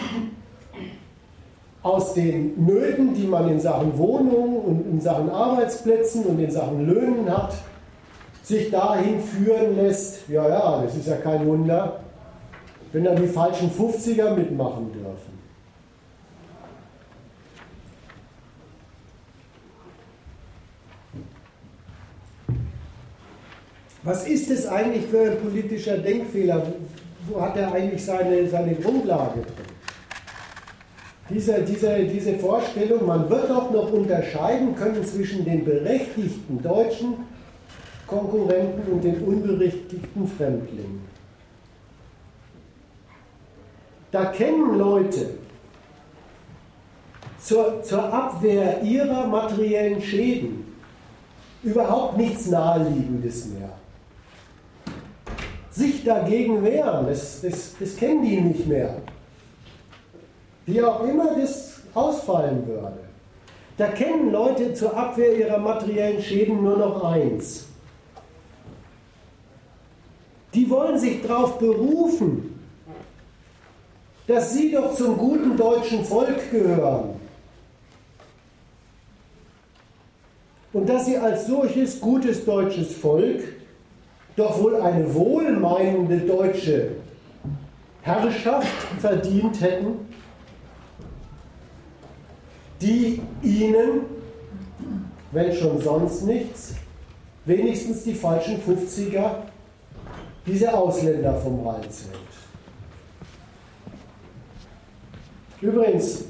aus 1.82 2.14
den 2.14 2.66
Nöten, 2.66 3.14
die 3.14 3.26
man 3.26 3.50
in 3.50 3.60
Sachen 3.60 3.98
Wohnungen 3.98 4.58
und 4.58 4.86
in 4.92 5.02
Sachen 5.02 5.30
Arbeitsplätzen 5.30 6.26
und 6.26 6.40
in 6.40 6.52
Sachen 6.52 6.86
Löhnen 6.86 7.30
hat, 7.30 7.54
sich 8.44 8.70
dahin 8.70 9.20
führen 9.20 9.76
lässt, 9.76 10.28
ja, 10.28 10.48
ja, 10.48 10.82
das 10.84 10.96
ist 10.96 11.08
ja 11.08 11.18
kein 11.18 11.46
Wunder, 11.46 12.00
wenn 12.92 13.04
dann 13.04 13.16
die 13.16 13.28
falschen 13.28 13.70
50er 13.70 14.34
mitmachen 14.34 14.92
dürfen. 14.92 15.09
Was 24.04 24.28
ist 24.28 24.50
es 24.50 24.66
eigentlich 24.66 25.06
für 25.08 25.32
ein 25.32 25.38
politischer 25.39 25.97
Denkfehler? 25.97 26.66
Wo 27.28 27.41
hat 27.41 27.58
er 27.58 27.74
eigentlich 27.74 28.04
seine, 28.04 28.47
seine 28.47 28.76
Grundlage 28.76 29.41
drin? 29.41 29.70
Diese, 31.30 31.62
diese, 31.62 32.06
diese 32.06 32.39
Vorstellung, 32.39 33.06
man 33.06 33.30
wird 33.30 33.50
doch 33.50 33.70
noch 33.72 33.91
unterscheiden 33.91 34.74
können 34.76 35.04
zwischen 35.06 35.45
den 35.45 35.64
berechtigten 35.64 36.62
deutschen 36.64 37.16
Konkurrenten 38.08 38.91
und 38.91 39.04
den 39.04 39.22
unberechtigten 39.24 40.28
Fremdlingen. 40.28 41.02
Da 44.12 44.26
kennen 44.26 44.78
Leute 44.78 45.30
zur, 47.39 47.84
zur 47.84 48.12
Abwehr 48.12 48.82
ihrer 48.82 49.28
materiellen 49.28 50.02
Schäden 50.02 50.66
überhaupt 51.62 52.18
nichts 52.18 52.47
Naheliegendes 52.47 53.45
mehr 53.50 53.79
sich 55.80 56.04
dagegen 56.04 56.64
wehren, 56.64 57.08
das, 57.08 57.42
das, 57.42 57.74
das 57.80 57.96
kennen 57.96 58.24
die 58.24 58.40
nicht 58.42 58.68
mehr. 58.68 58.96
Wie 60.66 60.82
auch 60.84 61.04
immer 61.08 61.40
das 61.40 61.80
ausfallen 61.94 62.68
würde. 62.68 63.00
Da 63.78 63.88
kennen 63.88 64.32
Leute 64.32 64.74
zur 64.74 64.96
Abwehr 64.96 65.38
ihrer 65.38 65.58
materiellen 65.58 66.22
Schäden 66.22 66.62
nur 66.62 66.78
noch 66.78 67.04
eins. 67.04 67.66
Die 70.54 70.70
wollen 70.70 71.00
sich 71.00 71.22
darauf 71.22 71.58
berufen, 71.58 72.60
dass 74.28 74.54
sie 74.54 74.72
doch 74.72 74.94
zum 74.96 75.18
guten 75.18 75.56
deutschen 75.56 76.04
Volk 76.04 76.52
gehören. 76.52 77.20
Und 80.74 80.88
dass 80.88 81.06
sie 81.06 81.18
als 81.18 81.48
solches 81.48 82.00
gutes 82.00 82.46
deutsches 82.46 82.96
Volk 82.96 83.42
doch 84.40 84.58
wohl 84.62 84.78
eine 84.78 85.14
wohlmeinende 85.14 86.20
deutsche 86.22 86.92
Herrschaft 88.02 88.68
verdient 89.00 89.60
hätten, 89.60 90.08
die 92.82 93.22
ihnen, 93.44 94.06
wenn 95.32 95.54
schon 95.54 95.82
sonst 95.82 96.26
nichts, 96.26 96.76
wenigstens 97.44 98.04
die 98.04 98.14
falschen 98.14 98.62
50er, 98.62 99.32
diese 100.46 100.74
Ausländer 100.74 101.36
vom 101.36 101.66
Hals 101.66 102.06
hält. 102.06 102.20
Übrigens, 105.62 106.24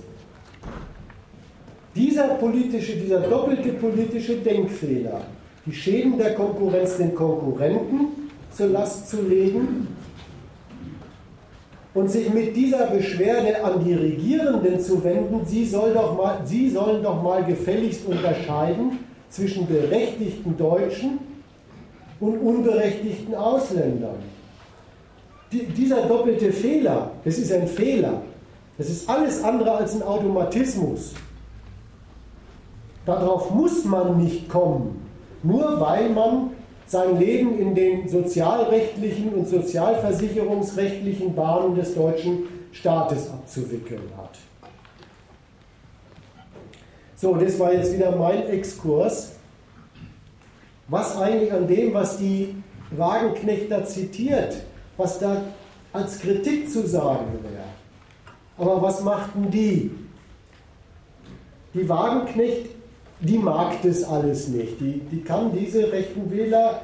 dieser 1.95 2.29
politische, 2.29 2.95
dieser 2.95 3.19
doppelte 3.19 3.73
politische 3.73 4.37
Denkfehler 4.37 5.21
die 5.69 5.75
Schäden 5.75 6.17
der 6.17 6.33
Konkurrenz 6.33 6.97
den 6.97 7.13
Konkurrenten 7.13 8.31
zur 8.51 8.67
Last 8.67 9.07
zu 9.07 9.21
legen 9.21 9.87
und 11.93 12.09
sich 12.09 12.33
mit 12.33 12.55
dieser 12.55 12.87
Beschwerde 12.87 13.63
an 13.63 13.85
die 13.85 13.93
Regierenden 13.93 14.79
zu 14.79 15.03
wenden, 15.03 15.45
sie, 15.45 15.65
soll 15.65 15.93
doch 15.93 16.17
mal, 16.17 16.39
sie 16.43 16.71
sollen 16.71 17.03
doch 17.03 17.21
mal 17.21 17.43
gefälligst 17.43 18.07
unterscheiden 18.07 18.99
zwischen 19.29 19.67
berechtigten 19.67 20.57
Deutschen 20.57 21.19
und 22.19 22.39
unberechtigten 22.39 23.35
Ausländern. 23.35 24.15
Die, 25.51 25.67
dieser 25.67 26.07
doppelte 26.07 26.51
Fehler, 26.51 27.11
das 27.23 27.37
ist 27.37 27.51
ein 27.51 27.67
Fehler. 27.67 28.23
Das 28.75 28.89
ist 28.89 29.07
alles 29.07 29.43
andere 29.43 29.73
als 29.73 29.95
ein 29.95 30.01
Automatismus. 30.01 31.13
Darauf 33.05 33.51
muss 33.51 33.85
man 33.85 34.17
nicht 34.17 34.49
kommen 34.49 35.08
nur 35.43 35.79
weil 35.79 36.09
man 36.09 36.51
sein 36.87 37.19
Leben 37.19 37.59
in 37.59 37.75
den 37.75 38.07
sozialrechtlichen 38.09 39.33
und 39.33 39.47
sozialversicherungsrechtlichen 39.47 41.35
Bahnen 41.35 41.75
des 41.75 41.93
deutschen 41.93 42.47
Staates 42.71 43.29
abzuwickeln 43.29 44.09
hat. 44.17 44.37
So, 47.15 47.35
das 47.35 47.59
war 47.59 47.73
jetzt 47.73 47.93
wieder 47.93 48.15
mein 48.15 48.47
Exkurs. 48.47 49.33
Was 50.87 51.17
eigentlich 51.17 51.51
an 51.51 51.67
dem, 51.67 51.93
was 51.93 52.17
die 52.17 52.55
Wagenknechter 52.91 53.85
zitiert, 53.85 54.55
was 54.97 55.19
da 55.19 55.43
als 55.93 56.19
Kritik 56.19 56.69
zu 56.69 56.87
sagen 56.87 57.27
wäre. 57.43 57.63
Aber 58.57 58.81
was 58.81 59.01
machten 59.03 59.51
die? 59.51 59.91
Die 61.73 61.87
Wagenknecht 61.87 62.67
die 63.21 63.37
mag 63.37 63.81
das 63.81 64.03
alles 64.03 64.47
nicht. 64.47 64.79
Die, 64.79 65.01
die 65.11 65.21
kann 65.21 65.51
diese 65.51 65.91
rechten 65.91 66.31
Wähler 66.31 66.81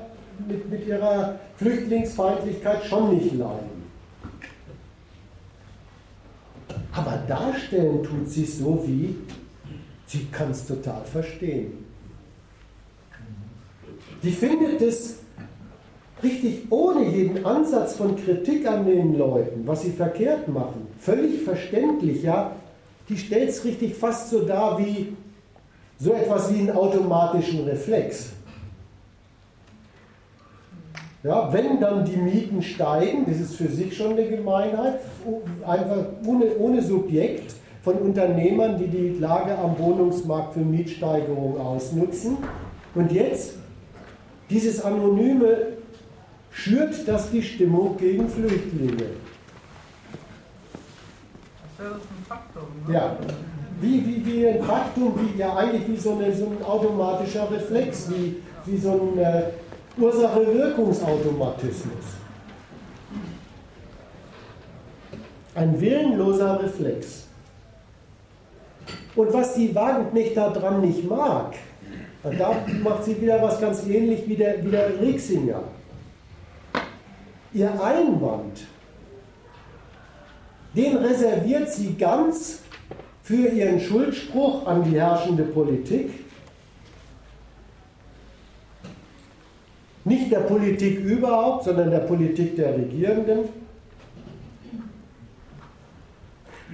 mit, 0.48 0.70
mit 0.70 0.88
ihrer 0.88 1.40
Flüchtlingsfeindlichkeit 1.58 2.86
schon 2.86 3.16
nicht 3.16 3.34
leiden. 3.34 3.76
Aber 6.92 7.20
darstellen 7.28 8.04
tut 8.04 8.30
sie 8.30 8.46
so 8.46 8.84
wie, 8.86 9.16
sie 10.06 10.26
kann 10.32 10.52
es 10.52 10.66
total 10.66 11.04
verstehen. 11.06 11.86
Die 14.24 14.32
findet 14.32 14.82
es 14.82 15.18
richtig 16.24 16.72
ohne 16.72 17.08
jeden 17.10 17.46
Ansatz 17.46 17.96
von 17.96 18.16
Kritik 18.16 18.68
an 18.68 18.86
den 18.86 19.18
Leuten, 19.18 19.68
was 19.68 19.84
sie 19.84 19.92
verkehrt 19.92 20.48
machen, 20.48 20.88
völlig 21.00 21.42
verständlich, 21.44 22.24
ja. 22.24 22.56
Die 23.08 23.18
stellt 23.18 23.50
es 23.50 23.64
richtig 23.64 23.94
fast 23.96 24.32
so 24.32 24.42
dar 24.42 24.80
wie, 24.80 25.16
so 25.98 26.14
etwas 26.14 26.54
wie 26.54 26.60
einen 26.60 26.72
automatischen 26.72 27.64
Reflex. 27.66 28.32
Ja, 31.24 31.52
wenn 31.52 31.80
dann 31.80 32.06
die 32.06 32.18
Mieten 32.18 32.62
steigen, 32.62 33.26
das 33.26 33.40
ist 33.40 33.56
für 33.56 33.68
sich 33.68 33.98
schon 33.98 34.12
eine 34.12 34.28
Gemeinheit, 34.28 35.00
einfach 35.66 36.06
ohne, 36.24 36.56
ohne 36.60 36.84
Subjekt 36.84 37.56
von 37.84 37.96
Unternehmern, 37.96 38.78
die 38.78 38.88
die 38.88 39.18
Lage 39.20 39.58
am 39.58 39.78
Wohnungsmarkt 39.80 40.54
für 40.54 40.60
Mietsteigerung 40.60 41.60
ausnutzen. 41.60 42.38
Und 42.94 43.12
jetzt 43.12 43.54
dieses 44.52 44.84
anonyme 44.84 45.74
schürt 46.52 47.08
das 47.08 47.32
die 47.32 47.42
Stimmung 47.42 47.98
gegen 47.98 48.30
Flüchtlinge. 48.30 49.10
Das 51.62 51.86
wäre 51.86 51.94
das 51.94 52.02
ein 52.02 52.26
Faktum. 52.28 52.68
Ne? 52.88 52.94
Ja. 52.94 53.18
Wie, 53.82 54.06
wie, 54.06 54.26
wie 54.26 54.48
ein 54.48 54.64
Faktum, 54.64 55.20
wie 55.20 55.38
ja 55.38 55.54
eigentlich 55.56 55.86
wie 55.88 55.98
so, 55.98 56.14
eine, 56.14 56.34
so 56.34 56.46
ein 56.46 56.64
automatischer 56.64 57.52
Reflex, 57.52 58.10
wie, 58.10 58.38
wie 58.66 58.78
so 58.78 58.92
ein 58.92 59.18
äh, 59.18 59.44
Ursache-Wirkungsautomatismus. 59.98 62.06
Ein 65.56 65.80
willenloser 65.80 66.64
Reflex. 66.64 67.26
Und 69.16 69.34
was 69.34 69.56
die 69.56 69.74
Wagenknecht 69.74 70.36
daran 70.36 70.82
nicht 70.82 71.10
mag, 71.10 71.56
da 72.24 72.56
macht 72.84 73.06
sie 73.06 73.22
wieder 73.22 73.42
was 73.42 73.62
ganz 73.62 73.88
ähnlich 73.88 74.28
wie 74.28 74.36
der, 74.36 74.66
wie 74.66 74.72
der 74.72 75.00
Rixinger. 75.00 75.64
Ihr 77.54 77.72
Einwand, 77.82 78.66
den 80.76 80.98
reserviert 80.98 81.72
sie 81.72 81.96
ganz 81.96 82.60
für 83.26 83.48
ihren 83.48 83.80
Schuldspruch 83.80 84.68
an 84.68 84.84
die 84.84 85.00
herrschende 85.00 85.46
Politik. 85.46 86.12
Nicht 90.04 90.32
der 90.32 90.42
Politik 90.42 91.00
überhaupt, 91.00 91.64
sondern 91.64 91.90
der 91.90 92.02
Politik 92.02 92.56
der 92.56 92.78
Regierenden. 92.78 93.50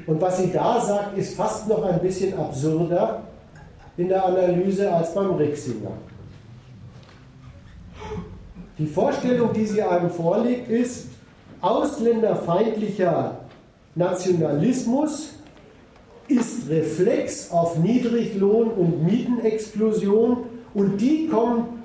Und 0.06 0.20
was 0.20 0.40
sie 0.40 0.52
da 0.52 0.82
sagt, 0.82 1.18
ist 1.18 1.38
fast 1.38 1.70
noch 1.70 1.86
ein 1.86 2.02
bisschen 2.02 2.38
absurder 2.38 3.24
in 3.96 4.10
der 4.10 4.26
Analyse 4.26 4.94
als 4.94 5.14
beim 5.14 5.32
Rixinger. 5.36 5.94
Die 8.78 8.88
Vorstellung, 8.88 9.54
die 9.54 9.66
sie 9.66 9.82
einem 9.82 10.10
vorlegt, 10.10 10.70
ist, 10.70 11.08
ausländerfeindlicher 11.62 13.38
Nationalismus 13.96 15.36
ist 16.32 16.70
Reflex 16.70 17.52
auf 17.52 17.78
Niedriglohn 17.78 18.70
und 18.72 19.04
Mietenexplosion 19.04 20.46
und 20.74 20.98
die 20.98 21.28
kommen, 21.28 21.84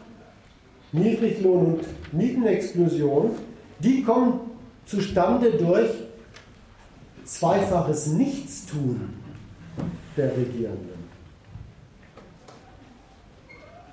Niedriglohn 0.92 1.66
und 1.66 2.12
Mietenexplosion, 2.12 3.32
die 3.80 4.02
kommen 4.02 4.40
zustande 4.84 5.50
durch 5.52 5.90
zweifaches 7.24 8.06
Nichtstun 8.06 9.00
der 10.16 10.36
Regierenden. 10.36 10.96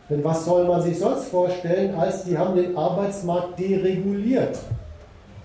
Denn 0.10 0.24
was 0.24 0.45
soll 0.45 0.68
man 0.68 0.82
sich 0.82 0.99
sonst 0.99 1.26
vorstellen, 1.26 1.95
als 1.95 2.26
die 2.26 2.38
haben 2.38 2.56
den 2.56 2.78
Arbeitsmarkt 2.78 3.60
dereguliert. 3.60 4.60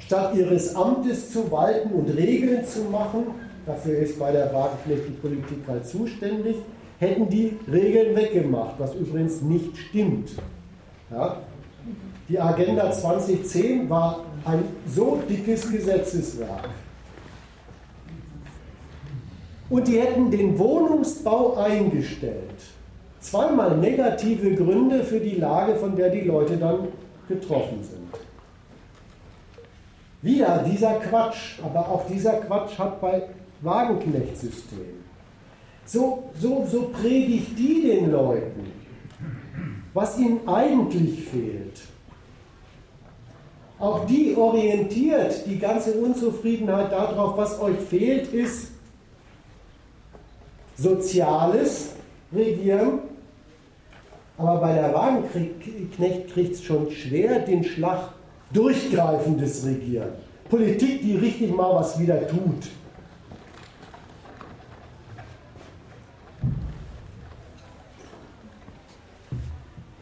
Statt 0.01 0.35
ihres 0.35 0.75
Amtes 0.75 1.33
zu 1.33 1.51
walten 1.51 1.91
und 1.93 2.09
Regeln 2.11 2.67
zu 2.67 2.83
machen, 2.85 3.27
dafür 3.69 3.99
ist 3.99 4.19
bei 4.19 4.33
der 4.33 4.53
Wagenknecht 4.53 5.09
die 5.09 5.13
Politik 5.13 5.59
halt 5.69 5.87
zuständig, 5.87 6.57
hätten 6.99 7.29
die 7.29 7.57
Regeln 7.71 8.17
weggemacht, 8.17 8.75
was 8.79 8.95
übrigens 8.95 9.41
nicht 9.43 9.77
stimmt. 9.77 10.31
Ja? 11.11 11.37
Die 12.29 12.41
Agenda 12.41 12.91
2010 12.91 13.89
war 13.89 14.25
ein 14.45 14.65
so 14.87 15.21
dickes 15.29 15.71
Gesetzeswerk, 15.71 16.69
und 19.71 19.87
die 19.87 20.01
hätten 20.01 20.31
den 20.31 20.59
Wohnungsbau 20.59 21.57
eingestellt. 21.57 22.63
Zweimal 23.21 23.77
negative 23.77 24.55
Gründe 24.55 25.05
für 25.05 25.21
die 25.21 25.35
Lage, 25.35 25.75
von 25.75 25.95
der 25.95 26.09
die 26.09 26.23
Leute 26.23 26.57
dann 26.57 26.89
getroffen 27.29 27.83
sind. 27.83 28.09
Wieder 30.23 30.65
dieser 30.69 30.95
Quatsch, 30.95 31.59
aber 31.63 31.81
auch 31.81 32.07
dieser 32.07 32.35
Quatsch 32.35 32.79
hat 32.79 33.01
bei 33.01 33.23
Wagenknecht-System. 33.61 35.05
So, 35.85 36.31
so, 36.39 36.67
so 36.71 36.91
predigt 36.93 37.59
die 37.59 37.83
den 37.83 38.11
Leuten, 38.11 38.67
was 39.95 40.19
ihnen 40.19 40.47
eigentlich 40.47 41.25
fehlt. 41.25 41.81
Auch 43.79 44.07
die 44.07 44.37
orientiert 44.37 45.47
die 45.47 45.59
ganze 45.59 45.95
Unzufriedenheit 45.95 46.93
darauf, 46.93 47.37
was 47.37 47.61
euch 47.61 47.79
fehlt, 47.79 48.33
ist 48.33 48.73
soziales 50.77 51.93
Regieren. 52.33 53.01
Aber 54.37 54.61
bei 54.61 54.75
der 54.75 54.93
Wagenknecht 54.95 56.33
kriegt 56.33 56.55
es 56.55 56.63
schon 56.63 56.91
schwer 56.91 57.41
den 57.41 57.65
Schlag 57.65 58.13
durchgreifendes 58.53 59.65
Regieren. 59.65 60.11
Politik, 60.49 61.03
die 61.03 61.17
richtig 61.17 61.55
mal 61.55 61.75
was 61.75 61.99
wieder 61.99 62.27
tut. 62.27 62.69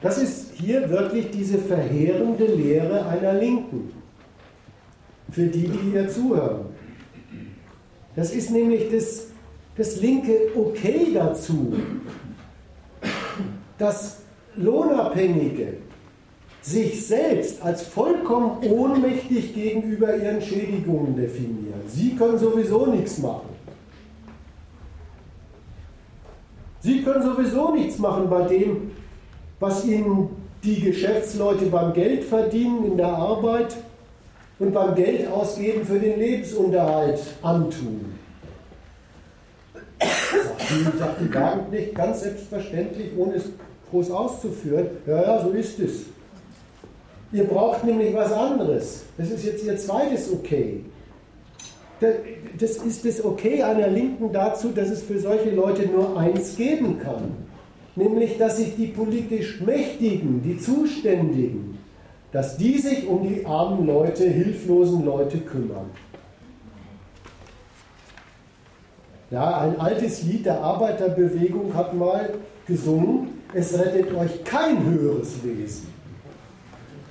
Das 0.07 0.19
ist 0.19 0.53
hier 0.55 0.89
wirklich 0.89 1.33
diese 1.33 1.59
verheerende 1.59 2.45
Lehre 2.47 3.07
einer 3.07 3.33
Linken. 3.33 3.93
Für 5.33 5.47
die, 5.47 5.67
die 5.67 5.91
hier 5.91 6.09
zuhören. 6.09 6.67
Das 8.15 8.33
ist 8.33 8.53
nämlich 8.53 8.89
das 8.93 9.27
das 9.77 10.01
linke 10.01 10.53
Okay 10.55 11.09
dazu, 11.13 11.75
dass 13.79 14.19
Lohnabhängige 14.55 15.79
sich 16.63 17.05
selbst 17.05 17.61
als 17.61 17.83
vollkommen 17.83 18.59
ohnmächtig 18.63 19.55
gegenüber 19.55 20.17
ihren 20.17 20.41
Schädigungen 20.41 21.17
definieren. 21.17 21.83
Sie 21.89 22.15
können 22.15 22.39
sowieso 22.39 22.87
nichts 22.87 23.19
machen. 23.19 23.49
Sie 26.79 27.03
können 27.03 27.25
sowieso 27.25 27.75
nichts 27.75 27.99
machen 27.99 28.31
bei 28.31 28.43
dem, 28.43 28.93
was 29.61 29.85
ihnen 29.85 30.29
die 30.63 30.81
Geschäftsleute 30.81 31.67
beim 31.67 31.93
Geld 31.93 32.25
verdienen 32.25 32.85
in 32.85 32.97
der 32.97 33.09
Arbeit 33.09 33.77
und 34.59 34.73
beim 34.73 34.95
Geld 34.95 35.29
ausgeben 35.31 35.85
für 35.85 35.99
den 35.99 36.19
Lebensunterhalt 36.19 37.21
antun. 37.43 38.17
Die 40.01 40.99
sagt 40.99 41.21
die 41.21 41.35
Wagen 41.35 41.71
nicht 41.71 41.95
ganz 41.95 42.21
selbstverständlich, 42.21 43.11
ohne 43.17 43.35
es 43.35 43.45
groß 43.91 44.11
auszuführen. 44.11 44.89
Ja, 45.07 45.23
ja, 45.23 45.43
so 45.43 45.51
ist 45.51 45.79
es. 45.79 46.03
Ihr 47.33 47.45
braucht 47.45 47.85
nämlich 47.85 48.15
was 48.15 48.33
anderes. 48.33 49.05
Das 49.17 49.31
ist 49.31 49.45
jetzt 49.45 49.65
Ihr 49.65 49.77
zweites 49.77 50.33
Okay. 50.33 50.85
Das 52.59 52.77
ist 52.77 53.07
das 53.07 53.25
Okay 53.25 53.63
einer 53.63 53.89
Linken 53.89 54.31
dazu, 54.33 54.69
dass 54.69 54.91
es 54.91 55.03
für 55.03 55.19
solche 55.19 55.51
Leute 55.51 55.87
nur 55.87 56.19
eins 56.19 56.57
geben 56.57 56.99
kann. 56.99 57.46
Nämlich, 57.97 58.37
dass 58.37 58.59
sich 58.59 58.77
die 58.77 58.89
politisch 58.89 59.61
Mächtigen, 59.63 60.43
die 60.43 60.59
Zuständigen, 60.59 61.79
dass 62.31 62.59
die 62.59 62.79
sich 62.79 63.07
um 63.09 63.27
die 63.27 63.45
armen 63.47 63.87
Leute, 63.87 64.25
hilflosen 64.29 65.05
Leute 65.05 65.39
kümmern. 65.39 65.91
Ja, 69.31 69.61
ein 69.61 69.81
altes 69.81 70.23
Lied 70.23 70.47
der 70.47 70.61
Arbeiterbewegung 70.61 71.75
hat 71.75 71.95
mal 71.95 72.35
gesungen, 72.67 73.29
es 73.55 73.77
rettet 73.77 74.15
euch 74.15 74.45
kein 74.45 74.85
höheres 74.85 75.43
Wesen. 75.43 75.89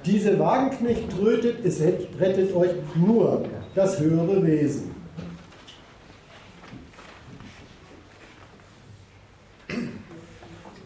Diese 0.05 0.37
Wagenknecht 0.37 1.09
trötet, 1.09 1.65
es 1.65 1.81
rettet 1.81 2.55
euch 2.55 2.71
nur 2.95 3.43
das 3.73 3.99
höhere 3.99 4.45
Wesen. 4.45 4.94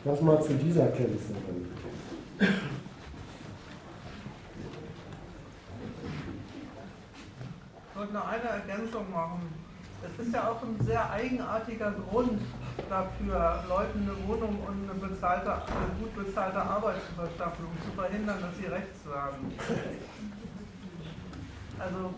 Das 0.04 0.22
mal 0.22 0.42
zu 0.42 0.54
dieser 0.54 0.88
Kämpferin. 0.88 1.68
Ich 2.40 2.48
wollte 7.96 8.14
noch 8.14 8.28
eine 8.28 8.44
Ergänzung 8.44 9.12
machen. 9.12 9.54
Das 10.02 10.26
ist 10.26 10.34
ja 10.34 10.50
auch 10.50 10.64
ein 10.64 10.86
sehr 10.86 11.12
eigenartiger 11.12 11.92
Grund 12.10 12.42
dafür, 12.90 13.66
Leuten 13.68 14.04
eine 14.04 14.28
Wohnung 14.28 14.58
und 14.66 14.90
eine, 14.90 15.10
bezahlte, 15.10 15.52
eine 15.52 15.92
gut 16.00 16.16
bezahlte 16.16 16.62
Arbeit 16.62 16.96
zu 17.06 17.14
verschaffen, 17.16 17.66
um 17.66 17.76
zu 17.84 17.92
verhindern, 17.98 18.38
dass 18.40 18.58
sie 18.58 18.68
rechts 18.68 19.04
sagen. 19.04 19.54
Also, 21.78 22.14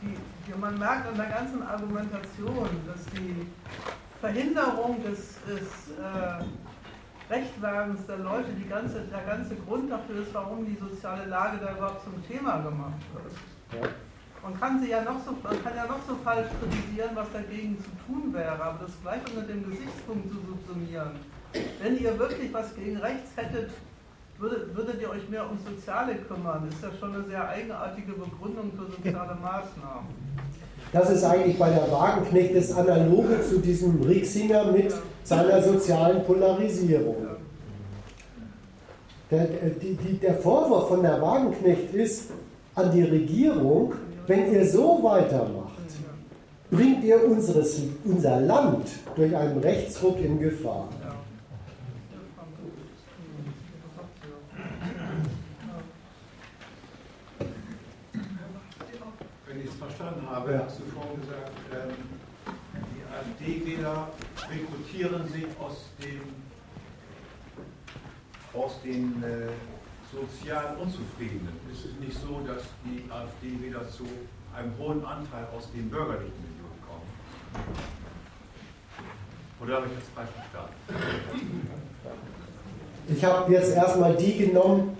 die, 0.00 0.16
die, 0.46 0.58
man 0.58 0.78
merkt 0.78 1.08
an 1.08 1.16
der 1.16 1.26
ganzen 1.26 1.62
Argumentation, 1.62 2.68
dass 2.86 3.04
die 3.06 3.48
Verhinderung 4.20 5.02
des, 5.02 5.36
des 5.46 5.94
äh, 5.96 7.32
Rechtwagens 7.32 8.06
der 8.06 8.18
Leute 8.18 8.48
die 8.52 8.68
ganze, 8.68 9.02
der 9.02 9.22
ganze 9.22 9.54
Grund 9.56 9.90
dafür 9.90 10.22
ist, 10.22 10.34
warum 10.34 10.66
die 10.66 10.76
soziale 10.76 11.26
Lage 11.26 11.58
da 11.58 11.72
überhaupt 11.72 12.02
zum 12.04 12.26
Thema 12.26 12.58
gemacht 12.58 13.00
wird. 13.12 13.82
Ja. 13.82 13.88
Man 14.42 14.58
kann 14.58 14.80
sie 14.80 14.90
ja 14.90 15.02
noch 15.02 15.22
so, 15.24 15.32
man 15.42 15.62
kann 15.62 15.76
ja 15.76 15.86
noch 15.86 16.00
so 16.06 16.14
falsch 16.24 16.48
kritisieren, 16.60 17.10
was 17.14 17.30
dagegen 17.32 17.76
zu 17.78 17.90
tun 18.06 18.32
wäre, 18.32 18.52
aber 18.52 18.78
das 18.80 18.92
gleich 19.02 19.20
unter 19.28 19.42
dem 19.42 19.68
Gesichtspunkt 19.68 20.30
zu 20.30 20.36
subsumieren. 20.36 21.10
Wenn 21.82 21.98
ihr 21.98 22.18
wirklich 22.18 22.52
was 22.52 22.74
gegen 22.74 22.96
rechts 22.98 23.30
hättet 23.36 23.70
würdet, 24.38 24.76
würdet 24.76 25.00
ihr 25.00 25.10
euch 25.10 25.28
mehr 25.28 25.48
um 25.50 25.58
Soziale 25.58 26.14
kümmern? 26.16 26.64
Das 26.66 26.74
ist 26.74 26.82
ja 26.82 26.90
schon 26.98 27.14
eine 27.14 27.24
sehr 27.24 27.48
eigenartige 27.48 28.12
Begründung 28.12 28.72
für 28.76 28.90
soziale 28.90 29.34
Maßnahmen. 29.34 30.28
Das 30.92 31.10
ist 31.10 31.24
eigentlich 31.24 31.58
bei 31.58 31.70
der 31.70 31.90
Wagenknecht 31.90 32.56
das 32.56 32.72
Analoge 32.72 33.42
zu 33.42 33.58
diesem 33.58 34.00
Rixinger 34.02 34.72
mit 34.72 34.94
seiner 35.22 35.62
sozialen 35.62 36.24
Polarisierung. 36.24 37.16
Der, 39.30 39.44
die, 39.44 39.94
die, 39.94 40.18
der 40.18 40.34
Vorwurf 40.36 40.88
von 40.88 41.02
der 41.02 41.20
Wagenknecht 41.20 41.92
ist 41.92 42.30
an 42.74 42.90
die 42.90 43.02
Regierung, 43.02 43.92
wenn 44.26 44.50
ihr 44.50 44.66
so 44.66 45.00
weitermacht, 45.02 45.68
bringt 46.70 47.04
ihr 47.04 47.22
unseres, 47.22 47.80
unser 48.04 48.40
Land 48.40 48.88
durch 49.16 49.36
einen 49.36 49.58
Rechtsruck 49.58 50.18
in 50.20 50.38
Gefahr. 50.38 50.88
Wenn 59.46 59.60
ich 59.60 59.66
es 59.66 59.78
ja. 60.52 60.64
hast 60.64 60.78
du 60.78 60.84
vorhin 60.94 61.20
gesagt, 61.20 61.52
ähm, 61.72 61.94
die 62.94 63.02
AfD-Wähler 63.12 64.08
rekrutieren 64.50 65.28
sich 65.28 65.46
aus 65.58 65.90
dem 66.02 66.20
aus 68.54 68.80
den 68.82 69.22
äh, 69.22 69.48
sozial 70.10 70.76
Unzufriedenen. 70.80 71.52
Ist 71.70 71.84
es 71.84 72.00
nicht 72.00 72.18
so, 72.18 72.40
dass 72.46 72.62
die 72.84 73.04
AfD 73.10 73.62
wieder 73.62 73.88
zu 73.88 74.04
einem 74.56 74.72
hohen 74.78 75.04
Anteil 75.04 75.46
aus 75.56 75.70
den 75.72 75.90
bürgerlichen 75.90 76.32
Millionen 76.42 76.80
kommt? 76.88 77.04
Oder 79.60 79.76
habe 79.76 79.86
ich 79.86 79.92
das 79.98 80.08
falsch 80.14 80.30
verstanden? 80.30 80.74
Ich 83.08 83.24
habe 83.24 83.52
jetzt 83.52 83.72
erstmal 83.74 84.16
die 84.16 84.38
genommen, 84.38 84.96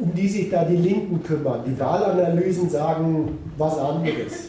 um 0.00 0.14
die 0.14 0.28
sich 0.28 0.50
da 0.50 0.64
die 0.64 0.76
Linken 0.76 1.22
kümmern. 1.22 1.60
Die 1.66 1.78
Wahlanalysen 1.78 2.68
sagen 2.70 3.38
was 3.58 3.78
anderes. 3.78 4.48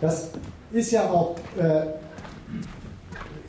Das 0.00 0.30
ist 0.72 0.90
ja 0.92 1.10
auch 1.10 1.36
äh, 1.58 1.86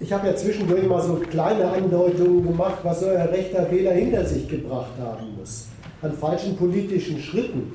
ich 0.02 0.14
habe 0.14 0.28
ja 0.28 0.36
zwischendurch 0.36 0.88
mal 0.88 1.02
so 1.02 1.16
kleine 1.16 1.70
Andeutungen 1.70 2.46
gemacht, 2.46 2.80
was 2.84 3.02
so 3.02 3.08
ein 3.08 3.28
rechter 3.28 3.70
Wähler 3.70 3.92
hinter 3.92 4.26
sich 4.26 4.48
gebracht 4.48 4.94
haben 5.02 5.36
muss. 5.38 5.68
An 6.02 6.14
falschen 6.14 6.56
politischen 6.56 7.20
Schritten. 7.20 7.74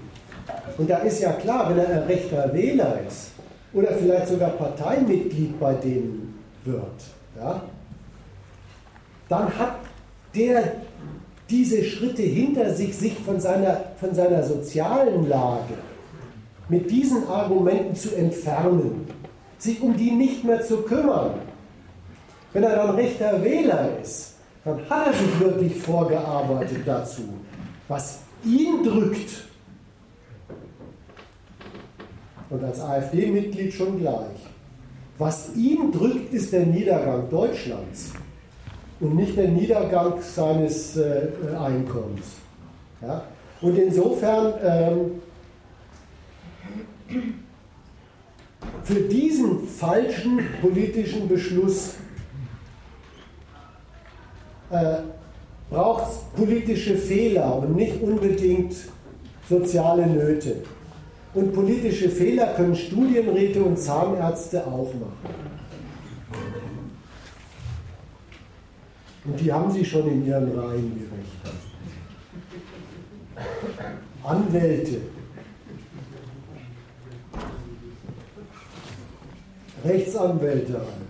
Und 0.79 0.89
da 0.89 0.99
ist 0.99 1.21
ja 1.21 1.33
klar, 1.33 1.69
wenn 1.71 1.79
er 1.79 2.03
ein 2.03 2.03
rechter 2.05 2.53
Wähler 2.53 3.01
ist 3.07 3.33
oder 3.73 3.89
vielleicht 3.93 4.29
sogar 4.29 4.51
Parteimitglied 4.51 5.61
bei 5.61 5.75
denen 5.75 6.39
wird, 6.65 7.05
ja, 7.39 7.63
dann 9.29 9.59
hat 9.59 9.77
der 10.35 10.73
diese 11.51 11.85
Schritte 11.85 12.23
hinter 12.23 12.75
sich, 12.75 12.97
sich 12.97 13.15
von 13.15 13.41
seiner, 13.41 13.81
von 14.01 14.15
seiner 14.15 14.43
sozialen 14.43 15.29
Lage 15.29 15.75
mit 16.69 16.91
diesen 16.91 17.27
Argumenten 17.29 17.95
zu 17.95 18.15
entfernen, 18.17 19.07
sich 19.59 19.81
um 19.83 19.97
die 19.97 20.11
nicht 20.11 20.45
mehr 20.45 20.63
zu 20.63 20.79
kümmern, 20.79 21.35
wenn 22.53 22.63
er 22.63 22.77
dann 22.77 22.95
rechter 22.95 23.43
Wähler 23.43 23.99
ist, 24.03 24.35
dann 24.65 24.79
hat 24.89 25.09
er 25.09 25.13
sich 25.13 25.41
wirklich 25.41 25.77
vorgearbeitet 25.77 26.81
dazu. 26.87 27.23
Was 27.89 28.21
ihn 28.45 28.83
drückt, 28.83 29.45
und 32.51 32.65
als 32.65 32.81
AfD-Mitglied 32.81 33.73
schon 33.73 33.99
gleich, 33.99 34.39
was 35.19 35.55
ihn 35.55 35.93
drückt, 35.93 36.33
ist 36.33 36.53
der 36.53 36.67
Niedergang 36.67 37.29
Deutschlands 37.29 38.13
und 39.01 39.17
nicht 39.17 39.37
der 39.37 39.49
Niedergang 39.49 40.15
seines 40.23 40.97
äh, 40.97 41.29
Einkommens. 41.59 42.27
Ja? 43.03 43.25
Und 43.61 43.77
insofern 43.79 44.55
ähm, 44.63 45.23
für 48.83 49.01
diesen 49.01 49.67
falschen 49.67 50.41
politischen 50.61 51.29
Beschluss 51.29 51.95
äh, 54.71 54.97
braucht 55.71 56.11
es 56.11 56.19
politische 56.37 56.97
Fehler 56.97 57.59
und 57.59 57.77
nicht 57.77 58.01
unbedingt 58.03 58.75
soziale 59.49 60.07
Nöte. 60.07 60.57
Und 61.35 61.53
politische 61.53 62.09
Fehler 62.09 62.55
können 62.55 62.77
Studienräte 62.77 63.63
und 63.63 63.79
Zahnärzte 63.79 64.65
auch 64.67 64.93
machen. 64.95 65.54
Und 69.25 69.41
die 69.41 69.53
haben 69.53 69.71
sie 69.71 69.85
schon 69.85 70.07
in 70.09 70.27
ihren 70.27 70.59
Reihen 70.59 70.93
gerechnet. 70.99 71.55
Anwälte. 74.23 75.01
Rechtsanwälte 79.85 80.75
halt. 80.75 81.05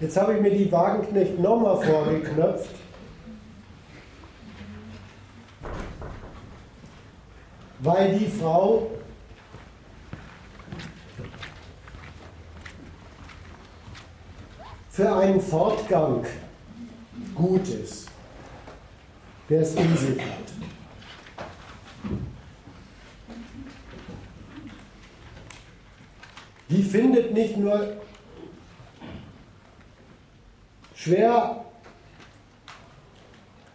Jetzt 0.00 0.16
habe 0.16 0.34
ich 0.34 0.40
mir 0.40 0.50
die 0.50 0.72
Wagenknecht 0.72 1.38
nochmal 1.38 1.80
vorgeknöpft. 1.80 2.74
Weil 7.78 8.18
die 8.18 8.26
Frau 8.26 8.90
für 14.92 15.16
einen 15.16 15.40
Fortgang 15.40 16.22
gut 17.34 17.66
ist, 17.66 18.08
der 19.48 19.62
es 19.62 19.74
in 19.74 19.96
sich 19.96 20.20
hat. 20.20 20.52
Die 26.68 26.82
findet 26.82 27.32
nicht 27.32 27.56
nur 27.56 27.96
schwer 30.94 31.64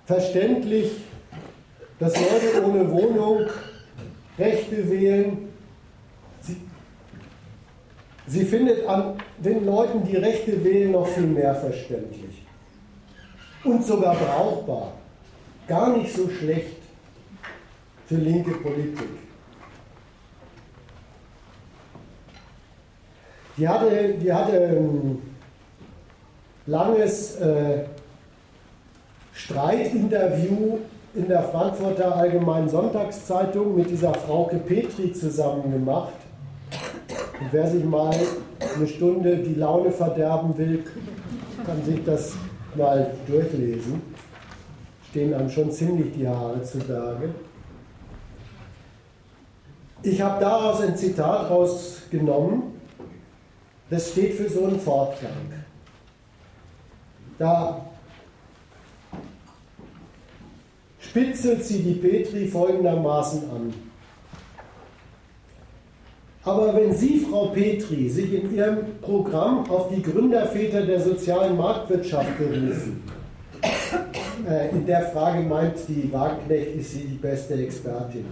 verständlich, 0.06 0.92
dass 2.00 2.14
Leute 2.16 2.64
ohne 2.64 2.92
Wohnung 2.92 3.48
Rechte 4.38 4.88
wählen. 4.88 5.50
Sie, 6.42 6.62
sie 8.28 8.46
findet 8.46 8.86
an 8.88 9.18
den 9.38 9.66
Leuten, 9.66 10.04
die 10.04 10.16
Rechte 10.16 10.64
wählen, 10.64 10.92
noch 10.92 11.08
viel 11.08 11.28
mehr 11.28 11.54
verständlich. 11.56 12.44
Und 13.64 13.86
sogar 13.86 14.16
brauchbar. 14.16 14.94
Gar 15.68 15.98
nicht 15.98 16.16
so 16.16 16.30
schlecht 16.30 16.78
für 18.06 18.16
linke 18.16 18.52
Politik. 18.52 19.10
Die 23.58 23.68
hatte, 23.68 24.14
die 24.22 24.32
hatte 24.32 24.78
langes 26.68 27.36
äh, 27.38 27.84
Streitinterview 29.34 30.78
in 31.16 31.28
der 31.28 31.44
Frankfurter 31.44 32.16
Allgemeinen 32.16 32.70
Sonntagszeitung 32.70 33.76
mit 33.76 33.90
dieser 33.90 34.14
Frauke 34.14 34.58
Petri 34.58 35.12
zusammen 35.12 35.72
gemacht. 35.72 36.14
Und 37.40 37.48
wer 37.52 37.68
sich 37.68 37.84
mal 37.84 38.16
eine 38.78 38.88
Stunde 38.88 39.38
die 39.38 39.56
Laune 39.56 39.92
verderben 39.92 40.58
will, 40.58 40.84
kann 41.66 41.84
sich 41.84 42.04
das 42.04 42.34
mal 42.76 43.14
durchlesen. 43.28 44.02
Stehen 45.10 45.34
einem 45.34 45.50
schon 45.50 45.72
ziemlich 45.72 46.14
die 46.14 46.28
Haare 46.28 46.62
zu 46.64 46.80
Berge. 46.80 47.34
Ich 50.04 50.22
habe 50.22 50.40
daraus 50.40 50.82
ein 50.82 50.96
Zitat 50.96 51.50
rausgenommen. 51.50 52.64
Das 53.90 54.12
steht 54.12 54.34
für 54.34 54.50
so 54.50 54.66
einen 54.66 54.80
Fortgang. 54.80 55.32
Da 57.40 57.86
spitzelt 61.00 61.64
sie 61.64 61.84
die 61.84 61.94
Petri 61.94 62.48
folgendermaßen 62.48 63.50
an. 63.50 63.87
Aber 66.48 66.74
wenn 66.74 66.96
Sie, 66.96 67.20
Frau 67.30 67.48
Petri, 67.48 68.08
sich 68.08 68.34
in 68.34 68.56
Ihrem 68.56 68.78
Programm 69.02 69.70
auf 69.70 69.90
die 69.94 70.02
Gründerväter 70.02 70.84
der 70.84 71.02
sozialen 71.02 71.58
Marktwirtschaft 71.58 72.38
berufen, 72.38 73.04
äh, 74.50 74.70
in 74.70 74.86
der 74.86 75.10
Frage 75.10 75.42
meint 75.42 75.76
die 75.90 76.10
Wagenknecht, 76.10 76.76
ist 76.78 76.92
sie 76.94 77.00
die 77.00 77.18
beste 77.18 77.56
Expertin. 77.56 78.24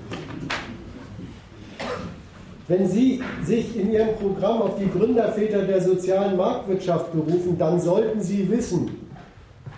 Wenn 2.69 2.87
Sie 2.87 3.21
sich 3.43 3.77
in 3.77 3.91
Ihrem 3.91 4.15
Programm 4.15 4.61
auf 4.61 4.79
die 4.79 4.89
Gründerväter 4.89 5.63
der 5.63 5.81
sozialen 5.81 6.37
Marktwirtschaft 6.37 7.11
berufen, 7.11 7.57
dann 7.59 7.81
sollten 7.81 8.21
Sie 8.21 8.49
wissen, 8.49 8.91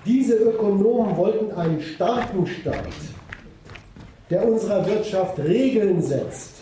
diese 0.05 0.35
Ökonomen 0.35 1.17
wollten 1.17 1.51
einen 1.53 1.81
starken 1.81 2.45
Staat, 2.45 2.85
der 4.29 4.47
unserer 4.47 4.85
Wirtschaft 4.85 5.39
Regeln 5.39 6.03
setzt 6.03 6.56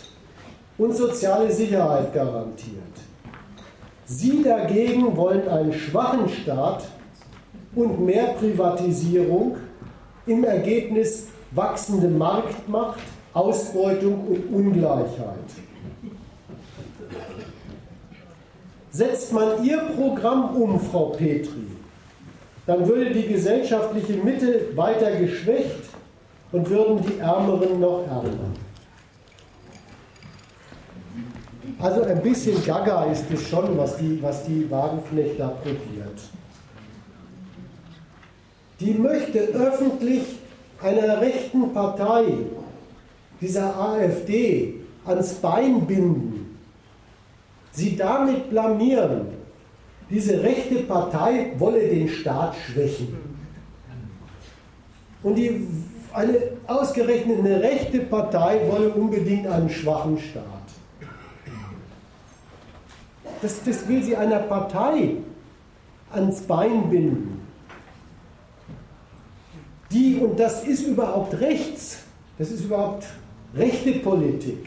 und 0.78 0.94
soziale 0.94 1.50
Sicherheit 1.50 2.12
garantiert. 2.12 2.82
Sie 4.04 4.42
dagegen 4.42 5.16
wollen 5.16 5.48
einen 5.48 5.72
schwachen 5.72 6.28
Staat 6.28 6.84
und 7.74 8.04
mehr 8.04 8.34
Privatisierung, 8.38 9.56
im 10.26 10.44
Ergebnis 10.44 11.28
wachsende 11.52 12.08
Marktmacht, 12.08 13.00
Ausbeutung 13.32 14.26
und 14.26 14.54
Ungleichheit. 14.54 15.50
Setzt 18.90 19.32
man 19.32 19.62
Ihr 19.64 19.78
Programm 19.78 20.56
um, 20.56 20.80
Frau 20.80 21.10
Petri, 21.10 21.66
dann 22.66 22.88
würde 22.88 23.12
die 23.12 23.28
gesellschaftliche 23.28 24.14
Mitte 24.14 24.68
weiter 24.74 25.12
geschwächt 25.16 25.84
und 26.52 26.68
würden 26.68 27.04
die 27.06 27.18
Ärmeren 27.18 27.78
noch 27.78 28.04
ärmer. 28.06 28.65
Also 31.78 32.02
ein 32.02 32.22
bisschen 32.22 32.64
gaga 32.64 33.04
ist 33.04 33.24
es 33.32 33.48
schon, 33.48 33.76
was 33.76 33.96
die, 33.98 34.18
was 34.22 34.44
die 34.44 34.70
Wagenknecht 34.70 35.38
da 35.38 35.48
probiert. 35.48 36.18
Die 38.80 38.92
möchte 38.92 39.38
öffentlich 39.38 40.22
einer 40.82 41.20
rechten 41.20 41.72
Partei, 41.72 42.24
dieser 43.40 43.78
AfD, 43.78 44.74
ans 45.04 45.34
Bein 45.34 45.86
binden 45.86 46.36
sie 47.76 47.94
damit 47.94 48.48
blamieren, 48.50 49.26
diese 50.08 50.42
rechte 50.42 50.76
Partei 50.76 51.52
wolle 51.58 51.86
den 51.86 52.08
Staat 52.08 52.54
schwächen. 52.56 53.14
Und 55.22 55.34
die, 55.34 55.66
eine 56.12 56.38
ausgerechnet 56.66 57.40
eine 57.40 57.60
rechte 57.60 58.00
Partei 58.00 58.60
wolle 58.70 58.90
unbedingt 58.90 59.46
einen 59.46 59.68
schwachen 59.68 60.18
Staat. 60.18 60.55
Das, 63.42 63.62
das 63.64 63.88
will 63.88 64.02
sie 64.02 64.16
einer 64.16 64.40
Partei 64.40 65.16
ans 66.10 66.40
Bein 66.42 66.88
binden. 66.88 67.46
Die, 69.90 70.16
und 70.16 70.38
das 70.38 70.64
ist 70.64 70.86
überhaupt 70.86 71.38
rechts, 71.40 71.98
das 72.38 72.50
ist 72.50 72.64
überhaupt 72.64 73.06
rechte 73.54 73.92
Politik 74.00 74.66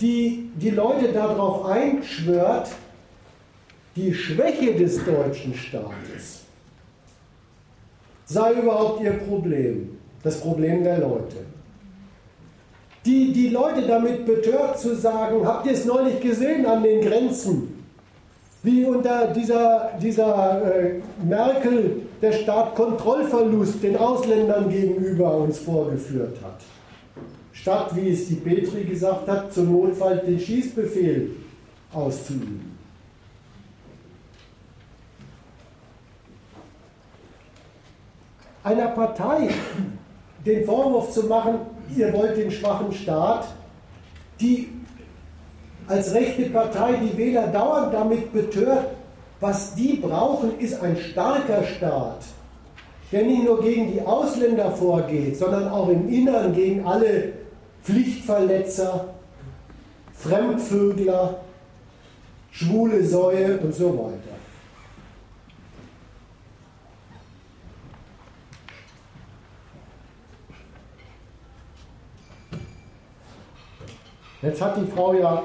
die 0.00 0.50
die 0.56 0.70
Leute 0.70 1.12
darauf 1.12 1.66
einschwört, 1.66 2.70
die 3.96 4.14
Schwäche 4.14 4.74
des 4.74 5.04
deutschen 5.04 5.54
Staates 5.54 6.40
sei 8.24 8.52
überhaupt 8.52 9.02
ihr 9.02 9.14
Problem, 9.14 9.98
das 10.22 10.40
Problem 10.40 10.84
der 10.84 10.98
Leute. 10.98 11.38
Die, 13.10 13.32
die 13.32 13.48
Leute 13.48 13.82
damit 13.88 14.24
betört 14.24 14.78
zu 14.78 14.94
sagen, 14.94 15.44
habt 15.44 15.66
ihr 15.66 15.72
es 15.72 15.84
neulich 15.84 16.20
gesehen 16.20 16.64
an 16.64 16.84
den 16.84 17.00
Grenzen, 17.00 17.84
wie 18.62 18.84
unter 18.84 19.26
dieser, 19.32 19.90
dieser 20.00 20.62
äh, 20.62 21.00
Merkel 21.24 22.02
der 22.22 22.30
Staat 22.30 22.76
Kontrollverlust 22.76 23.82
den 23.82 23.96
Ausländern 23.96 24.70
gegenüber 24.70 25.38
uns 25.38 25.58
vorgeführt 25.58 26.36
hat 26.40 26.60
statt, 27.52 27.90
wie 27.94 28.10
es 28.10 28.28
die 28.28 28.36
Petri 28.36 28.84
gesagt 28.84 29.28
hat, 29.28 29.52
zum 29.52 29.72
Notfall 29.72 30.18
den 30.18 30.38
Schießbefehl 30.38 31.32
auszuüben. 31.92 32.78
Einer 38.62 38.88
Partei 38.88 39.48
den 40.46 40.64
Vorwurf 40.64 41.10
zu 41.10 41.24
machen, 41.24 41.58
ihr 41.96 42.12
wollt 42.12 42.36
den 42.36 42.50
schwachen 42.50 42.92
Staat, 42.92 43.48
die 44.40 44.68
als 45.86 46.14
rechte 46.14 46.42
Partei 46.50 46.94
die 46.94 47.16
Wähler 47.16 47.48
dauernd 47.48 47.92
damit 47.92 48.32
betört, 48.32 48.86
was 49.40 49.74
die 49.74 49.94
brauchen, 49.94 50.58
ist 50.58 50.80
ein 50.82 50.96
starker 50.96 51.64
Staat, 51.64 52.22
der 53.10 53.24
nicht 53.24 53.44
nur 53.44 53.60
gegen 53.60 53.92
die 53.92 54.02
Ausländer 54.02 54.70
vorgeht, 54.70 55.36
sondern 55.36 55.68
auch 55.68 55.88
im 55.88 56.08
Innern 56.08 56.54
gegen 56.54 56.86
alle 56.86 57.32
Pflichtverletzer, 57.82 59.08
Fremdvögler, 60.12 61.40
schwule 62.50 63.04
Säue 63.04 63.58
und 63.58 63.74
so 63.74 63.88
weiter. 63.94 64.29
Jetzt 74.42 74.62
hat 74.62 74.76
die 74.78 74.86
Frau 74.86 75.12
ja 75.12 75.42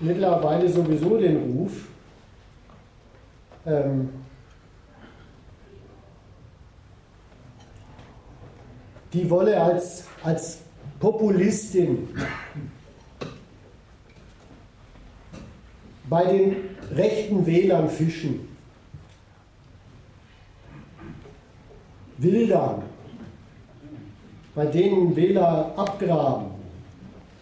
mittlerweile 0.00 0.68
sowieso 0.68 1.18
den 1.18 1.36
Ruf, 1.36 1.86
ähm, 3.64 4.10
die 9.12 9.30
wolle 9.30 9.60
als, 9.60 10.04
als 10.24 10.58
Populistin 10.98 12.08
bei 16.08 16.24
den 16.24 16.56
rechten 16.92 17.46
Wählern 17.46 17.88
fischen, 17.88 18.48
wildern, 22.18 22.82
bei 24.56 24.66
denen 24.66 25.14
Wähler 25.14 25.72
abgraben, 25.76 26.55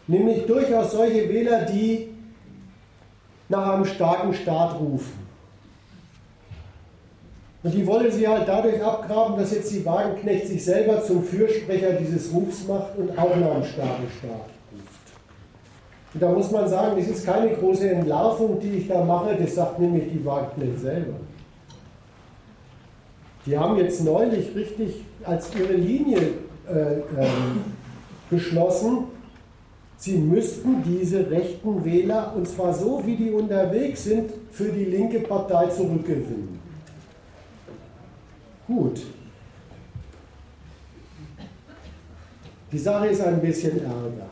nämlich 0.07 0.47
durchaus 0.47 0.93
solche 0.93 1.29
Wähler, 1.29 1.63
die 1.63 2.09
nach 3.49 3.75
einem 3.75 3.85
starken 3.85 4.35
Staat 4.35 4.79
rufen. 4.79 5.25
Und 7.63 7.73
die 7.73 7.87
wollen 7.87 8.13
sie 8.13 8.29
halt 8.29 8.47
dadurch 8.47 8.83
abgraben, 8.83 9.39
dass 9.39 9.53
jetzt 9.53 9.73
die 9.73 9.85
Wagenknecht 9.87 10.49
sich 10.49 10.63
selber 10.63 11.03
zum 11.03 11.23
Fürsprecher 11.25 11.93
dieses 11.93 12.33
Rufs 12.33 12.67
macht 12.69 12.97
und 12.99 13.19
auch 13.19 13.37
nach 13.37 13.53
einem 13.53 13.65
starken 13.65 14.07
Staat 14.19 14.49
ruft. 14.71 14.85
Und 16.13 16.23
da 16.23 16.29
muss 16.29 16.51
man 16.51 16.69
sagen, 16.69 16.97
das 16.99 17.09
ist 17.09 17.25
keine 17.25 17.55
große 17.55 17.89
Entlarvung, 17.89 18.61
die 18.61 18.77
ich 18.77 18.89
da 18.89 19.03
mache, 19.03 19.35
das 19.41 19.55
sagt 19.55 19.79
nämlich 19.79 20.13
die 20.13 20.25
Wagenknecht 20.25 20.79
selber. 20.79 21.15
Die 23.47 23.59
haben 23.59 23.77
jetzt 23.79 24.03
neulich 24.05 24.55
richtig 24.55 25.03
als 25.25 25.51
ihre 25.59 25.73
Linie 25.75 26.19
äh, 26.69 26.97
ähm, 27.19 27.63
beschlossen, 28.31 29.05
sie 29.97 30.19
müssten 30.19 30.83
diese 30.83 31.31
rechten 31.31 31.85
Wähler, 31.85 32.35
und 32.37 32.49
zwar 32.49 32.73
so, 32.75 33.03
wie 33.05 33.17
die 33.17 33.31
unterwegs 33.31 34.05
sind, 34.05 34.31
für 34.51 34.71
die 34.71 34.85
linke 34.85 35.21
Partei 35.21 35.67
zurückgewinnen. 35.69 36.61
Gut. 38.67 39.03
Die 42.73 42.79
Sache 42.79 43.07
ist 43.09 43.21
ein 43.21 43.41
bisschen 43.41 43.79
ärger. 43.85 44.29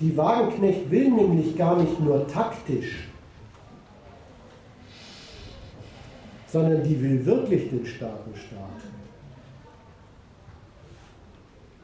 Die 0.00 0.16
Wagenknecht 0.16 0.90
will 0.90 1.10
nämlich 1.10 1.56
gar 1.56 1.80
nicht 1.80 2.00
nur 2.00 2.26
taktisch, 2.26 3.08
sondern 6.48 6.82
die 6.82 7.00
will 7.00 7.24
wirklich 7.24 7.70
den 7.70 7.86
starken 7.86 8.34
Staat. 8.34 8.93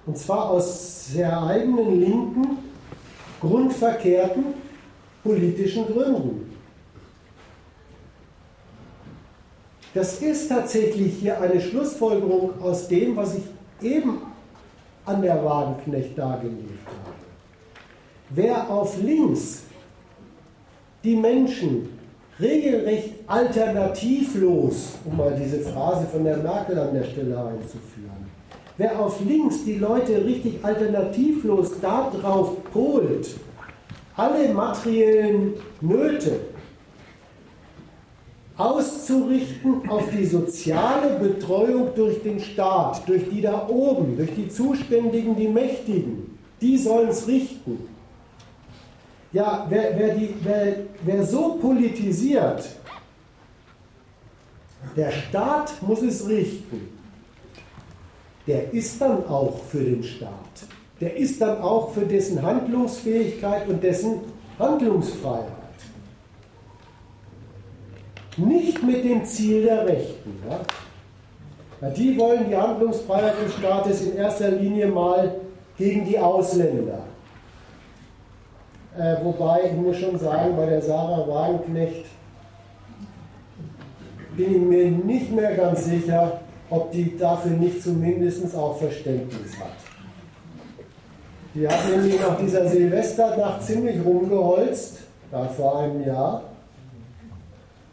Und 0.07 0.17
zwar 0.17 0.51
aus 0.51 1.09
sehr 1.13 1.43
eigenen 1.43 2.01
linken, 2.01 2.59
grundverkehrten 3.41 4.45
politischen 5.23 5.87
Gründen. 5.87 6.51
Das 9.93 10.23
ist 10.23 10.49
tatsächlich 10.49 11.15
hier 11.15 11.41
eine 11.41 11.61
Schlussfolgerung 11.61 12.61
aus 12.63 12.87
dem, 12.87 13.17
was 13.17 13.35
ich 13.35 13.43
eben 13.83 14.19
an 15.05 15.21
der 15.21 15.45
Wagenknecht 15.45 16.17
dargelegt 16.17 16.87
habe. 16.87 17.15
Wer 18.31 18.71
auf 18.71 18.97
links 19.03 19.63
die 21.03 21.17
Menschen 21.17 21.89
regelrecht 22.39 23.15
alternativlos, 23.27 24.99
um 25.05 25.17
mal 25.17 25.35
diese 25.35 25.61
Phrase 25.61 26.07
von 26.07 26.25
der 26.25 26.37
Merkel 26.37 26.79
an 26.79 26.95
der 26.95 27.05
Stelle 27.05 27.37
einzuführen, 27.37 28.20
wer 28.81 28.99
auf 28.99 29.21
links 29.21 29.63
die 29.65 29.75
Leute 29.75 30.25
richtig 30.25 30.65
alternativlos 30.65 31.73
darauf 31.83 32.65
polt, 32.73 33.29
alle 34.17 34.55
materiellen 34.55 35.53
Nöte 35.83 36.41
auszurichten 38.57 39.87
auf 39.87 40.05
die 40.11 40.25
soziale 40.25 41.19
Betreuung 41.19 41.91
durch 41.95 42.23
den 42.23 42.41
Staat, 42.41 43.07
durch 43.07 43.29
die 43.29 43.43
da 43.43 43.69
oben, 43.69 44.17
durch 44.17 44.35
die 44.35 44.49
Zuständigen, 44.49 45.37
die 45.37 45.49
Mächtigen, 45.49 46.39
die 46.63 46.79
sollen 46.79 47.11
es 47.11 47.29
richten. 47.29 47.87
Ja, 49.31 49.67
wer, 49.69 49.93
wer, 49.99 50.15
die, 50.15 50.35
wer, 50.43 50.77
wer 51.03 51.25
so 51.27 51.59
politisiert, 51.61 52.67
der 54.97 55.11
Staat 55.11 55.83
muss 55.83 56.01
es 56.01 56.27
richten, 56.27 57.00
der 58.51 58.73
ist 58.73 59.01
dann 59.01 59.25
auch 59.29 59.59
für 59.71 59.79
den 59.79 60.03
Staat. 60.03 60.29
Der 61.01 61.17
ist 61.17 61.41
dann 61.41 61.63
auch 61.63 61.93
für 61.93 62.01
dessen 62.01 62.43
Handlungsfähigkeit 62.43 63.69
und 63.69 63.81
dessen 63.81 64.23
Handlungsfreiheit. 64.59 65.47
Nicht 68.37 68.83
mit 68.83 69.05
dem 69.05 69.25
Ziel 69.25 69.63
der 69.63 69.87
Rechten. 69.87 70.43
Ja? 70.49 70.61
Ja, 71.81 71.91
die 71.91 72.19
wollen 72.19 72.49
die 72.49 72.57
Handlungsfreiheit 72.57 73.35
des 73.45 73.55
Staates 73.55 74.03
in 74.03 74.17
erster 74.17 74.51
Linie 74.51 74.89
mal 74.89 75.37
gegen 75.79 76.05
die 76.05 76.19
Ausländer. 76.19 77.05
Äh, 78.99 79.15
wobei, 79.23 79.61
ich 79.67 79.73
muss 79.75 79.97
schon 79.97 80.19
sagen, 80.19 80.57
bei 80.57 80.67
der 80.67 80.83
Sarah 80.83 81.27
Wagenknecht 81.29 82.07
bin 84.37 84.51
ich 84.51 84.61
mir 84.61 84.91
nicht 84.91 85.31
mehr 85.31 85.55
ganz 85.55 85.85
sicher, 85.85 86.41
ob 86.71 86.93
die 86.93 87.17
dafür 87.19 87.53
nicht 87.53 87.83
zumindest 87.83 88.55
auch 88.55 88.79
Verständnis 88.79 89.59
hat. 89.59 89.77
Die 91.55 91.67
hat 91.67 91.91
nämlich 91.91 92.21
nach 92.21 92.39
dieser 92.39 92.69
Silvesternacht 92.69 93.63
ziemlich 93.65 94.05
rumgeholzt, 94.05 94.99
da 95.33 95.45
vor 95.45 95.81
einem 95.81 96.07
Jahr, 96.07 96.45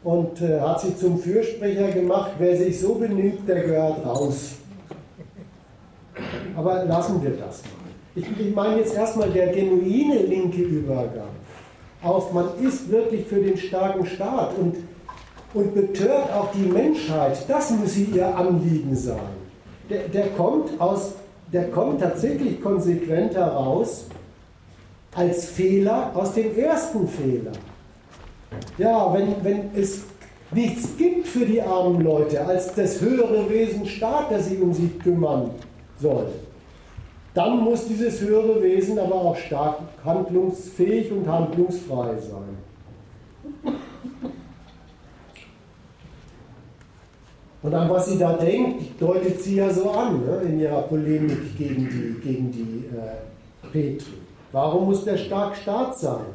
und 0.04 0.42
äh, 0.42 0.62
hat 0.62 0.80
sich 0.80 0.96
zum 0.98 1.18
Fürsprecher 1.18 1.92
gemacht, 1.92 2.34
wer 2.38 2.56
sich 2.56 2.80
so 2.80 2.96
benimmt, 2.96 3.48
der 3.48 3.64
gehört 3.64 4.06
raus. 4.06 4.52
Aber 6.56 6.86
lassen 6.86 7.22
wir 7.22 7.32
das 7.32 7.64
mal. 7.64 7.72
Ich, 8.16 8.26
ich 8.40 8.56
meine 8.56 8.78
jetzt 8.78 8.96
erstmal 8.96 9.30
der 9.30 9.48
genuine 9.48 10.20
linke 10.20 10.62
Übergang 10.62 11.38
auf, 12.04 12.32
man 12.32 12.50
ist 12.62 12.90
wirklich 12.90 13.26
für 13.26 13.42
den 13.42 13.58
starken 13.58 14.06
Staat 14.06 14.58
und, 14.58 14.76
und 15.54 15.74
betört 15.74 16.32
auch 16.34 16.52
die 16.52 16.68
Menschheit, 16.68 17.38
das 17.48 17.72
muss 17.72 17.98
ihr 17.98 18.36
Anliegen 18.36 18.96
sein. 18.96 19.18
Der, 19.90 20.08
der, 20.10 20.28
kommt 20.30 20.80
aus, 20.80 21.14
der 21.52 21.70
kommt 21.70 22.02
tatsächlich 22.02 22.62
konsequent 22.62 23.36
heraus 23.36 24.06
als 25.16 25.46
Fehler 25.46 26.12
aus 26.14 26.34
dem 26.34 26.58
ersten 26.58 27.08
Fehler. 27.08 27.54
Ja, 28.78 29.14
wenn, 29.14 29.36
wenn 29.44 29.70
es 29.76 30.04
nichts 30.52 30.96
gibt 30.98 31.28
für 31.28 31.46
die 31.46 31.62
armen 31.62 32.02
Leute 32.02 32.46
als 32.46 32.74
das 32.76 33.02
höhere 33.02 33.50
Wesen 33.50 33.86
Staat, 33.86 34.32
das 34.32 34.48
sich 34.48 34.62
um 34.62 34.74
sie 34.74 34.88
kümmern 34.88 35.52
soll, 36.00 36.28
dann 37.34 37.60
muss 37.60 37.88
dieses 37.88 38.22
höhere 38.22 38.62
Wesen 38.62 38.98
aber 38.98 39.16
auch 39.16 39.36
stark 39.38 39.80
handlungsfähig 40.04 41.12
und 41.12 41.28
handlungsfrei 41.28 42.16
sein. 42.20 43.74
Und 47.64 47.74
an 47.74 47.90
was 47.90 48.06
sie 48.06 48.18
da 48.18 48.34
denkt, 48.34 49.02
deutet 49.02 49.42
sie 49.42 49.56
ja 49.56 49.70
so 49.70 49.90
an 49.92 50.24
ne, 50.26 50.42
in 50.44 50.60
ihrer 50.60 50.84
Polemik 50.84 51.58
gegen 51.58 51.90
die, 51.90 52.22
gegen 52.22 52.52
die 52.52 52.86
äh, 52.96 53.72
Petri. 53.72 54.14
Warum 54.52 54.86
muss 54.86 55.04
der 55.04 55.18
stark 55.18 55.56
Staat 55.56 55.98
sein? 55.98 56.26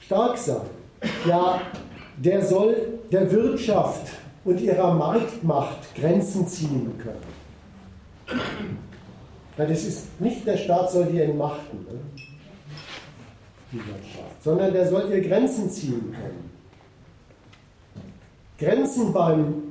Stark 0.00 0.36
sein. 0.36 0.66
Ja, 1.26 1.60
der 2.16 2.44
soll 2.44 2.98
der 3.10 3.30
Wirtschaft 3.32 4.12
und 4.44 4.60
ihrer 4.60 4.94
Marktmacht 4.94 5.94
Grenzen 5.94 6.46
ziehen 6.46 6.92
können. 6.98 8.78
Ja, 9.56 9.66
das 9.66 9.84
ist 9.84 10.20
nicht 10.20 10.46
der 10.46 10.56
Staat 10.56 10.90
soll 10.90 11.06
die 11.06 11.20
entmachten, 11.20 11.78
ne? 11.78 12.00
die 13.72 13.78
Wirtschaft, 13.78 14.42
sondern 14.42 14.72
der 14.72 14.88
soll 14.88 15.10
ihr 15.10 15.20
Grenzen 15.20 15.70
ziehen 15.70 16.12
können. 16.12 16.50
Grenzen 18.58 19.12
beim 19.12 19.63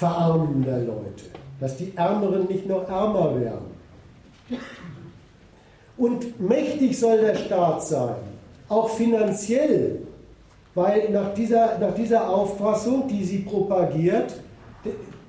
Verarmen 0.00 0.64
der 0.64 0.78
Leute, 0.78 1.24
dass 1.60 1.76
die 1.76 1.92
Ärmeren 1.94 2.46
nicht 2.46 2.66
noch 2.66 2.88
ärmer 2.88 3.38
werden. 3.38 3.66
Und 5.98 6.40
mächtig 6.40 6.98
soll 6.98 7.18
der 7.18 7.34
Staat 7.34 7.82
sein, 7.82 8.14
auch 8.70 8.88
finanziell, 8.88 9.98
weil 10.74 11.10
nach 11.10 11.34
dieser, 11.34 11.78
nach 11.78 11.92
dieser 11.94 12.30
Auffassung, 12.30 13.08
die 13.08 13.22
sie 13.22 13.40
propagiert, 13.40 14.32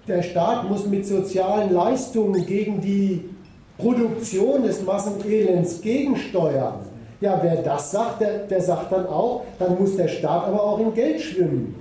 der 0.07 0.23
Staat 0.23 0.69
muss 0.69 0.85
mit 0.85 1.05
sozialen 1.05 1.73
Leistungen 1.73 2.45
gegen 2.45 2.79
die 2.79 3.29
Produktion 3.77 4.63
des 4.63 4.81
Massenelends 4.83 5.81
gegensteuern. 5.81 6.79
Ja, 7.19 7.37
wer 7.43 7.57
das 7.57 7.91
sagt, 7.91 8.21
der, 8.21 8.37
der 8.47 8.61
sagt 8.61 8.93
dann 8.93 9.05
auch, 9.05 9.43
dann 9.59 9.77
muss 9.77 9.97
der 9.97 10.07
Staat 10.07 10.47
aber 10.47 10.63
auch 10.63 10.79
in 10.79 10.93
Geld 10.93 11.19
schwimmen. 11.19 11.80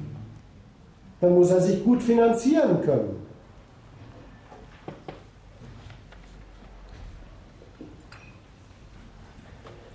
Dann 1.21 1.35
muss 1.35 1.51
er 1.51 1.61
sich 1.61 1.85
gut 1.85 2.03
finanzieren 2.03 2.81
können. 2.83 3.27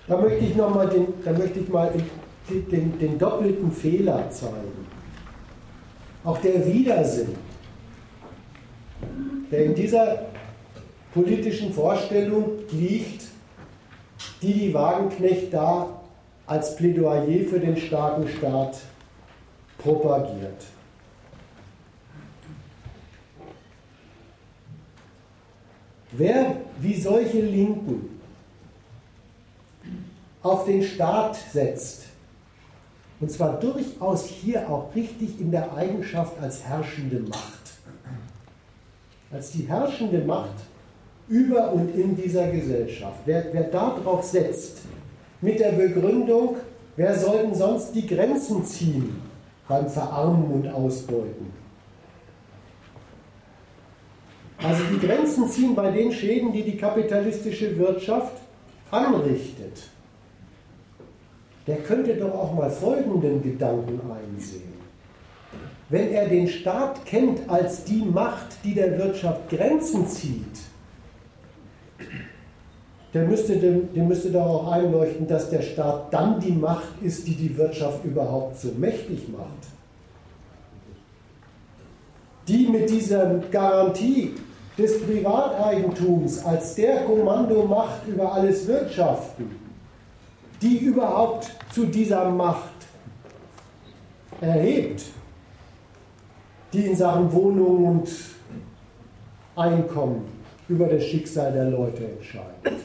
Da 0.07 0.17
möchte 0.17 0.45
ich 0.45 0.55
noch 0.55 0.73
mal 0.73 0.87
den, 0.87 1.07
da 1.23 1.31
möchte 1.31 1.59
ich 1.59 1.69
mal 1.69 1.91
den, 2.49 2.69
den, 2.69 2.99
den 2.99 3.17
doppelten 3.17 3.71
Fehler 3.71 4.29
zeigen. 4.29 4.85
Auch 6.23 6.37
der 6.39 6.65
Widersinn, 6.65 7.35
der 9.51 9.65
in 9.65 9.75
dieser 9.75 10.25
politischen 11.13 11.73
Vorstellung 11.73 12.51
liegt, 12.71 13.25
die 14.41 14.53
die 14.53 14.73
Wagenknecht 14.73 15.53
da 15.53 16.01
als 16.45 16.75
Plädoyer 16.75 17.45
für 17.49 17.59
den 17.59 17.77
starken 17.77 18.27
Staat 18.27 18.77
propagiert. 19.79 20.74
Wer 26.17 26.57
wie 26.79 26.99
solche 26.99 27.41
Linken 27.41 28.19
auf 30.41 30.65
den 30.65 30.81
Staat 30.81 31.37
setzt, 31.51 32.03
und 33.19 33.31
zwar 33.31 33.59
durchaus 33.59 34.25
hier 34.25 34.69
auch 34.69 34.93
richtig 34.95 35.39
in 35.39 35.51
der 35.51 35.73
Eigenschaft 35.75 36.39
als 36.41 36.63
herrschende 36.63 37.19
Macht, 37.19 37.73
als 39.31 39.51
die 39.51 39.63
herrschende 39.63 40.19
Macht 40.19 40.53
über 41.27 41.73
und 41.73 41.95
in 41.95 42.15
dieser 42.15 42.47
Gesellschaft. 42.51 43.19
Wer, 43.25 43.45
wer 43.51 43.63
darauf 43.63 44.23
setzt, 44.23 44.79
mit 45.41 45.59
der 45.59 45.71
Begründung, 45.71 46.57
wer 46.95 47.17
sollten 47.17 47.55
sonst 47.55 47.93
die 47.93 48.05
Grenzen 48.05 48.63
ziehen 48.63 49.21
beim 49.67 49.89
Verarmen 49.89 50.51
und 50.51 50.67
Ausbeuten? 50.67 51.64
Also 54.67 54.83
die 54.91 55.05
Grenzen 55.05 55.47
ziehen 55.47 55.75
bei 55.75 55.91
den 55.91 56.11
Schäden, 56.11 56.51
die 56.51 56.63
die 56.63 56.75
kapitalistische 56.75 57.77
Wirtschaft 57.77 58.33
anrichtet. 58.89 59.83
Der 61.67 61.77
könnte 61.77 62.15
doch 62.15 62.33
auch 62.33 62.53
mal 62.53 62.71
folgenden 62.71 63.43
Gedanken 63.43 63.99
einsehen. 64.11 64.73
Wenn 65.89 66.11
er 66.11 66.27
den 66.27 66.47
Staat 66.47 67.05
kennt 67.05 67.47
als 67.47 67.83
die 67.83 68.03
Macht, 68.03 68.57
die 68.63 68.73
der 68.73 68.97
Wirtschaft 68.97 69.49
Grenzen 69.49 70.07
zieht, 70.07 70.57
der 73.13 73.25
müsste, 73.25 73.57
dem, 73.57 73.93
dem 73.93 74.07
müsste 74.07 74.31
doch 74.31 74.45
auch 74.45 74.71
einleuchten, 74.71 75.27
dass 75.27 75.49
der 75.51 75.61
Staat 75.61 76.11
dann 76.11 76.39
die 76.39 76.51
Macht 76.51 77.01
ist, 77.03 77.27
die 77.27 77.35
die 77.35 77.55
Wirtschaft 77.55 78.03
überhaupt 78.03 78.59
so 78.59 78.69
mächtig 78.77 79.29
macht. 79.29 79.47
Die 82.47 82.67
mit 82.67 82.89
dieser 82.89 83.39
Garantie 83.51 84.33
des 84.77 85.01
Privateigentums 85.03 86.43
als 86.43 86.75
der 86.75 87.03
Kommandomacht 87.03 88.07
über 88.07 88.33
alles 88.33 88.67
Wirtschaften, 88.67 89.55
die 90.61 90.77
überhaupt 90.77 91.51
zu 91.71 91.85
dieser 91.85 92.29
Macht 92.29 92.73
erhebt, 94.41 95.03
die 96.73 96.87
in 96.87 96.95
Sachen 96.95 97.31
Wohnung 97.31 97.85
und 97.85 98.09
Einkommen 99.55 100.25
über 100.67 100.87
das 100.87 101.03
Schicksal 101.05 101.53
der 101.53 101.69
Leute 101.69 102.05
entscheidet. 102.05 102.83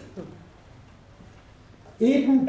Eben 1.98 2.46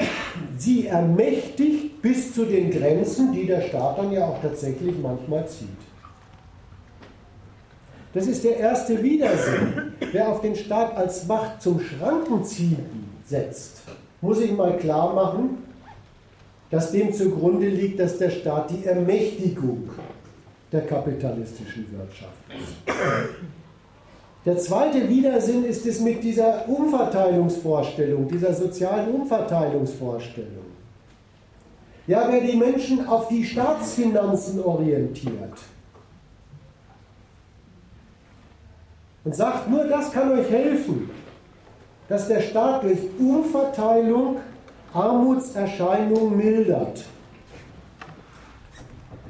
sie 0.57 0.87
ermächtigt 0.87 2.01
bis 2.01 2.33
zu 2.33 2.45
den 2.45 2.69
Grenzen, 2.69 3.33
die 3.33 3.47
der 3.47 3.61
Staat 3.61 3.97
dann 3.97 4.11
ja 4.11 4.27
auch 4.27 4.39
tatsächlich 4.41 4.95
manchmal 5.01 5.47
zieht. 5.47 5.67
Das 8.13 8.27
ist 8.27 8.43
der 8.43 8.57
erste 8.57 9.01
Widersinn. 9.01 9.93
Wer 10.11 10.29
auf 10.29 10.41
den 10.41 10.55
Staat 10.55 10.97
als 10.97 11.25
Macht 11.27 11.61
zum 11.61 11.79
Schrankenziehen 11.79 13.09
setzt, 13.25 13.83
muss 14.19 14.41
ich 14.41 14.51
mal 14.51 14.75
klar 14.77 15.13
machen, 15.13 15.59
dass 16.69 16.91
dem 16.91 17.13
zugrunde 17.13 17.67
liegt, 17.67 17.99
dass 17.99 18.17
der 18.17 18.29
Staat 18.29 18.71
die 18.71 18.85
Ermächtigung 18.85 19.89
der 20.71 20.85
kapitalistischen 20.85 21.87
Wirtschaft 21.91 22.31
ist. 22.49 22.95
Der 24.45 24.57
zweite 24.57 25.07
Widersinn 25.07 25.65
ist 25.65 25.85
es 25.85 25.99
mit 25.99 26.23
dieser 26.23 26.67
Umverteilungsvorstellung, 26.67 28.27
dieser 28.27 28.53
sozialen 28.53 29.13
Umverteilungsvorstellung. 29.13 30.65
Ja, 32.07 32.27
wer 32.29 32.41
die 32.41 32.57
Menschen 32.57 33.07
auf 33.07 33.27
die 33.27 33.43
Staatsfinanzen 33.43 34.61
orientiert 34.63 35.53
und 39.23 39.35
sagt, 39.35 39.69
nur 39.69 39.85
das 39.85 40.11
kann 40.11 40.31
euch 40.31 40.49
helfen, 40.49 41.09
dass 42.07 42.27
der 42.27 42.41
Staat 42.41 42.83
durch 42.83 42.99
Umverteilung 43.19 44.37
Armutserscheinungen 44.93 46.35
mildert. 46.35 47.05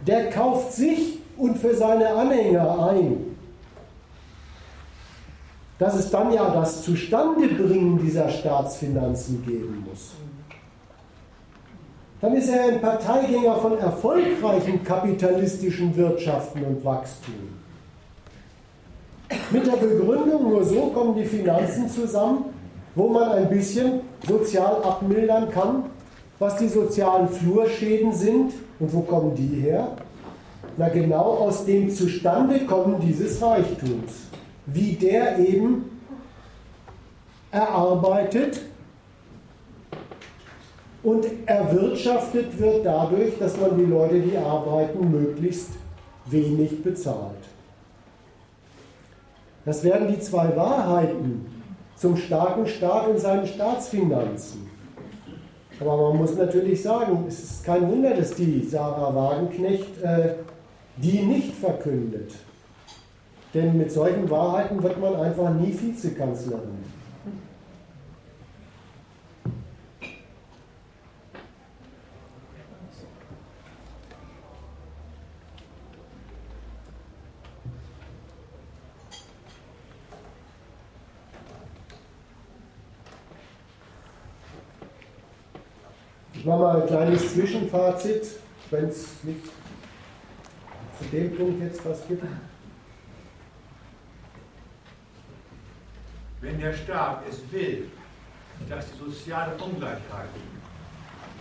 Der 0.07 0.29
kauft 0.31 0.73
sich 0.73 1.19
und 1.37 1.57
für 1.57 1.75
seine 1.75 2.09
Anhänger 2.09 2.89
ein, 2.89 3.37
dass 5.77 5.95
es 5.95 6.09
dann 6.09 6.33
ja 6.33 6.49
das 6.49 6.83
Zustandebringen 6.83 7.99
dieser 7.99 8.29
Staatsfinanzen 8.29 9.43
geben 9.45 9.85
muss. 9.87 10.13
Dann 12.21 12.35
ist 12.35 12.49
er 12.49 12.65
ein 12.65 12.81
Parteigänger 12.81 13.55
von 13.55 13.77
erfolgreichen 13.79 14.83
kapitalistischen 14.83 15.95
Wirtschaften 15.95 16.63
und 16.63 16.85
Wachstum. 16.85 17.60
Mit 19.51 19.65
der 19.65 19.77
Begründung, 19.77 20.49
nur 20.49 20.63
so 20.63 20.87
kommen 20.87 21.15
die 21.15 21.25
Finanzen 21.25 21.89
zusammen, 21.89 22.45
wo 22.95 23.07
man 23.07 23.31
ein 23.31 23.49
bisschen 23.49 24.01
sozial 24.27 24.83
abmildern 24.83 25.49
kann, 25.49 25.83
was 26.39 26.57
die 26.57 26.67
sozialen 26.67 27.27
Flurschäden 27.29 28.13
sind 28.13 28.53
und 28.79 28.93
wo 28.93 29.01
kommen 29.01 29.35
die 29.35 29.61
her? 29.61 29.95
Na 30.77 30.89
genau 30.89 31.37
aus 31.37 31.65
dem 31.65 31.89
Zustandekommen 31.89 32.99
dieses 32.99 33.41
Reichtums, 33.41 34.11
wie 34.65 34.93
der 34.93 35.37
eben 35.39 35.85
erarbeitet 37.51 38.61
und 41.03 41.25
erwirtschaftet 41.45 42.57
wird 42.59 42.85
dadurch, 42.85 43.37
dass 43.39 43.59
man 43.59 43.77
die 43.77 43.85
Leute, 43.85 44.19
die 44.19 44.37
arbeiten, 44.37 45.11
möglichst 45.11 45.69
wenig 46.27 46.83
bezahlt. 46.83 47.50
Das 49.65 49.83
werden 49.83 50.07
die 50.07 50.19
zwei 50.19 50.55
Wahrheiten 50.55 51.45
zum 51.95 52.17
starken 52.17 52.65
Staat 52.65 53.07
und 53.07 53.19
seinen 53.19 53.45
Staatsfinanzen. 53.45 54.69
Aber 55.79 55.97
man 55.97 56.17
muss 56.17 56.35
natürlich 56.35 56.81
sagen, 56.81 57.25
es 57.27 57.43
ist 57.43 57.65
kein 57.65 57.89
Wunder, 57.89 58.13
dass 58.13 58.33
die 58.33 58.63
Sarah 58.63 59.13
Wagenknecht 59.15 60.01
äh, 60.01 60.35
die 60.97 61.21
nicht 61.21 61.55
verkündet. 61.55 62.33
Denn 63.53 63.77
mit 63.77 63.91
solchen 63.91 64.29
Wahrheiten 64.29 64.81
wird 64.81 64.99
man 64.99 65.15
einfach 65.15 65.53
nie 65.53 65.75
Vizekanzlerin. 65.77 67.00
Mache 86.51 86.61
mal 86.61 86.81
ein 86.81 86.87
kleines 86.87 87.33
Zwischenfazit, 87.33 88.27
wenn 88.71 88.85
es 88.85 89.07
nicht 89.23 89.45
zu 90.99 91.05
dem 91.11 91.35
Punkt 91.35 91.63
jetzt 91.63 91.85
was 91.85 92.05
gibt. 92.07 92.23
Wenn 96.41 96.59
der 96.59 96.73
Staat 96.73 97.23
es 97.29 97.39
will, 97.51 97.87
dass 98.69 98.85
die 98.91 98.97
soziale 98.97 99.55
Ungleichheit 99.63 100.29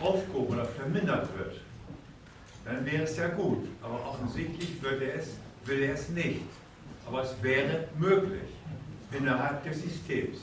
aufgehoben 0.00 0.54
oder 0.54 0.64
vermindert 0.64 1.28
wird, 1.36 1.60
dann 2.64 2.86
wäre 2.86 3.02
es 3.04 3.16
ja 3.16 3.28
gut. 3.28 3.66
Aber 3.82 4.10
offensichtlich 4.10 4.80
wird 4.80 5.02
er 5.02 5.14
es, 5.16 5.30
will 5.64 5.82
er 5.82 5.94
es 5.94 6.08
nicht. 6.10 6.42
Aber 7.06 7.22
es 7.22 7.34
wäre 7.42 7.88
möglich 7.98 8.48
innerhalb 9.10 9.64
des 9.64 9.82
Systems. 9.82 10.38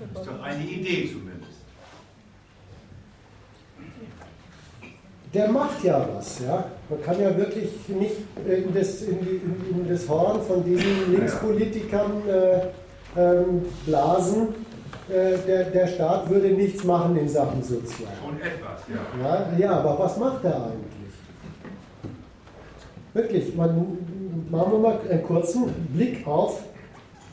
Das 0.00 0.22
ist 0.22 0.30
doch 0.30 0.42
eine 0.42 0.64
Idee 0.64 1.10
zumindest. 1.12 1.37
Der 5.34 5.50
macht 5.50 5.84
ja 5.84 6.06
was. 6.14 6.40
Ja? 6.40 6.64
Man 6.88 7.02
kann 7.02 7.20
ja 7.20 7.36
wirklich 7.36 7.70
nicht 7.88 8.16
in 8.46 8.74
das, 8.74 9.02
in 9.02 9.18
die, 9.20 9.40
in 9.78 9.88
das 9.88 10.08
Horn 10.08 10.40
von 10.42 10.64
diesen 10.64 11.12
Linkspolitikern 11.12 12.22
äh, 12.28 13.20
ähm, 13.20 13.62
blasen. 13.86 14.48
Äh, 15.08 15.38
der, 15.46 15.64
der 15.64 15.86
Staat 15.86 16.28
würde 16.28 16.48
nichts 16.48 16.84
machen 16.84 17.16
in 17.16 17.28
Sachen 17.28 17.62
Sozial. 17.62 18.10
Schon 18.22 18.38
etwas, 18.40 18.82
ja. 18.88 19.56
ja. 19.56 19.58
Ja, 19.58 19.78
aber 19.78 19.98
was 19.98 20.16
macht 20.18 20.44
er 20.44 20.56
eigentlich? 20.56 20.98
Wirklich, 23.14 23.56
man, 23.56 23.98
machen 24.50 24.72
wir 24.72 24.78
mal 24.78 25.00
einen 25.08 25.22
kurzen 25.22 25.72
Blick 25.94 26.26
auf, 26.26 26.62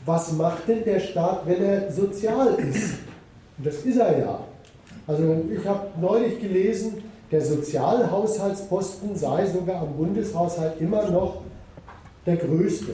was 0.06 0.32
macht 0.32 0.68
denn 0.68 0.84
der 0.84 1.00
Staat, 1.00 1.42
wenn 1.46 1.62
er 1.62 1.92
sozial 1.92 2.54
ist? 2.54 2.94
Und 3.58 3.66
das 3.66 3.76
ist 3.76 3.98
er 3.98 4.18
ja. 4.18 4.40
Also 5.06 5.44
ich 5.50 5.66
habe 5.66 5.88
neulich 6.00 6.40
gelesen, 6.40 7.02
der 7.30 7.44
Sozialhaushaltsposten 7.44 9.16
sei 9.16 9.46
sogar 9.46 9.82
am 9.82 9.96
Bundeshaushalt 9.96 10.80
immer 10.80 11.10
noch 11.10 11.42
der 12.24 12.36
größte. 12.36 12.92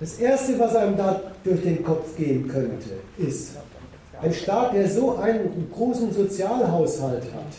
Das 0.00 0.18
Erste, 0.18 0.58
was 0.58 0.74
einem 0.74 0.96
da 0.96 1.20
durch 1.44 1.62
den 1.62 1.82
Kopf 1.84 2.16
gehen 2.16 2.48
könnte, 2.48 2.90
ist, 3.18 3.52
ein 4.22 4.32
Staat, 4.32 4.74
der 4.74 4.88
so 4.88 5.16
einen 5.16 5.70
großen 5.72 6.12
Sozialhaushalt 6.12 7.24
hat, 7.24 7.54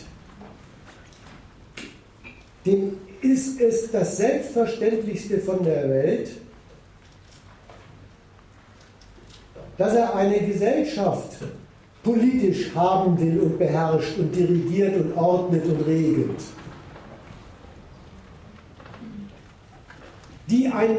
dem 2.64 2.98
ist 3.20 3.60
es 3.60 3.90
das 3.90 4.16
Selbstverständlichste 4.16 5.38
von 5.38 5.64
der 5.64 5.88
Welt, 5.88 6.30
dass 9.78 9.94
er 9.94 10.14
eine 10.14 10.40
Gesellschaft 10.40 11.38
politisch 12.02 12.74
haben 12.74 13.18
will 13.18 13.40
und 13.40 13.58
beherrscht 13.58 14.18
und 14.18 14.34
dirigiert 14.34 14.96
und 14.96 15.16
ordnet 15.16 15.64
und 15.66 15.86
regelt, 15.86 16.40
die 20.48 20.68
ein 20.68 20.96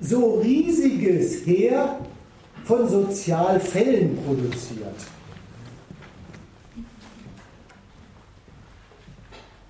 so 0.00 0.40
riesiges 0.40 1.46
Heer 1.46 1.98
von 2.64 2.88
Sozialfällen 2.88 4.18
produziert. 4.24 4.96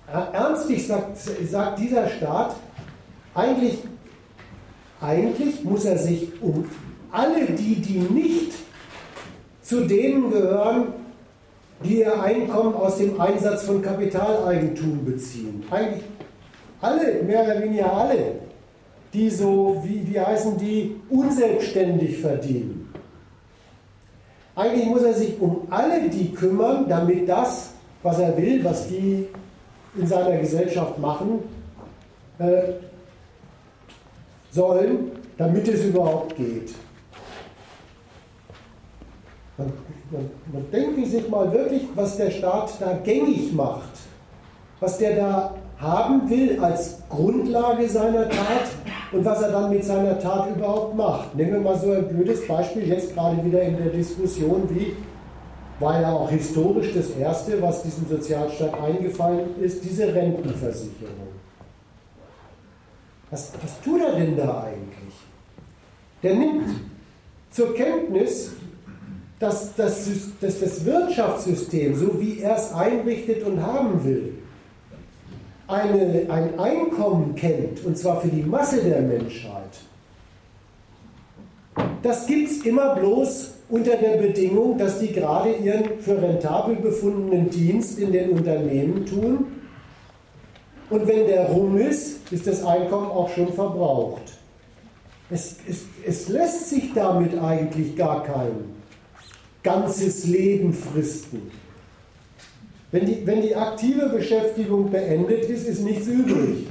Ernstlich 0.07 0.85
sagt, 0.85 1.17
sagt 1.17 1.79
dieser 1.79 2.07
Staat, 2.07 2.55
eigentlich, 3.33 3.79
eigentlich 5.01 5.63
muss 5.63 5.85
er 5.85 5.97
sich 5.97 6.29
um 6.39 6.65
alle 7.13 7.45
die, 7.45 7.75
die 7.75 7.99
nicht 7.99 8.53
zu 9.61 9.85
denen 9.85 10.31
gehören, 10.31 10.87
die 11.83 11.99
ihr 11.99 12.21
Einkommen 12.21 12.73
aus 12.73 12.97
dem 12.97 13.19
Einsatz 13.21 13.63
von 13.63 13.81
Kapitaleigentum 13.81 15.05
beziehen. 15.05 15.63
Eigentlich 15.69 16.03
alle, 16.81 17.23
mehr 17.23 17.43
oder 17.43 17.61
weniger 17.61 17.93
alle, 17.93 18.35
die 19.13 19.29
so, 19.29 19.81
wie, 19.85 20.05
wie 20.11 20.19
heißen 20.19 20.57
die, 20.57 20.95
unselbstständig 21.09 22.17
verdienen. 22.17 22.91
Eigentlich 24.55 24.87
muss 24.87 25.03
er 25.03 25.13
sich 25.13 25.39
um 25.39 25.67
alle 25.69 26.09
die 26.09 26.31
kümmern, 26.31 26.87
damit 26.89 27.29
das, 27.29 27.71
was 28.01 28.19
er 28.19 28.35
will, 28.37 28.63
was 28.63 28.87
die 28.87 29.27
in 29.95 30.07
seiner 30.07 30.37
Gesellschaft 30.37 30.97
machen 30.97 31.39
äh, 32.39 32.73
sollen, 34.51 35.11
damit 35.37 35.67
es 35.67 35.85
überhaupt 35.85 36.35
geht. 36.35 36.73
Man, 39.57 39.71
man, 40.11 40.29
man 40.51 40.71
denke 40.71 41.05
sich 41.05 41.29
mal 41.29 41.51
wirklich, 41.51 41.83
was 41.95 42.17
der 42.17 42.31
Staat 42.31 42.73
da 42.79 42.93
gängig 43.03 43.53
macht, 43.53 43.91
was 44.79 44.97
der 44.97 45.15
da 45.15 45.55
haben 45.77 46.29
will 46.29 46.59
als 46.59 47.01
Grundlage 47.09 47.87
seiner 47.87 48.29
Tat 48.29 48.69
und 49.11 49.23
was 49.25 49.41
er 49.41 49.51
dann 49.51 49.69
mit 49.69 49.83
seiner 49.83 50.17
Tat 50.19 50.55
überhaupt 50.55 50.95
macht. 50.95 51.35
Nehmen 51.35 51.53
wir 51.53 51.59
mal 51.59 51.77
so 51.77 51.91
ein 51.91 52.07
blödes 52.07 52.47
Beispiel, 52.47 52.87
jetzt 52.87 53.13
gerade 53.13 53.43
wieder 53.43 53.61
in 53.61 53.77
der 53.77 53.87
Diskussion, 53.87 54.67
wie 54.69 54.95
war 55.79 56.01
ja 56.01 56.11
auch 56.13 56.29
historisch 56.29 56.93
das 56.93 57.09
Erste, 57.11 57.61
was 57.61 57.83
diesem 57.83 58.07
Sozialstaat 58.07 58.73
eingefallen 58.81 59.59
ist, 59.59 59.83
diese 59.83 60.13
Rentenversicherung. 60.13 61.33
Was, 63.29 63.51
was 63.61 63.81
tut 63.81 64.01
er 64.01 64.13
denn 64.13 64.37
da 64.37 64.63
eigentlich? 64.63 65.15
Der 66.21 66.35
nimmt 66.35 66.69
zur 67.49 67.73
Kenntnis, 67.73 68.53
dass, 69.43 69.75
dass, 69.75 70.09
dass 70.39 70.59
das 70.61 70.85
Wirtschaftssystem, 70.85 71.95
so 71.95 72.21
wie 72.21 72.39
er 72.39 72.55
es 72.55 72.71
einrichtet 72.71 73.43
und 73.43 73.61
haben 73.61 74.01
will, 74.05 74.35
eine, 75.67 76.27
ein 76.29 76.57
Einkommen 76.57 77.35
kennt, 77.35 77.83
und 77.83 77.97
zwar 77.97 78.21
für 78.21 78.29
die 78.29 78.41
Masse 78.41 78.81
der 78.81 79.01
Menschheit. 79.01 79.81
Das 82.01 82.25
gibt 82.25 82.51
es 82.51 82.65
immer 82.65 82.95
bloß 82.95 83.51
unter 83.67 83.97
der 83.97 84.17
Bedingung, 84.17 84.77
dass 84.77 84.99
die 84.99 85.11
gerade 85.11 85.51
ihren 85.51 85.99
für 85.99 86.21
rentabel 86.21 86.77
befundenen 86.77 87.49
Dienst 87.49 87.99
in 87.99 88.13
den 88.13 88.29
Unternehmen 88.29 89.05
tun. 89.05 89.45
Und 90.89 91.05
wenn 91.05 91.27
der 91.27 91.47
rum 91.47 91.77
ist, 91.77 92.31
ist 92.31 92.47
das 92.47 92.63
Einkommen 92.63 93.07
auch 93.07 93.29
schon 93.29 93.51
verbraucht. 93.51 94.21
Es, 95.29 95.57
es, 95.67 95.83
es 96.05 96.29
lässt 96.29 96.69
sich 96.69 96.93
damit 96.93 97.37
eigentlich 97.37 97.97
gar 97.97 98.23
kein 98.23 98.82
ganzes 99.63 100.25
Leben 100.25 100.73
fristen. 100.73 101.51
Wenn 102.91 103.05
die, 103.05 103.25
wenn 103.25 103.41
die 103.41 103.55
aktive 103.55 104.09
Beschäftigung 104.09 104.91
beendet 104.91 105.45
ist, 105.45 105.67
ist 105.67 105.81
nichts 105.81 106.05
übrig. 106.05 106.67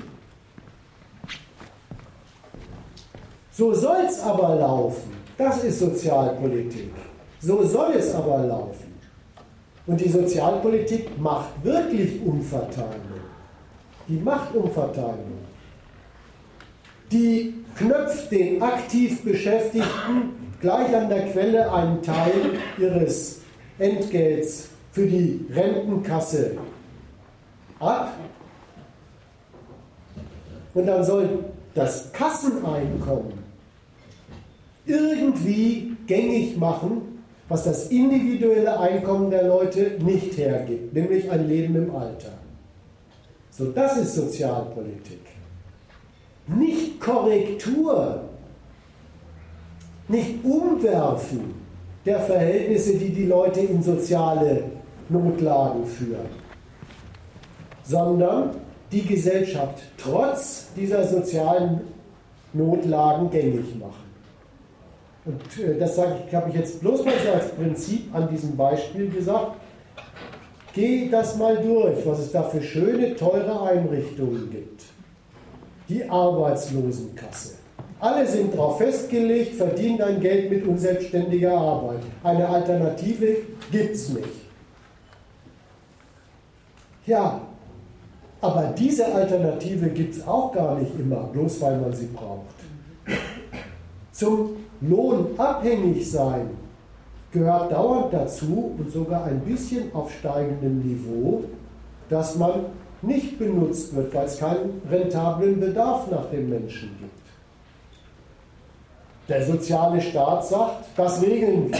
So 3.50 3.74
soll 3.74 4.04
es 4.06 4.20
aber 4.20 4.54
laufen. 4.56 5.10
Das 5.36 5.64
ist 5.64 5.80
Sozialpolitik. 5.80 6.92
So 7.40 7.64
soll 7.64 7.94
es 7.94 8.14
aber 8.14 8.44
laufen. 8.46 8.92
Und 9.86 10.00
die 10.00 10.08
Sozialpolitik 10.08 11.18
macht 11.18 11.50
wirklich 11.64 12.24
Umverteilung. 12.24 13.20
Die 14.06 14.18
macht 14.18 14.54
Umverteilung. 14.54 15.38
Die 17.10 17.54
knöpft 17.76 18.30
den 18.30 18.62
aktiv 18.62 19.22
Beschäftigten 19.22 20.41
gleich 20.62 20.96
an 20.96 21.10
der 21.10 21.26
Quelle 21.26 21.70
einen 21.70 22.00
Teil 22.02 22.58
ihres 22.78 23.40
Entgelts 23.78 24.68
für 24.92 25.06
die 25.06 25.44
Rentenkasse 25.50 26.52
ab. 27.78 28.14
Und 30.72 30.86
dann 30.86 31.04
soll 31.04 31.44
das 31.74 32.10
Kasseneinkommen 32.12 33.42
irgendwie 34.86 35.96
gängig 36.06 36.56
machen, 36.56 37.22
was 37.48 37.64
das 37.64 37.88
individuelle 37.88 38.78
Einkommen 38.78 39.30
der 39.30 39.46
Leute 39.48 39.98
nicht 40.02 40.38
hergibt, 40.38 40.94
nämlich 40.94 41.30
ein 41.30 41.48
Leben 41.48 41.76
im 41.76 41.94
Alter. 41.94 42.32
So, 43.50 43.66
das 43.66 43.98
ist 43.98 44.14
Sozialpolitik. 44.14 45.20
Nicht 46.46 46.98
Korrektur, 47.00 48.24
nicht 50.12 50.44
Umwerfen 50.44 51.54
der 52.04 52.20
Verhältnisse, 52.20 52.96
die 52.96 53.10
die 53.10 53.24
Leute 53.24 53.60
in 53.60 53.82
soziale 53.82 54.64
Notlagen 55.08 55.86
führen, 55.86 56.28
sondern 57.82 58.50
die 58.92 59.02
Gesellschaft 59.02 59.82
trotz 59.96 60.68
dieser 60.76 61.04
sozialen 61.04 61.80
Notlagen 62.52 63.30
gängig 63.30 63.74
machen. 63.78 64.12
Und 65.24 65.64
äh, 65.64 65.78
das 65.78 65.96
habe 65.98 66.48
ich 66.48 66.54
jetzt 66.54 66.80
bloß 66.80 67.04
mal 67.04 67.14
so 67.24 67.32
als 67.32 67.48
Prinzip 67.52 68.14
an 68.14 68.28
diesem 68.28 68.56
Beispiel 68.56 69.08
gesagt. 69.08 69.56
Geh 70.74 71.08
das 71.08 71.36
mal 71.36 71.56
durch, 71.56 72.04
was 72.06 72.18
es 72.18 72.32
da 72.32 72.42
für 72.42 72.62
schöne, 72.62 73.14
teure 73.14 73.62
Einrichtungen 73.62 74.50
gibt. 74.50 74.82
Die 75.88 76.08
Arbeitslosenkasse. 76.08 77.61
Alle 78.02 78.26
sind 78.26 78.52
darauf 78.52 78.78
festgelegt, 78.78 79.54
verdien 79.54 79.96
dein 79.96 80.18
Geld 80.18 80.50
mit 80.50 80.66
unselbstständiger 80.66 81.56
Arbeit. 81.56 82.00
Eine 82.24 82.48
Alternative 82.48 83.36
gibt 83.70 83.94
es 83.94 84.08
nicht. 84.08 84.26
Ja, 87.06 87.40
aber 88.40 88.74
diese 88.76 89.06
Alternative 89.06 89.88
gibt 89.90 90.16
es 90.16 90.26
auch 90.26 90.50
gar 90.50 90.80
nicht 90.80 90.98
immer, 90.98 91.28
bloß 91.32 91.60
weil 91.60 91.78
man 91.78 91.92
sie 91.92 92.06
braucht. 92.06 92.56
Zum 94.10 94.56
Lohnabhängig 94.80 96.10
sein 96.10 96.50
gehört 97.30 97.70
dauernd 97.70 98.12
dazu 98.12 98.74
und 98.78 98.90
sogar 98.90 99.26
ein 99.26 99.42
bisschen 99.42 99.94
auf 99.94 100.12
steigendem 100.12 100.80
Niveau, 100.80 101.44
dass 102.08 102.34
man 102.34 102.64
nicht 103.00 103.38
benutzt 103.38 103.94
wird, 103.94 104.12
weil 104.12 104.26
es 104.26 104.38
keinen 104.40 104.82
rentablen 104.90 105.60
Bedarf 105.60 106.10
nach 106.10 106.28
dem 106.30 106.50
Menschen 106.50 106.90
gibt. 106.98 107.01
Der 109.32 109.46
soziale 109.46 109.98
Staat 109.98 110.46
sagt, 110.46 110.84
das 110.94 111.22
regeln 111.22 111.72
wir. 111.72 111.78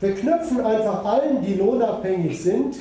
Wir 0.00 0.16
knöpfen 0.16 0.60
einfach 0.60 1.04
allen, 1.04 1.40
die 1.40 1.54
lohnabhängig 1.54 2.42
sind, 2.42 2.74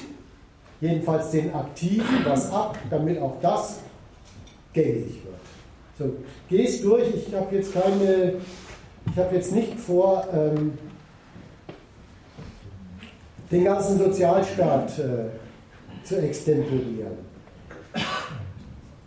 jedenfalls 0.79 1.29
den 1.29 1.53
Aktiven, 1.53 2.25
was 2.25 2.51
ab, 2.51 2.75
damit 2.89 3.21
auch 3.21 3.35
das 3.39 3.81
gängig 4.73 5.21
wird. 5.23 5.35
So, 5.99 6.15
geh's 6.49 6.81
durch, 6.81 7.07
ich 7.13 7.31
habe 7.35 7.55
jetzt 7.55 7.71
keine, 7.71 8.33
ich 9.11 9.15
habe 9.15 9.35
jetzt 9.35 9.51
nicht 9.51 9.79
vor, 9.79 10.27
ähm, 10.33 10.73
den 13.51 13.63
ganzen 13.63 13.99
Sozialstaat 13.99 14.97
äh, 14.97 16.03
zu 16.03 16.17
extemporieren. 16.17 17.13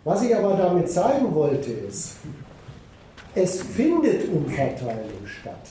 Was 0.05 0.23
ich 0.23 0.33
aber 0.33 0.55
damit 0.55 0.89
zeigen 0.89 1.35
wollte, 1.35 1.71
ist, 1.71 2.15
es 3.35 3.61
findet 3.61 4.29
Umverteilung 4.29 5.25
statt. 5.25 5.67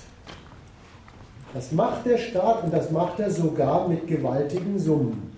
Das 1.54 1.72
macht 1.72 2.04
der 2.04 2.18
Staat 2.18 2.64
und 2.64 2.72
das 2.72 2.90
macht 2.90 3.18
er 3.20 3.30
sogar 3.30 3.88
mit 3.88 4.06
gewaltigen 4.06 4.78
Summen. 4.78 5.32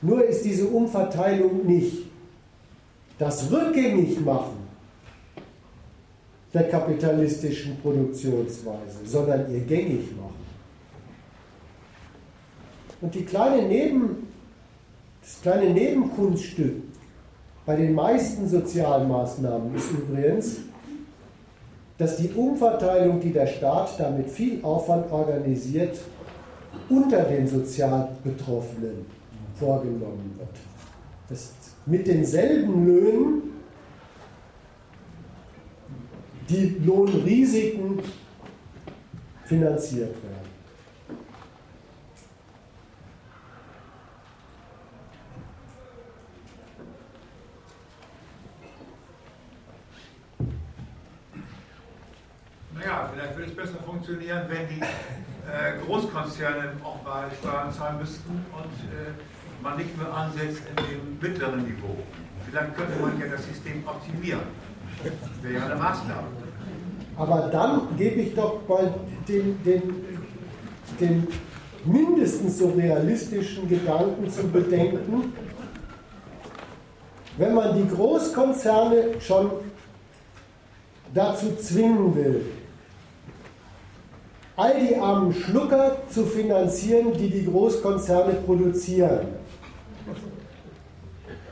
Nur 0.00 0.24
ist 0.24 0.44
diese 0.44 0.66
Umverteilung 0.66 1.66
nicht 1.66 2.04
das 3.18 3.50
Rückgängigmachen 3.50 4.64
der 6.52 6.68
kapitalistischen 6.68 7.78
Produktionsweise, 7.78 8.98
sondern 9.04 9.52
ihr 9.52 9.60
gängig 9.60 10.14
machen. 10.16 10.44
Und 13.00 13.14
die 13.14 13.24
kleine 13.24 13.66
Neben, 13.66 14.28
das 15.22 15.40
kleine 15.40 15.70
Nebenkunststück 15.70 16.93
bei 17.66 17.76
den 17.76 17.94
meisten 17.94 18.48
Sozialmaßnahmen 18.48 19.74
ist 19.74 19.90
übrigens, 19.90 20.56
dass 21.96 22.16
die 22.16 22.30
Umverteilung, 22.30 23.20
die 23.20 23.32
der 23.32 23.46
Staat 23.46 23.98
damit 23.98 24.28
viel 24.28 24.62
Aufwand 24.62 25.10
organisiert, 25.10 25.98
unter 26.88 27.22
den 27.22 27.46
sozial 27.46 28.08
Betroffenen 28.22 29.06
vorgenommen 29.54 30.34
wird. 30.38 30.50
Dass 31.28 31.52
mit 31.86 32.06
denselben 32.06 32.86
Löhnen 32.86 33.42
die 36.48 36.76
Lohnrisiken 36.84 38.00
finanziert 39.44 40.14
werden. 40.22 40.54
Naja, 52.74 53.08
vielleicht 53.14 53.36
würde 53.36 53.50
es 53.50 53.53
besser 53.64 53.82
funktionieren, 53.86 54.42
wenn 54.48 54.68
die 54.68 54.80
äh, 54.80 55.84
Großkonzerne 55.86 56.72
auch 56.82 57.02
mal 57.02 57.30
Steuern 57.40 57.72
zahlen 57.72 57.98
müssten 57.98 58.30
und 58.30 58.74
äh, 58.92 59.12
man 59.62 59.78
nicht 59.78 59.96
mehr 59.96 60.12
ansetzt 60.12 60.62
in 60.68 60.76
dem 60.76 61.18
mittleren 61.20 61.62
Niveau. 61.62 61.96
Vielleicht 62.50 62.76
könnte 62.76 63.00
man 63.00 63.18
ja 63.18 63.26
das 63.28 63.46
System 63.46 63.82
optimieren. 63.86 64.42
Das 65.02 65.42
wäre 65.42 65.54
ja 65.54 65.64
eine 65.66 65.76
Maßnahme. 65.76 66.28
Aber 67.16 67.48
dann 67.50 67.96
gebe 67.96 68.20
ich 68.20 68.34
doch 68.34 68.60
mal 68.68 68.92
den, 69.26 69.62
den, 69.64 69.82
den 71.00 71.28
mindestens 71.84 72.58
so 72.58 72.68
realistischen 72.70 73.68
Gedanken 73.68 74.30
zu 74.30 74.46
bedenken, 74.48 75.32
wenn 77.38 77.54
man 77.54 77.74
die 77.76 77.88
Großkonzerne 77.94 79.20
schon 79.20 79.50
dazu 81.14 81.56
zwingen 81.56 82.14
will, 82.14 82.44
all 84.56 84.78
die 84.80 84.96
armen 84.96 85.32
Schlucker 85.34 85.96
zu 86.08 86.24
finanzieren, 86.26 87.12
die 87.12 87.28
die 87.28 87.44
Großkonzerne 87.46 88.34
produzieren. 88.46 89.26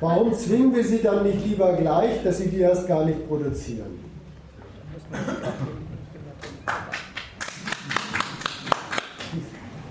Warum 0.01 0.35
zwingen 0.35 0.75
wir 0.75 0.85
sie 0.85 1.01
dann 1.01 1.25
nicht 1.25 1.45
lieber 1.45 1.75
gleich, 1.75 2.23
dass 2.25 2.39
sie 2.39 2.49
die 2.49 2.61
erst 2.61 2.89
gar 2.89 3.05
nicht 3.05 3.29
produzieren? 3.29 4.01
Ja, 5.13 5.19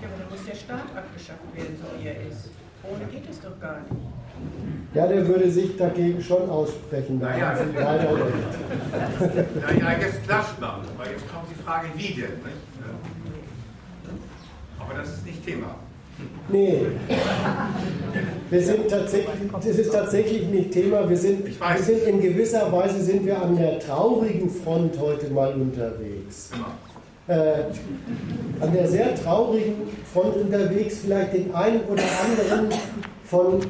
aber 0.08 0.18
dann 0.18 0.30
muss 0.30 0.44
der 0.46 0.54
Staat 0.54 0.84
abgeschafft 0.94 1.54
werden, 1.54 1.76
so 1.80 1.86
wie 1.98 2.08
er 2.08 2.28
ist. 2.28 2.50
Ohne 2.84 3.04
geht 3.06 3.30
es 3.30 3.40
doch 3.40 3.58
gar 3.60 3.80
nicht. 3.80 3.92
Ja, 4.94 5.06
der 5.06 5.26
würde 5.26 5.50
sich 5.50 5.76
dagegen 5.76 6.20
schon 6.20 6.50
aussprechen. 6.50 7.18
Naja, 7.18 7.56
leider 7.74 8.12
naja, 9.60 9.98
jetzt 10.00 10.20
lasst 10.28 10.60
mal, 10.60 10.80
weil 10.98 11.12
jetzt 11.12 11.32
kommt 11.32 11.48
die 11.50 11.62
Frage, 11.62 11.88
wie 11.94 12.12
denn? 12.14 12.32
Nicht? 12.32 12.71
Aber 14.78 14.94
das 14.94 15.08
ist 15.08 15.26
nicht 15.26 15.44
Thema. 15.44 15.76
Nee. 16.48 16.80
Wir 18.50 18.62
sind 18.62 18.88
tatsächlich, 18.88 19.50
das 19.52 19.66
ist 19.66 19.92
tatsächlich 19.92 20.48
nicht 20.48 20.70
Thema. 20.72 21.08
Wir 21.08 21.16
sind, 21.16 21.46
wir 21.46 21.82
sind 21.82 22.02
in 22.02 22.20
gewisser 22.20 22.70
Weise 22.72 23.02
sind 23.02 23.24
wir 23.24 23.40
an 23.40 23.56
der 23.56 23.78
traurigen 23.78 24.50
Front 24.50 24.98
heute 25.00 25.30
mal 25.30 25.54
unterwegs. 25.54 26.50
Äh, 27.28 27.34
an 28.60 28.72
der 28.72 28.88
sehr 28.88 29.14
traurigen 29.14 29.74
Front 30.12 30.36
unterwegs, 30.36 30.98
vielleicht 31.02 31.34
den 31.34 31.54
einen 31.54 31.82
oder 31.84 32.02
anderen 32.02 32.68
von 33.24 33.60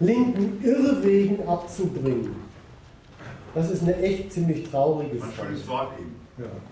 linken 0.00 0.64
Irrwegen 0.64 1.46
abzubringen. 1.46 2.34
Das 3.54 3.70
ist 3.70 3.82
eine 3.82 3.96
echt 3.98 4.32
ziemlich 4.32 4.68
traurige 4.68 5.18
Frage. 5.18 5.32
Ein 5.32 5.46
schönes 5.46 5.68
Wort 5.68 5.88
eben. 6.00 6.16
Ja. 6.38 6.46